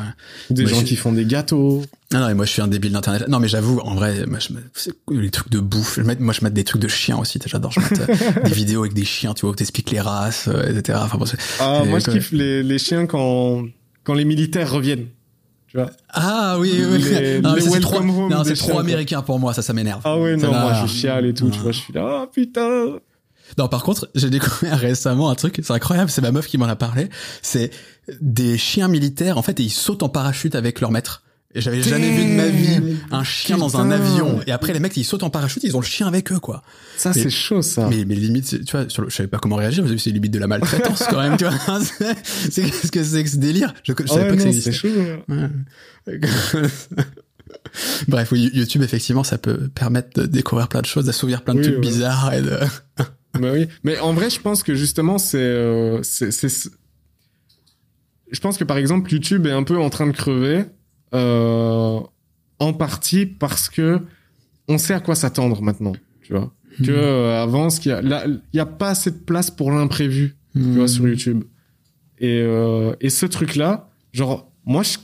[0.49, 1.81] Des Moi, gens je- qui font des gâteaux.
[2.13, 3.27] Ah non, mais moi je suis un débile d'internet.
[3.27, 4.49] Non, mais j'avoue, en vrai, moi, je
[5.19, 5.95] les trucs de bouffe?
[5.97, 7.39] Je mets- moi je mets des trucs de chiens aussi.
[7.45, 7.71] J'adore.
[7.71, 10.67] Je mets euh, des vidéos avec des chiens, tu vois, où t'expliques les races, euh,
[10.77, 10.99] etc.
[11.01, 13.63] Enfin bon, c'est- Ah, Et moi, je kiffe les, les chiens quand,
[14.03, 15.07] quand les militaires reviennent.
[15.69, 15.91] Tu vois.
[16.09, 16.85] ah oui, oui.
[16.91, 17.03] oui.
[17.03, 19.53] Les- non, c'est trop, non, c'est trop américain pour moi.
[19.53, 20.01] Ça, ça m'énerve.
[20.03, 21.71] Ah Ça non, moi, je chiale et tout, tu vois.
[21.71, 22.99] Je suis là, ah putain.
[23.57, 26.65] Non, par contre, j'ai découvert récemment un truc, c'est incroyable, c'est ma meuf qui m'en
[26.67, 27.09] a parlé.
[27.41, 27.71] C'est
[28.21, 31.23] des chiens militaires, en fait, et ils sautent en parachute avec leur maître.
[31.55, 34.39] Et j'avais jamais vu de ma vie un chien dans un avion.
[34.45, 36.61] Et après, les mecs, ils sautent en parachute, ils ont le chien avec eux, quoi.
[36.95, 37.87] Ça, Mais- c'est chaud, ça.
[37.89, 40.31] Mais, mais limite, tu vois, sur le- je savais pas comment réagir, que c'est limite
[40.31, 41.79] de la maltraitance quand même, tu vois.
[42.51, 44.45] C'est qu'est-ce que c'est que ce délire Je, je Ah savais ouais, pas que ça
[44.45, 44.71] non, c'est existait.
[44.71, 44.89] chaud.
[46.07, 46.19] Ouais.
[48.07, 51.59] Bref, oui, YouTube, effectivement, ça peut permettre de découvrir plein de choses, d'assouvir plein de
[51.59, 51.81] Oui, trucs ouais.
[51.81, 52.57] bizarres et de...
[53.39, 53.67] Bah oui.
[53.83, 56.31] Mais en vrai, je pense que justement, c'est, euh, c'est,
[58.31, 60.65] je pense que par exemple, YouTube est un peu en train de crever,
[61.13, 63.99] en partie parce que
[64.67, 66.53] on sait à quoi s'attendre maintenant, tu vois.
[66.85, 69.49] Que euh, avant, ce qu'il y a, là, il y a pas assez de place
[69.51, 71.43] pour l'imprévu, tu vois, sur YouTube.
[72.19, 74.97] Et, euh, et ce truc-là, genre, moi, je,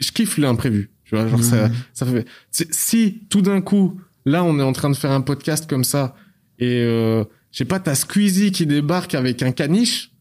[0.00, 1.28] je kiffe l'imprévu, tu vois.
[1.28, 1.74] Genre, ça, Mhm.
[1.92, 2.26] ça fait.
[2.50, 6.14] Si tout d'un coup, là, on est en train de faire un podcast comme ça,
[6.58, 10.11] et euh, je sais pas, t'as Squeezie qui débarque avec un caniche.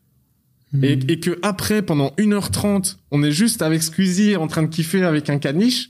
[0.74, 0.84] Hmm.
[0.84, 5.04] Et, et que après, pendant 1h30, on est juste avec Squeezie en train de kiffer
[5.04, 5.90] avec un caniche,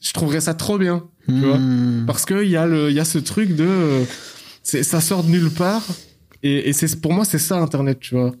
[0.00, 1.04] je trouverais ça trop bien.
[1.28, 2.04] Tu vois Hmm.
[2.06, 4.04] Parce que il y a le, il y a ce truc de, euh,
[4.62, 5.82] c'est, ça sort de nulle part.
[6.42, 8.32] Et, et c'est, pour moi, c'est ça, Internet, tu vois.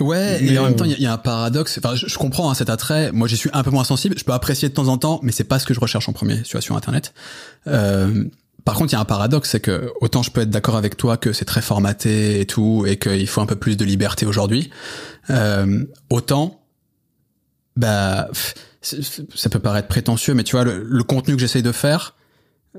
[0.00, 1.78] Ouais, Mais, et en même euh, temps, il y, y a un paradoxe.
[1.78, 3.10] Enfin, je, je comprends hein, cet attrait.
[3.12, 4.16] Moi, j'y suis un peu moins sensible.
[4.18, 6.12] Je peux apprécier de temps en temps, mais c'est pas ce que je recherche en
[6.12, 7.14] premier, tu vois, sur Internet.
[7.66, 8.24] Euh,
[8.64, 10.96] par contre, il y a un paradoxe, c'est que autant je peux être d'accord avec
[10.96, 14.26] toi que c'est très formaté et tout, et qu'il faut un peu plus de liberté
[14.26, 14.70] aujourd'hui,
[15.30, 16.60] euh, autant,
[17.76, 18.28] bah,
[18.80, 22.14] ça peut paraître prétentieux, mais tu vois, le, le contenu que j'essaye de faire,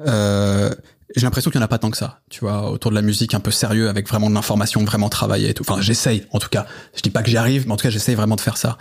[0.06, 0.74] euh,
[1.16, 3.02] j'ai l'impression qu'il n'y en a pas tant que ça, tu vois, autour de la
[3.02, 5.64] musique un peu sérieux, avec vraiment de l'information, vraiment travaillée et tout.
[5.68, 6.66] Enfin, j'essaye, en tout cas.
[6.96, 8.78] Je dis pas que j'y arrive, mais en tout cas, j'essaye vraiment de faire ça.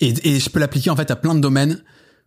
[0.00, 1.82] Et, et je peux l'appliquer, en fait, à plein de domaines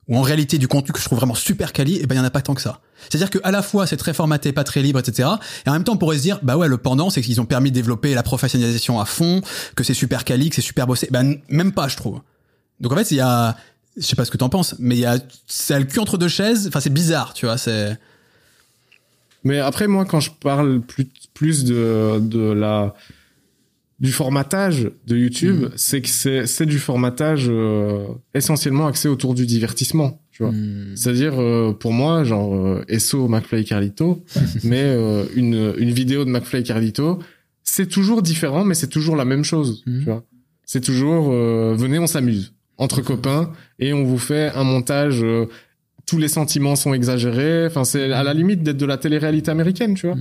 [0.07, 2.21] où, en réalité, du contenu que je trouve vraiment super quali, et ben, il y
[2.21, 2.79] en a pas tant que ça.
[3.09, 5.29] C'est-à-dire que, à la fois, c'est très formaté, pas très libre, etc.
[5.65, 7.45] Et en même temps, on pourrait se dire, bah ouais, le pendant, c'est qu'ils ont
[7.45, 9.41] permis de développer la professionnalisation à fond,
[9.75, 11.07] que c'est super quali, que c'est super bossé.
[11.11, 12.21] Ben, même pas, je trouve.
[12.79, 13.55] Donc, en fait, il y a,
[13.97, 15.17] je sais pas ce que t'en penses, mais il y a,
[15.47, 16.67] c'est le cul entre deux chaises.
[16.67, 17.97] Enfin, c'est bizarre, tu vois, c'est,
[19.43, 22.95] Mais après, moi, quand je parle plus, plus de, de la,
[24.01, 28.03] du formatage de YouTube, c'est que c'est, c'est du formatage euh,
[28.33, 30.51] essentiellement axé autour du divertissement, tu vois.
[30.51, 30.95] Hmm.
[30.95, 34.23] C'est-à-dire, euh, pour moi, genre, euh, SO, McFly et Carlito,
[34.63, 37.19] mais euh, une, une vidéo de McFly et Carlito,
[37.63, 39.99] c'est toujours différent, mais c'est toujours la même chose, Mhm.
[39.99, 40.23] tu vois.
[40.65, 45.45] C'est toujours, euh, venez, on s'amuse, entre copains, et on vous fait un montage, euh,
[46.07, 49.93] tous les sentiments sont exagérés, enfin, c'est à la limite d'être de la télé-réalité américaine,
[49.93, 50.17] tu vois.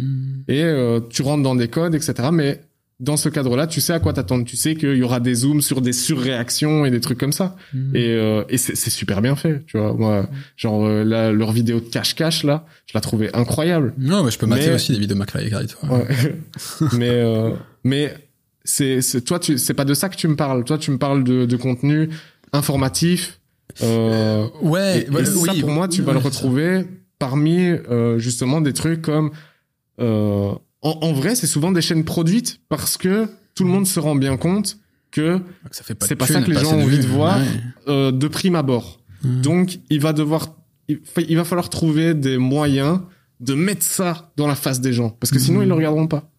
[0.48, 2.60] Et euh, tu rentres dans des codes, etc., mais
[3.00, 4.44] dans ce cadre-là, tu sais à quoi t'attendre.
[4.44, 7.56] Tu sais qu'il y aura des zooms sur des surréactions et des trucs comme ça.
[7.72, 7.96] Hmm.
[7.96, 9.94] Et, euh, et c'est c'est super bien fait, tu vois.
[9.94, 13.94] Moi, genre euh, la- leur vidéo de cache-cache là, je la trouvais incroyable.
[13.98, 15.76] Non, mais je peux mater Mais- aussi des vidéos McFly et Carlito.
[15.88, 16.06] Ouais.
[16.92, 17.50] mais euh,
[17.84, 18.14] mais
[18.64, 20.62] c'est c'est toi tu c'est pas de ça que tu me parles.
[20.64, 22.10] Toi tu me parles de, de contenu
[22.52, 23.40] informatif.
[23.82, 26.84] Euh, Ouais, et, et ça pour moi tu vas le ouais, retrouver
[27.18, 29.30] parmi euh, justement des trucs comme
[30.00, 30.52] euh,
[30.82, 34.14] en, en vrai c'est souvent des chaînes produites parce que tout le monde se rend
[34.14, 34.78] bien compte
[35.10, 37.38] que pas c'est pas thunes, ça que les pas gens ont envie de voir.
[37.38, 37.44] Ouais.
[37.88, 39.00] euh, de prime abord.
[39.22, 40.56] Donc, il va devoir,
[40.88, 43.00] il va falloir trouver des moyens
[43.40, 45.64] de mettre ça dans la face des gens, parce que sinon Mhm.
[45.64, 46.30] ils le regarderont pas.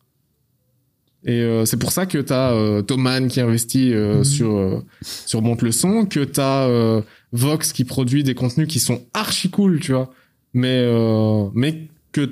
[1.24, 4.24] Et euh, c'est pour ça que t'as euh, Thoman qui investit euh, Mhm.
[4.24, 7.02] sur euh, sur Monte le son, que t'as euh,
[7.32, 10.12] Vox qui produit des contenus qui sont archi cool, tu vois.
[10.56, 12.28] Mais euh, mais que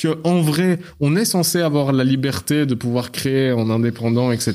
[0.00, 4.54] que en vrai, on est censé avoir la liberté de pouvoir créer en indépendant, etc.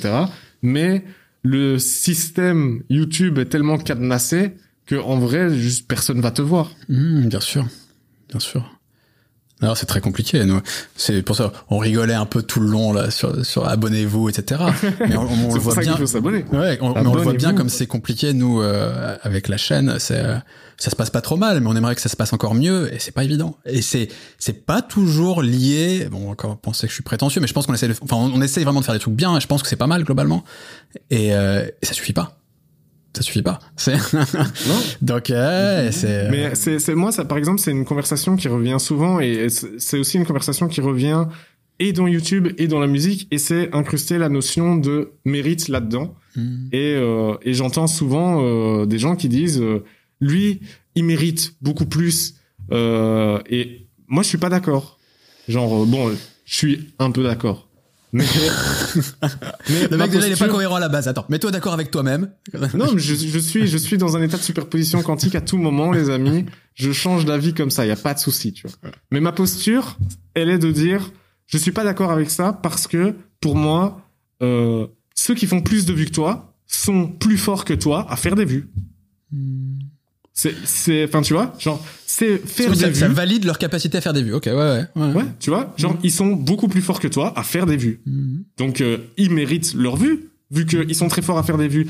[0.63, 1.03] Mais
[1.43, 4.53] le système YouTube est tellement cadenassé
[4.88, 6.72] que en vrai, juste personne va te voir.
[6.89, 7.67] Mmh, bien sûr,
[8.30, 8.74] bien sûr.
[9.61, 10.44] Alors c'est très compliqué.
[10.44, 10.60] Nous,
[10.95, 14.61] c'est pour ça on rigolait un peu tout le long là sur, sur abonnez-vous, etc.
[14.99, 15.98] Mais on, le pour voit ça qu'il bien.
[15.98, 16.44] faut s'abonner.
[16.52, 19.95] Ouais, on, mais on le voit bien comme c'est compliqué nous euh, avec la chaîne.
[19.98, 20.36] C'est euh,
[20.77, 22.94] ça se passe pas trop mal, mais on aimerait que ça se passe encore mieux
[22.94, 23.57] et c'est pas évident.
[23.65, 24.10] Et c'est
[24.40, 26.10] c'est pas toujours lié.
[26.11, 28.34] Bon, encore penser que je suis prétentieux, mais je pense qu'on essaie, de, enfin on,
[28.34, 29.38] on essaye vraiment de faire des trucs bien.
[29.38, 30.44] Et je pense que c'est pas mal globalement.
[31.11, 32.38] Et, euh, et ça suffit pas.
[33.15, 33.59] Ça suffit pas.
[33.77, 34.81] C'est Non.
[35.01, 36.29] donc euh, c'est.
[36.29, 39.97] Mais c'est, c'est moi, ça, par exemple, c'est une conversation qui revient souvent et c'est
[39.97, 41.25] aussi une conversation qui revient
[41.79, 46.15] et dans YouTube et dans la musique et c'est incruster la notion de mérite là-dedans.
[46.35, 46.67] Mmh.
[46.71, 49.83] Et, euh, et j'entends souvent euh, des gens qui disent euh,
[50.19, 50.61] lui,
[50.95, 52.35] il mérite beaucoup plus.
[52.71, 54.99] Euh, et moi, je suis pas d'accord.
[55.47, 56.11] Genre, euh, bon,
[56.45, 57.64] je suis un peu d'accord.
[58.15, 58.23] Mais,
[59.69, 61.09] mais Le mec déjà il est pas cohérent à la base.
[61.09, 62.31] Attends, mets-toi d'accord avec toi-même.
[62.73, 65.57] non, mais je, je suis, je suis dans un état de superposition quantique à tout
[65.57, 66.45] moment, les amis.
[66.75, 68.91] Je change d'avis comme ça, il y a pas de souci, tu vois.
[69.11, 69.97] Mais ma posture,
[70.33, 71.11] elle est de dire,
[71.47, 74.01] je suis pas d'accord avec ça parce que pour moi,
[74.41, 78.15] euh, ceux qui font plus de vues que toi sont plus forts que toi à
[78.15, 78.69] faire des vues.
[80.38, 82.95] C'est, c'est, enfin, tu vois, genre, c'est faire des ça, vues.
[82.95, 84.34] ça valide leur capacité à faire des vues.
[84.34, 84.86] Ok, ouais, ouais.
[84.95, 85.14] ouais.
[85.14, 88.02] Ouais, tu vois, genre, ils sont beaucoup plus forts que toi à faire des vues.
[88.06, 88.44] Mhm.
[88.57, 90.30] Donc, euh, ils méritent leurs vues.
[90.52, 91.88] Vu qu'ils sont très forts à faire des vues,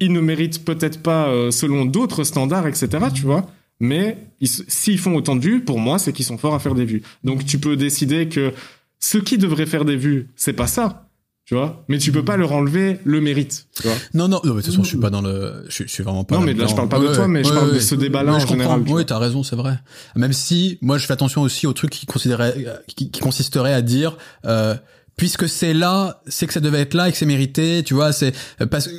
[0.00, 3.48] ils ne méritent peut-être pas euh, selon d'autres standards, etc., tu vois.
[3.78, 6.84] Mais s'ils font autant de vues, pour moi, c'est qu'ils sont forts à faire des
[6.84, 7.02] vues.
[7.24, 8.52] Donc, tu peux décider que
[8.98, 11.08] ce qui devrait faire des vues, c'est pas ça,
[11.44, 11.84] tu vois?
[11.88, 13.96] Mais tu peux pas leur enlever le mérite, tu vois?
[14.14, 15.92] Non, non, non, mais de toute façon, je suis pas dans le, je, suis- je
[15.92, 16.36] suis vraiment pas.
[16.36, 18.38] Non, mais là, je parle pas de toi, mais je parle de ce débat-là en
[18.38, 18.62] je comprends.
[18.78, 19.78] général, Oui, t'as raison, c'est vrai.
[20.16, 22.54] Même si, moi, je fais attention aussi au truc qui considérait,
[22.86, 24.16] qui, qui consisterait à dire,
[24.46, 24.76] euh,
[25.16, 28.12] puisque c'est là, c'est que ça devait être là et que c'est mérité, tu vois,
[28.12, 28.32] c'est,
[28.70, 28.92] parce que,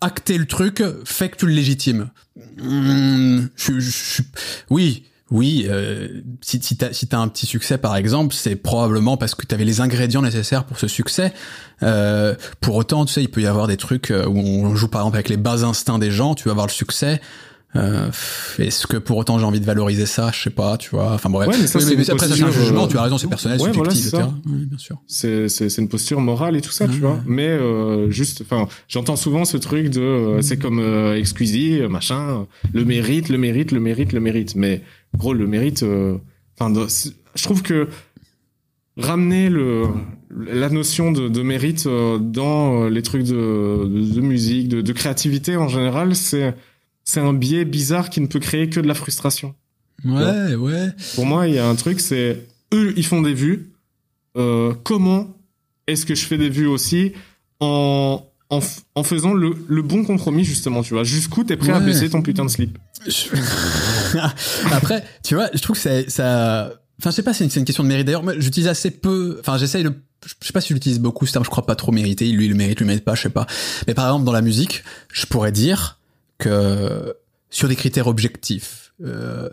[0.00, 2.10] acter le truc fait que tu le légitimes.
[2.60, 4.22] Hum, je, je, je-
[4.70, 5.04] oui.
[5.30, 9.54] Oui, euh, si, si t'as un petit succès par exemple, c'est probablement parce que tu
[9.54, 11.32] avais les ingrédients nécessaires pour ce succès.
[11.82, 14.88] Euh, pour autant, tu sais, il peut y avoir des trucs euh, où on joue
[14.88, 16.34] par exemple avec les bas instincts des gens.
[16.34, 17.22] Tu vas avoir le succès.
[17.76, 18.08] Euh,
[18.58, 20.30] Est-ce que pour autant j'ai envie de valoriser ça?
[20.32, 21.12] Je sais pas, tu vois.
[21.12, 21.48] Enfin bref.
[21.48, 22.84] Ouais, mais ça, Oui, mais après ça c'est un posture, jugement.
[22.84, 24.28] euh, Tu as raison, c'est personnel, ouais, subjectif, c'est etc.
[24.46, 24.96] Oui, bien sûr.
[25.08, 26.98] c'est c'est c'est une posture morale et tout ça, tu Ouais.
[27.00, 27.20] vois.
[27.26, 31.88] Mais euh, juste, enfin, j'entends souvent ce truc de, euh, c'est comme euh, Excusez, euh,
[31.88, 34.54] machin, le mérite, le mérite, le mérite, le mérite.
[34.54, 34.82] Mais
[35.16, 35.84] gros, le mérite,
[36.58, 36.72] enfin,
[37.34, 37.88] je trouve que
[38.96, 39.86] ramener le
[40.36, 45.56] la notion de, de mérite dans les trucs de, de, de musique, de, de créativité
[45.56, 46.54] en général, c'est
[47.04, 49.54] c'est un biais bizarre qui ne peut créer que de la frustration.
[50.04, 50.88] Ouais, ouais.
[51.14, 53.70] Pour moi, il y a un truc, c'est eux, ils font des vues.
[54.36, 55.28] Euh, comment
[55.86, 57.12] est-ce que je fais des vues aussi
[57.60, 62.08] en en, faisant le, le bon compromis justement, tu vois Jusqu'où t'es prêt à baisser
[62.10, 63.34] ton putain de slip Je-
[64.72, 67.58] Après, tu vois, je trouve que ça, ça, enfin, je sais pas, c'est une, c'est
[67.58, 68.06] une question de mérite.
[68.06, 69.92] D'ailleurs, moi, j'utilise assez peu, enfin, j'essaye de,
[70.24, 72.26] je sais pas si j'utilise beaucoup ce terme, je crois pas trop mériter.
[72.30, 73.46] Lui, il le mérite, lui, il le mérite pas, je sais pas.
[73.88, 75.98] Mais par exemple, dans la musique, je pourrais dire
[76.44, 77.14] que
[77.50, 79.48] sur des critères objectifs, euh,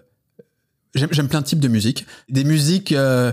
[0.94, 2.06] j'aime plein de types de musique.
[2.30, 3.32] Des musiques, euh,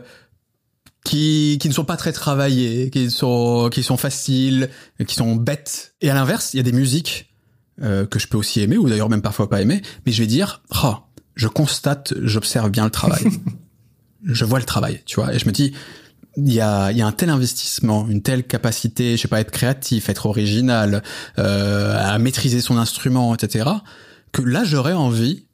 [1.05, 4.69] qui, qui ne sont pas très travaillées, qui sont, qui sont faciles,
[5.07, 5.95] qui sont bêtes.
[6.01, 7.33] Et à l'inverse, il y a des musiques
[7.83, 10.27] euh, que je peux aussi aimer, ou d'ailleurs même parfois pas aimer, mais je vais
[10.27, 10.97] dire, oh,
[11.35, 13.25] je constate, j'observe bien le travail.
[14.25, 15.75] je vois le travail, tu vois, et je me dis,
[16.47, 19.51] il y a, y a un tel investissement, une telle capacité, je sais pas, être
[19.51, 21.02] créatif, être original,
[21.39, 23.69] euh, à maîtriser son instrument, etc.,
[24.32, 25.47] que là, j'aurais envie,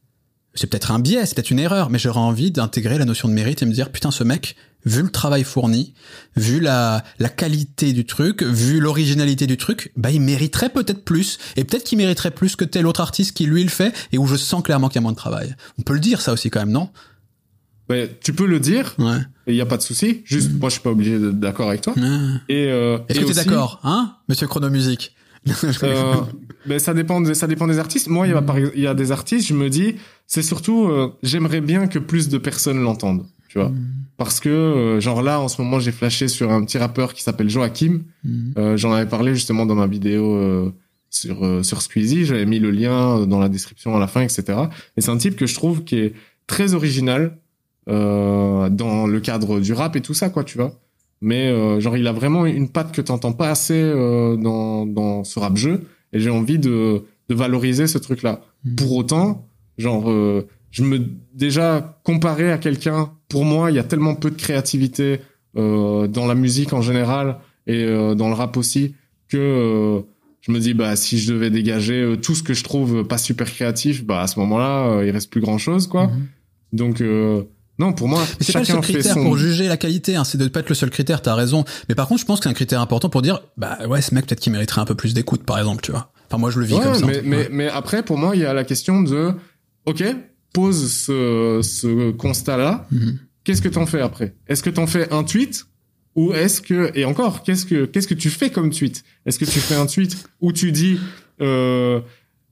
[0.55, 3.35] c'est peut-être un biais, c'est peut-être une erreur, mais j'aurais envie d'intégrer la notion de
[3.35, 5.95] mérite et me dire, putain, ce mec, vu le travail fourni,
[6.37, 11.39] vu la, la qualité du truc, vu l'originalité du truc, bah, il mériterait peut-être plus.
[11.57, 14.27] Et peut-être qu'il mériterait plus que tel autre artiste qui lui le fait et où
[14.27, 15.55] je sens clairement qu'il y a moins de travail.
[15.79, 16.91] On peut le dire, ça aussi, quand même, non?
[17.89, 19.19] Ben, Tu peux le dire, Ouais.
[19.47, 20.23] il y a pas de souci.
[20.25, 21.93] Juste, moi, je suis pas obligé d'être d'accord avec toi.
[21.97, 22.03] Ouais.
[22.49, 25.15] Et euh, Est-ce et que t'es d'accord, hein, monsieur Chronomusique?
[25.83, 26.15] euh,
[26.65, 28.09] ben, ça dépend, de, ça dépend des artistes.
[28.09, 29.97] Moi, il y a par ex- il y a des artistes, je me dis,
[30.27, 33.71] c'est surtout, euh, j'aimerais bien que plus de personnes l'entendent, tu vois.
[34.17, 37.23] Parce que, euh, genre là, en ce moment, j'ai flashé sur un petit rappeur qui
[37.23, 38.01] s'appelle Joachim.
[38.57, 40.73] Euh, J'en avais parlé justement dans ma vidéo euh,
[41.11, 42.25] sur euh, sur Squeezie.
[42.25, 44.45] J'avais mis le lien dans la description à la fin, etc.
[44.97, 46.15] Et c'est un type que je trouve qui est
[46.47, 47.37] très original
[47.89, 50.73] euh, dans le cadre du rap et tout ça, quoi, tu vois.
[51.21, 55.25] Mais euh, genre, il a vraiment une patte que t'entends pas assez euh, dans dans
[55.25, 55.83] ce rap jeu.
[56.13, 58.43] Et j'ai envie de de valoriser ce truc-là.
[58.65, 58.75] Mhm.
[58.77, 59.47] Pour autant,
[59.79, 61.01] genre, euh, je me
[61.35, 63.13] déjà comparé à quelqu'un.
[63.29, 65.21] Pour moi, il y a tellement peu de créativité
[65.57, 68.95] euh, dans la musique en général et euh, dans le rap aussi
[69.29, 70.01] que euh,
[70.43, 73.47] je me dis bah si je devais dégager tout ce que je trouve pas super
[73.51, 76.27] créatif bah à ce moment-là il reste plus grand chose quoi Mhm.
[76.75, 77.45] donc euh,
[77.79, 80.25] non pour moi c'est pas le seul critère son pour juger la qualité, hein.
[80.25, 81.65] c'est de pas être le seul critère, t'as raison.
[81.89, 84.15] Mais par contre, je pense que c'est un critère important pour dire, bah ouais, ce
[84.15, 86.13] mec peut-être qu'il mériterait un peu plus d'écoute, par exemple, tu vois.
[86.29, 87.07] Enfin, moi je le vis Ouais, comme ça.
[87.07, 89.33] mais, mais, mais après pour moi il y a la question de
[89.87, 90.05] ok
[90.53, 93.19] pose ce, ce constat là Mhm.
[93.45, 94.35] qu'est-ce que t'en fais après?
[94.49, 95.65] Est-ce que t'en fais un tweet
[96.17, 99.03] ou est-ce que et encore qu'est-ce que qu'est-ce que tu fais comme tweet?
[99.27, 100.99] Est-ce que tu fais un tweet où tu dis
[101.41, 102.01] euh,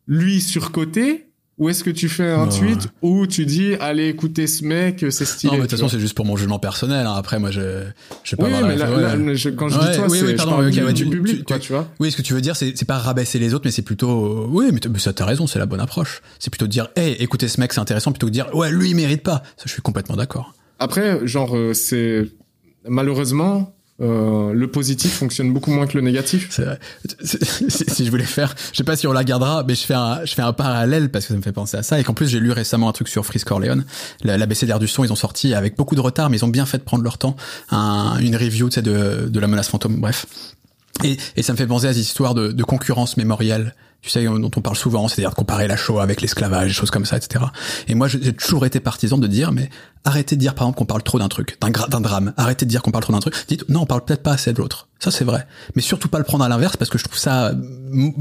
[0.07, 4.65] lui surcoté ou est-ce que tu fais un tweet où tu dis allez écouter ce
[4.65, 7.07] mec c'est stylé Non, mais de toute façon, c'est juste pour mon jugement personnel.
[7.07, 7.13] hein.
[7.15, 7.85] Après, moi, je,
[8.25, 8.45] je sais pas.
[8.47, 8.75] oui, la- mais
[9.29, 9.37] ouais.
[9.37, 10.93] je- quand je Ouais, dis toi, oui, c'est oui, je pardon, parle ok, du, ouais,
[10.93, 11.89] du tu- public, tu- quoi, tu- vois.
[12.01, 14.47] Oui, ce que tu veux dire, c'est c'est pas rabaisser les autres, mais c'est plutôt,
[14.51, 16.23] oui, mais, mais ça t'as raison, c'est la bonne approche.
[16.39, 18.73] C'est plutôt de dire, hey, écoutez ce mec, c'est intéressant, plutôt que de dire, ouais,
[18.73, 19.43] lui, il mérite pas.
[19.57, 20.55] Ça, je suis complètement d'accord.
[20.79, 22.27] Après, genre, euh, c'est
[22.89, 26.59] malheureusement euh, le positif fonctionne beaucoup moins que le négatif.
[26.61, 26.79] Vrai.
[27.23, 30.25] Si je voulais faire, je sais pas si on la gardera, mais je fais un,
[30.25, 32.27] je fais un parallèle parce que ça me fait penser à ça et qu'en plus
[32.29, 33.85] j'ai lu récemment un truc sur Frisk Corleone,
[34.25, 36.49] la, la BCDR du son, ils ont sorti avec beaucoup de retard, mais ils ont
[36.49, 37.37] bien fait de prendre leur temps,
[37.71, 40.27] un- une review, de, de la menace fantôme, bref.
[41.05, 44.25] Et, et ça me fait penser à ces histoires de, de concurrence mémorielle, tu sais,
[44.25, 47.17] dont on parle souvent, c'est-à-dire de comparer la Shoah avec l'esclavage, des choses comme ça,
[47.17, 47.45] etc.
[47.87, 49.71] Et moi, j'ai toujours été partisan de dire, mais
[50.05, 52.35] arrêtez de dire, par exemple, qu'on parle trop d'un truc, d'un drame.
[52.37, 53.35] Arrêtez de dire qu'on parle trop d'un truc.
[53.47, 54.89] Dites, non, on parle peut-être pas assez de l'autre.
[54.99, 55.47] Ça, c'est vrai.
[55.77, 57.53] Mais surtout pas le prendre à l'inverse, parce que je trouve ça,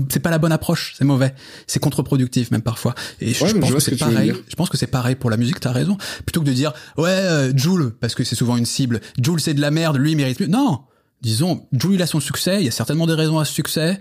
[0.09, 1.33] c'est pas la bonne approche, c'est mauvais.
[1.65, 2.93] C'est contre-productif, même parfois.
[3.19, 4.33] Et je, Ouais, je mais je pense que ce c'est pareil.
[4.49, 5.97] Je pense que c'est pareil pour la musique, t'as raison.
[6.25, 9.01] Plutôt que de dire, ouais, euh, Joule, parce que c'est souvent une cible.
[9.19, 10.47] Joule, c'est de la merde, lui, il mérite plus.
[10.47, 10.81] Non!
[11.21, 13.99] Disons, Joule, il a son succès, il y a certainement des raisons à ce succès.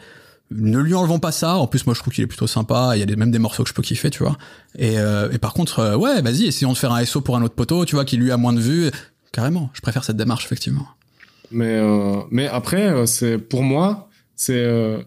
[0.51, 1.57] Ne lui enlevons pas ça.
[1.57, 2.93] En plus, moi, je trouve qu'il est plutôt sympa.
[2.97, 4.37] Il y a des, même des morceaux que je peux kiffer, tu vois.
[4.77, 7.43] Et, euh, et par contre, euh, ouais, vas-y, essayons de faire un SO pour un
[7.43, 8.91] autre poteau, tu vois, qui lui a moins de vues.
[9.33, 10.89] Carrément, je préfère cette démarche, effectivement.
[11.53, 15.03] Mais euh, mais après, euh, c'est pour moi, c'est euh,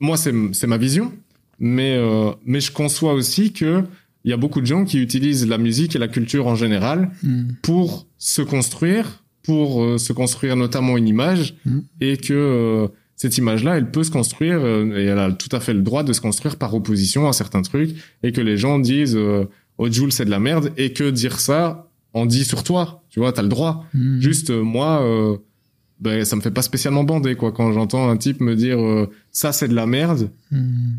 [0.00, 1.12] moi c'est ma vision.
[1.58, 3.84] Mais euh, mais je conçois aussi que
[4.24, 7.10] il y a beaucoup de gens qui utilisent la musique et la culture en général
[7.22, 7.52] Hmm.
[7.62, 11.78] pour se construire, pour euh, se construire notamment une image, Mm.
[12.00, 15.60] et que euh, cette image-là, elle peut se construire, euh, et elle a tout à
[15.60, 18.78] fait le droit de se construire par opposition à certains trucs, et que les gens
[18.78, 19.44] disent euh,
[19.78, 23.20] Oh, Jules, c'est de la merde», et que dire ça en dit sur toi, tu
[23.20, 23.84] vois, t'as le droit.
[23.94, 24.20] Hmm.
[24.20, 25.36] Juste, euh, moi, euh,
[26.00, 27.52] ben, ça me fait pas spécialement bander, quoi.
[27.52, 30.30] Quand j'entends un type me dire euh, ça, c'est de la merde»,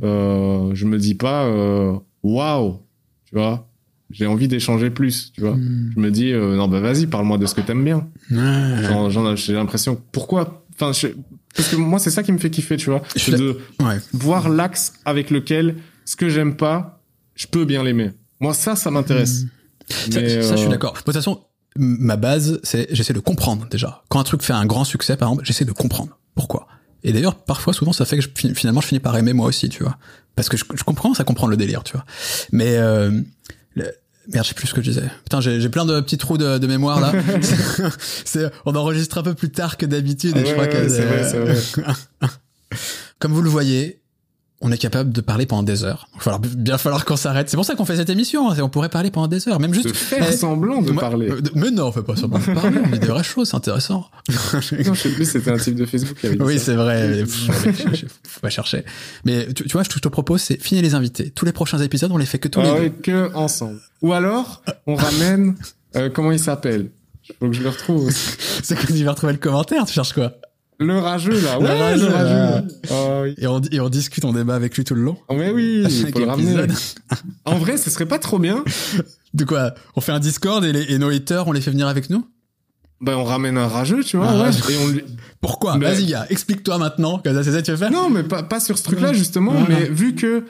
[0.04, 1.50] euh, je me dis pas
[2.24, 2.80] waouh,
[3.26, 3.68] tu vois.
[4.10, 5.56] J'ai envie d'échanger plus, tu vois.
[5.56, 5.92] Hmm.
[5.96, 8.08] Je me dis euh, non bah vas-y, parle-moi de ce que t'aimes bien.
[9.36, 10.64] J'ai l'impression pourquoi?
[10.74, 11.08] Enfin je-
[11.56, 13.02] parce que moi c'est ça qui me fait kiffer, tu vois.
[13.16, 13.98] Je de Ouais.
[14.14, 15.76] voir l'axe avec lequel
[16.06, 17.02] ce que j'aime pas,
[17.36, 18.12] je peux bien l'aimer.
[18.40, 19.46] Moi ça ça m'intéresse.
[19.90, 20.94] Ça, Mais, ça, je suis euh, d'accord.
[20.94, 21.42] De toute façon,
[21.78, 24.04] ma base, c'est j'essaie de comprendre déjà.
[24.10, 26.68] Quand un truc fait un grand succès, par exemple, j'essaie de comprendre pourquoi.
[27.04, 29.70] Et d'ailleurs, parfois, souvent, ça fait que je, finalement, je finis par aimer moi aussi,
[29.70, 29.98] tu vois.
[30.36, 32.04] Parce que je, je comprends, ça comprend le délire, tu vois.
[32.52, 33.22] Mais euh,
[33.78, 33.92] le-
[34.34, 35.10] merde, je sais plus ce que je disais.
[35.24, 37.14] Putain, j'ai plein de petits trous de, de mémoire là.
[38.26, 40.36] c'est, on enregistre un peu plus tard que d'habitude.
[40.36, 41.94] et je crois ouais, que c'est vrai, c'est vrai.
[43.20, 44.02] Comme vous le voyez,
[44.60, 46.08] on est capable de parler pendant des heures.
[46.14, 47.48] Il va falloir bien falloir qu'on s'arrête.
[47.50, 48.50] C'est pour ça qu'on fait cette émission.
[48.50, 48.56] hein.
[48.62, 51.30] On pourrait parler pendant des heures, même juste De faire Eh, semblant de moi- parler.
[51.30, 53.56] euh, Mais non, on fait pas semblant de parler, on dit des vraies choses, c'est
[53.58, 54.08] intéressant.
[54.34, 57.24] Non, je sais plus, c'était un type de Facebook qui avait dit oui, c'est vrai.
[57.26, 57.26] je-
[57.96, 58.84] je- faut pas chercher.
[59.26, 61.30] Mais tu, tu vois, ce que je te propose, c'est finir les invités.
[61.30, 62.96] Tous les prochains épisodes, on les fait que tous Ah les deux.
[63.04, 63.80] que ensemble.
[64.02, 65.56] Ou alors, on ramène,
[65.96, 66.90] euh, comment il s'appelle?
[67.40, 68.10] Faut que je le retrouve.
[68.64, 70.34] C'est que tu vas retrouver le commentaire, tu cherches quoi?
[70.80, 71.58] Le rageux, là.
[71.60, 72.68] Le Ouais, rageux, le rageux.
[72.92, 73.34] Ah oui.
[73.40, 75.18] et on, et on discute, on débat avec lui tout le long.
[75.28, 76.68] Oh, mais oui, il faut le ramener.
[77.46, 78.64] En vrai, ce serait pas trop bien.
[79.34, 79.74] De quoi?
[79.96, 82.28] On fait un Discord et, les, et nos haters, on les fait venir avec nous?
[83.02, 84.50] Ben, on ramène un rageux, tu vois, Ah, ouais.
[84.50, 84.74] ouais.
[84.74, 85.04] Et on lui...
[85.42, 85.78] Pourquoi?
[85.78, 87.22] Mais- Vas-y, gars, explique-toi maintenant.
[87.24, 87.92] C'est ça que tu veux faire?
[87.92, 89.52] Non, mais pas, pas sur ce truc-là, justement.
[89.54, 89.68] Voilà.
[89.82, 90.44] Mais vu que,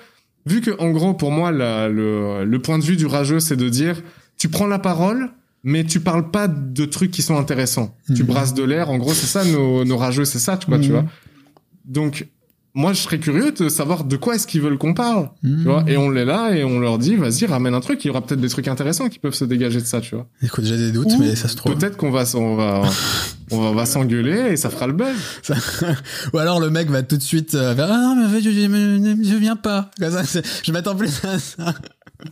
[0.46, 3.58] vu que, en gros, pour moi, la- le, le point de vue du rageux, c'est
[3.58, 4.02] de dire,
[4.38, 5.30] tu prends la parole,
[5.64, 7.96] mais tu parles pas de trucs qui sont intéressants.
[8.16, 8.28] Tu Mhm.
[8.28, 8.90] brasses de l'air.
[8.90, 10.92] En gros, c'est ça, nos, nos rageux, c'est ça, tu vois, tu Mhm.
[10.94, 11.06] vois.
[11.86, 12.28] Donc,
[12.78, 15.30] moi, je serais curieux de savoir de quoi est-ce qu'ils veulent qu'on parle.
[15.44, 18.06] Tu vois, et on l'est là et on leur dit, vas-y, ramène un truc.
[18.06, 20.28] Il y aura peut-être des trucs intéressants qui peuvent se dégager de ça, tu vois.
[20.44, 21.76] Écoute, j'ai des doutes, Ou mais ça se trouve.
[21.76, 22.84] Peut-être qu'on va, on va,
[23.50, 25.08] on va, s'engueuler et ça fera le buzz.
[25.42, 25.56] Ça-
[26.34, 28.60] Ou alors le mec va tout de suite euh, vers ah non mais je, je,
[28.62, 29.90] je- je viens pas.
[30.00, 31.74] Comme ça, je m'attends plus à ça.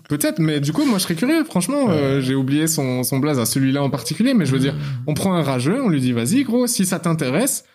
[0.10, 1.44] Peut-être, mais du coup, moi, je serais curieux.
[1.44, 4.76] Franchement, euh, j'ai oublié son, son blaze à celui-là en particulier, mais je veux dire,
[5.08, 7.66] on prend un rageux, on lui dit, vas-y, gros, si ça t'intéresse,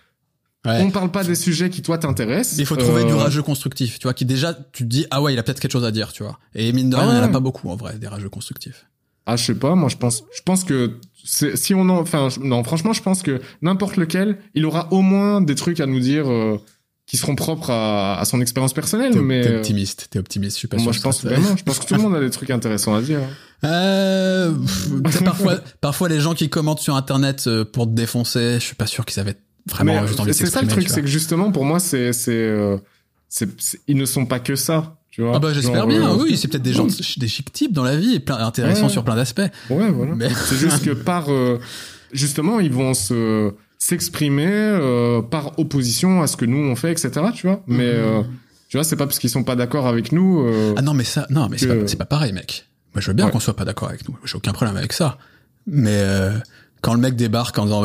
[0.66, 0.80] Ouais.
[0.82, 2.58] on parle pas des sujets qui toi t'intéressent.
[2.58, 5.22] Il faut trouver Euh, du rageux constructif, tu vois, qui déjà tu te dis ah
[5.22, 6.38] ouais il a peut-être quelque chose à dire, tu vois.
[6.54, 8.28] Et mine de Ah rien, il y en a pas beaucoup en vrai des rageux
[8.28, 8.86] constructifs.
[9.26, 12.64] Ah, je sais pas, moi, je pense, je pense que si on en, enfin, non,
[12.64, 16.28] franchement, je pense que n'importe lequel, il aura au moins des trucs à nous dire
[16.28, 16.58] euh,
[17.06, 19.42] qui seront propres à, à son expérience personnelle, T'es mais.
[19.42, 21.78] t'es euh, optimiste, t'es optimiste, je suis pas Moi, sûr je pense vraiment, je pense
[21.78, 23.20] que tout le monde a des trucs intéressants à dire.
[23.64, 27.92] Euh, pff, tu sais, parfois, parfois les gens qui commentent sur internet euh, pour te
[27.92, 29.36] défoncer, je suis pas sûr qu'ils avaient
[29.68, 32.12] vraiment Mais, juste envie de c'est ça le truc, c'est que justement, pour moi, c'est,
[32.12, 32.76] c'est, euh,
[33.28, 33.48] c'est,
[33.86, 35.32] ils ne sont pas que ça, tu vois.
[35.36, 37.96] Ah bah j'espère bien, euh, oui, c'est peut-être des gens, des chic types dans la
[37.96, 38.88] vie et plein intéressants Ouais.
[38.92, 39.40] sur plein d'aspects.
[39.70, 40.14] Ouais, voilà.
[40.14, 41.58] Mais C'est juste que par, euh,
[42.12, 47.10] justement, ils vont se, s'exprimer euh, par opposition à ce que nous on fait, etc.
[47.34, 47.62] Tu vois.
[47.66, 48.22] Mais euh,
[48.68, 50.40] tu vois, c'est pas parce qu'ils sont pas d'accord avec nous.
[50.46, 52.66] euh, Ah non, mais ça, non, mais c'est que- pas, c'est pas pareil, mec.
[52.94, 53.30] Moi, je veux bien Ouais.
[53.32, 54.16] qu'on soit pas d'accord avec nous.
[54.24, 55.18] J'ai aucun problème avec ça.
[55.66, 56.32] Mais euh,
[56.80, 57.84] quand le mec débarque en disant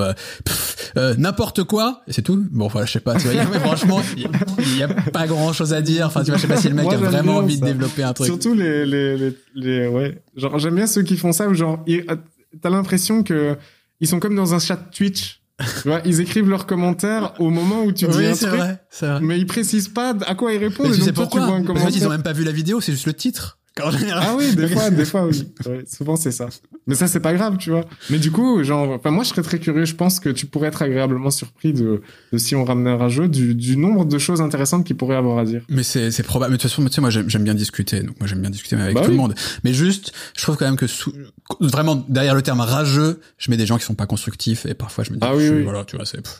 [0.97, 2.45] euh, n'importe quoi, et c'est tout.
[2.51, 3.15] Bon, voilà, je sais pas.
[3.15, 4.27] Tu vois, mais franchement, il y,
[4.59, 6.07] il y a pas grand chose à dire.
[6.07, 7.65] Enfin, tu vois, je sais pas si le mec Moi, a vraiment bien envie de
[7.65, 8.27] développer un truc.
[8.27, 10.21] Surtout les, les, les, les- ouais.
[10.35, 12.15] Genre, j'aime bien ceux qui font ça où genre, euh,
[12.61, 13.57] t'as l'impression que
[13.99, 15.41] ils sont comme dans un chat Twitch.
[15.81, 18.59] tu vois, ils écrivent leurs commentaires au moment où tu dis oui, un c'est truc,
[18.59, 20.87] vrai, mais ils précisent pas à quoi ils répondent.
[20.89, 22.91] Mais tu sais pourquoi tu vois un Parce ont même pas vu la vidéo, c'est
[22.91, 23.57] juste le titre.
[23.83, 24.23] En général.
[24.25, 25.47] Ah oui, des fois, des fois, oui.
[25.65, 26.47] Ouais, souvent, c'est ça.
[26.87, 27.83] Mais ça, c'est pas grave, tu vois.
[28.09, 29.83] Mais du coup, genre, enfin, moi, je serais très curieux.
[29.83, 33.27] Je pense que tu pourrais être agréablement surpris de, de si on ramenait un rageux,
[33.27, 35.61] du, du nombre de choses intéressantes qu'il pourrait avoir à dire.
[35.67, 36.51] Mais c'est c'est probable.
[36.51, 38.49] Mais de toute façon, tu sais, moi j'aime j'aime bien discuter, donc moi j'aime bien
[38.49, 39.15] discuter avec Bah tout oui.
[39.15, 39.35] le monde.
[39.65, 41.11] Mais juste, je trouve quand même que sous,
[41.59, 45.03] vraiment derrière le terme rageux, je mets des gens qui sont pas constructifs et parfois
[45.03, 45.63] je me dis, Ah oui, je- oui.
[45.63, 46.21] voilà, tu vois, c'est.
[46.21, 46.39] pff.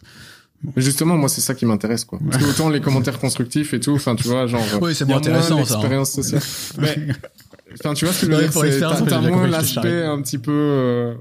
[0.63, 2.19] Mais justement, moi, c'est ça qui m'intéresse, quoi.
[2.29, 4.61] Parce que autant les commentaires constructifs et tout, enfin, tu vois, genre.
[4.81, 6.05] Oui, c'est moins intéressant, moins ça, hein.
[6.05, 6.41] sociale.
[6.79, 7.13] Mais,
[7.73, 10.21] enfin, tu vois ce que je veux dire, pour c'est, l'expérience, t'as, moins l'aspect un
[10.21, 11.13] petit peu, euh,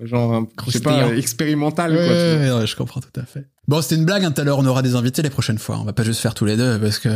[0.00, 2.54] genre, un, je sais pas, expérimental, Ouais, quoi.
[2.54, 3.46] ouais, ouais, je comprends tout à fait.
[3.68, 5.78] Bon, c'était une blague, hein, tout à l'heure, on aura des invités les prochaines fois.
[5.78, 7.08] On va pas juste faire tous les deux parce que.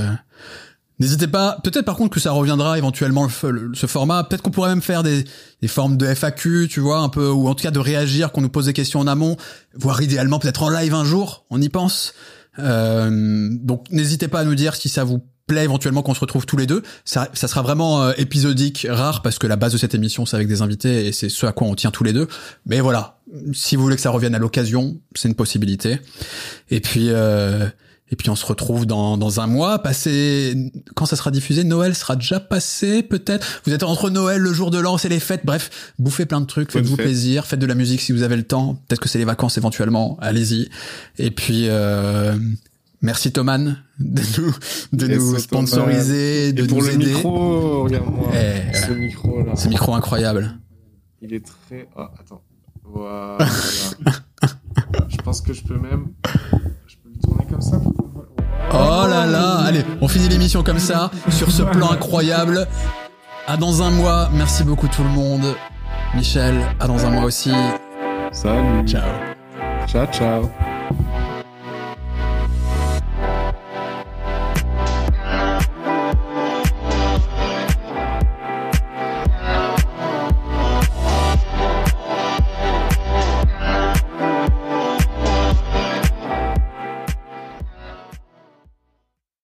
[1.01, 4.23] N'hésitez pas, peut-être par contre que ça reviendra éventuellement le, le- ce format.
[4.25, 5.25] Peut-être qu'on pourrait même faire des,
[5.61, 8.43] des formes de FAQ, tu vois, un peu, ou en tout cas de réagir, qu'on
[8.43, 9.37] nous pose des questions en amont,
[9.75, 12.15] voire idéalement peut-être en live un jour, on y pense.
[12.61, 16.47] Euh, donc n'hésitez pas à nous dire si ça vous plaît éventuellement qu'on se retrouve
[16.47, 16.83] tous les deux.
[17.05, 20.37] Ça, ça sera vraiment euh, épisodique, rare, parce que la base de cette émission, c'est
[20.37, 22.29] avec des invités et c'est ce à quoi on tient tous les deux.
[22.67, 23.19] Mais voilà,
[23.53, 25.99] si vous voulez que ça revienne à l'occasion, c'est une possibilité.
[26.71, 27.67] Et puis, euh,
[28.15, 29.81] et puis on se retrouve dans, dans un mois.
[29.81, 33.45] Passé, quand ça sera diffusé, Noël sera déjà passé, peut-être.
[33.67, 35.41] Vous êtes entre Noël, le jour de l'an, c'est les fêtes.
[35.45, 38.45] Bref, bouffez plein de trucs, faites-vous plaisir, faites de la musique si vous avez le
[38.45, 38.77] temps.
[38.87, 40.17] Peut-être que c'est les vacances éventuellement.
[40.21, 40.69] Allez-y.
[41.19, 41.67] Et puis.
[41.69, 42.37] Euh,
[43.03, 44.55] Merci Thoman de nous,
[44.95, 47.15] de nous sponsoriser, de Et pour nous le aider.
[47.15, 48.31] micro, regarde-moi.
[48.33, 49.57] Eh, ce micro là.
[49.57, 50.59] Ce micro incroyable.
[51.21, 51.87] Il est très.
[51.99, 52.43] Oh, attends.
[52.83, 53.39] Voilà.
[55.09, 56.13] je pense que je peux même.
[56.87, 57.79] Je peux le tourner comme ça.
[58.75, 62.67] Oh là là Allez, on finit l'émission comme ça, sur ce plan incroyable.
[63.47, 64.29] À dans un mois.
[64.33, 65.55] Merci beaucoup tout le monde.
[66.15, 67.53] Michel, à dans un mois aussi.
[68.33, 68.87] Salut.
[68.87, 69.03] Ciao.
[69.87, 70.74] Ciao, ciao.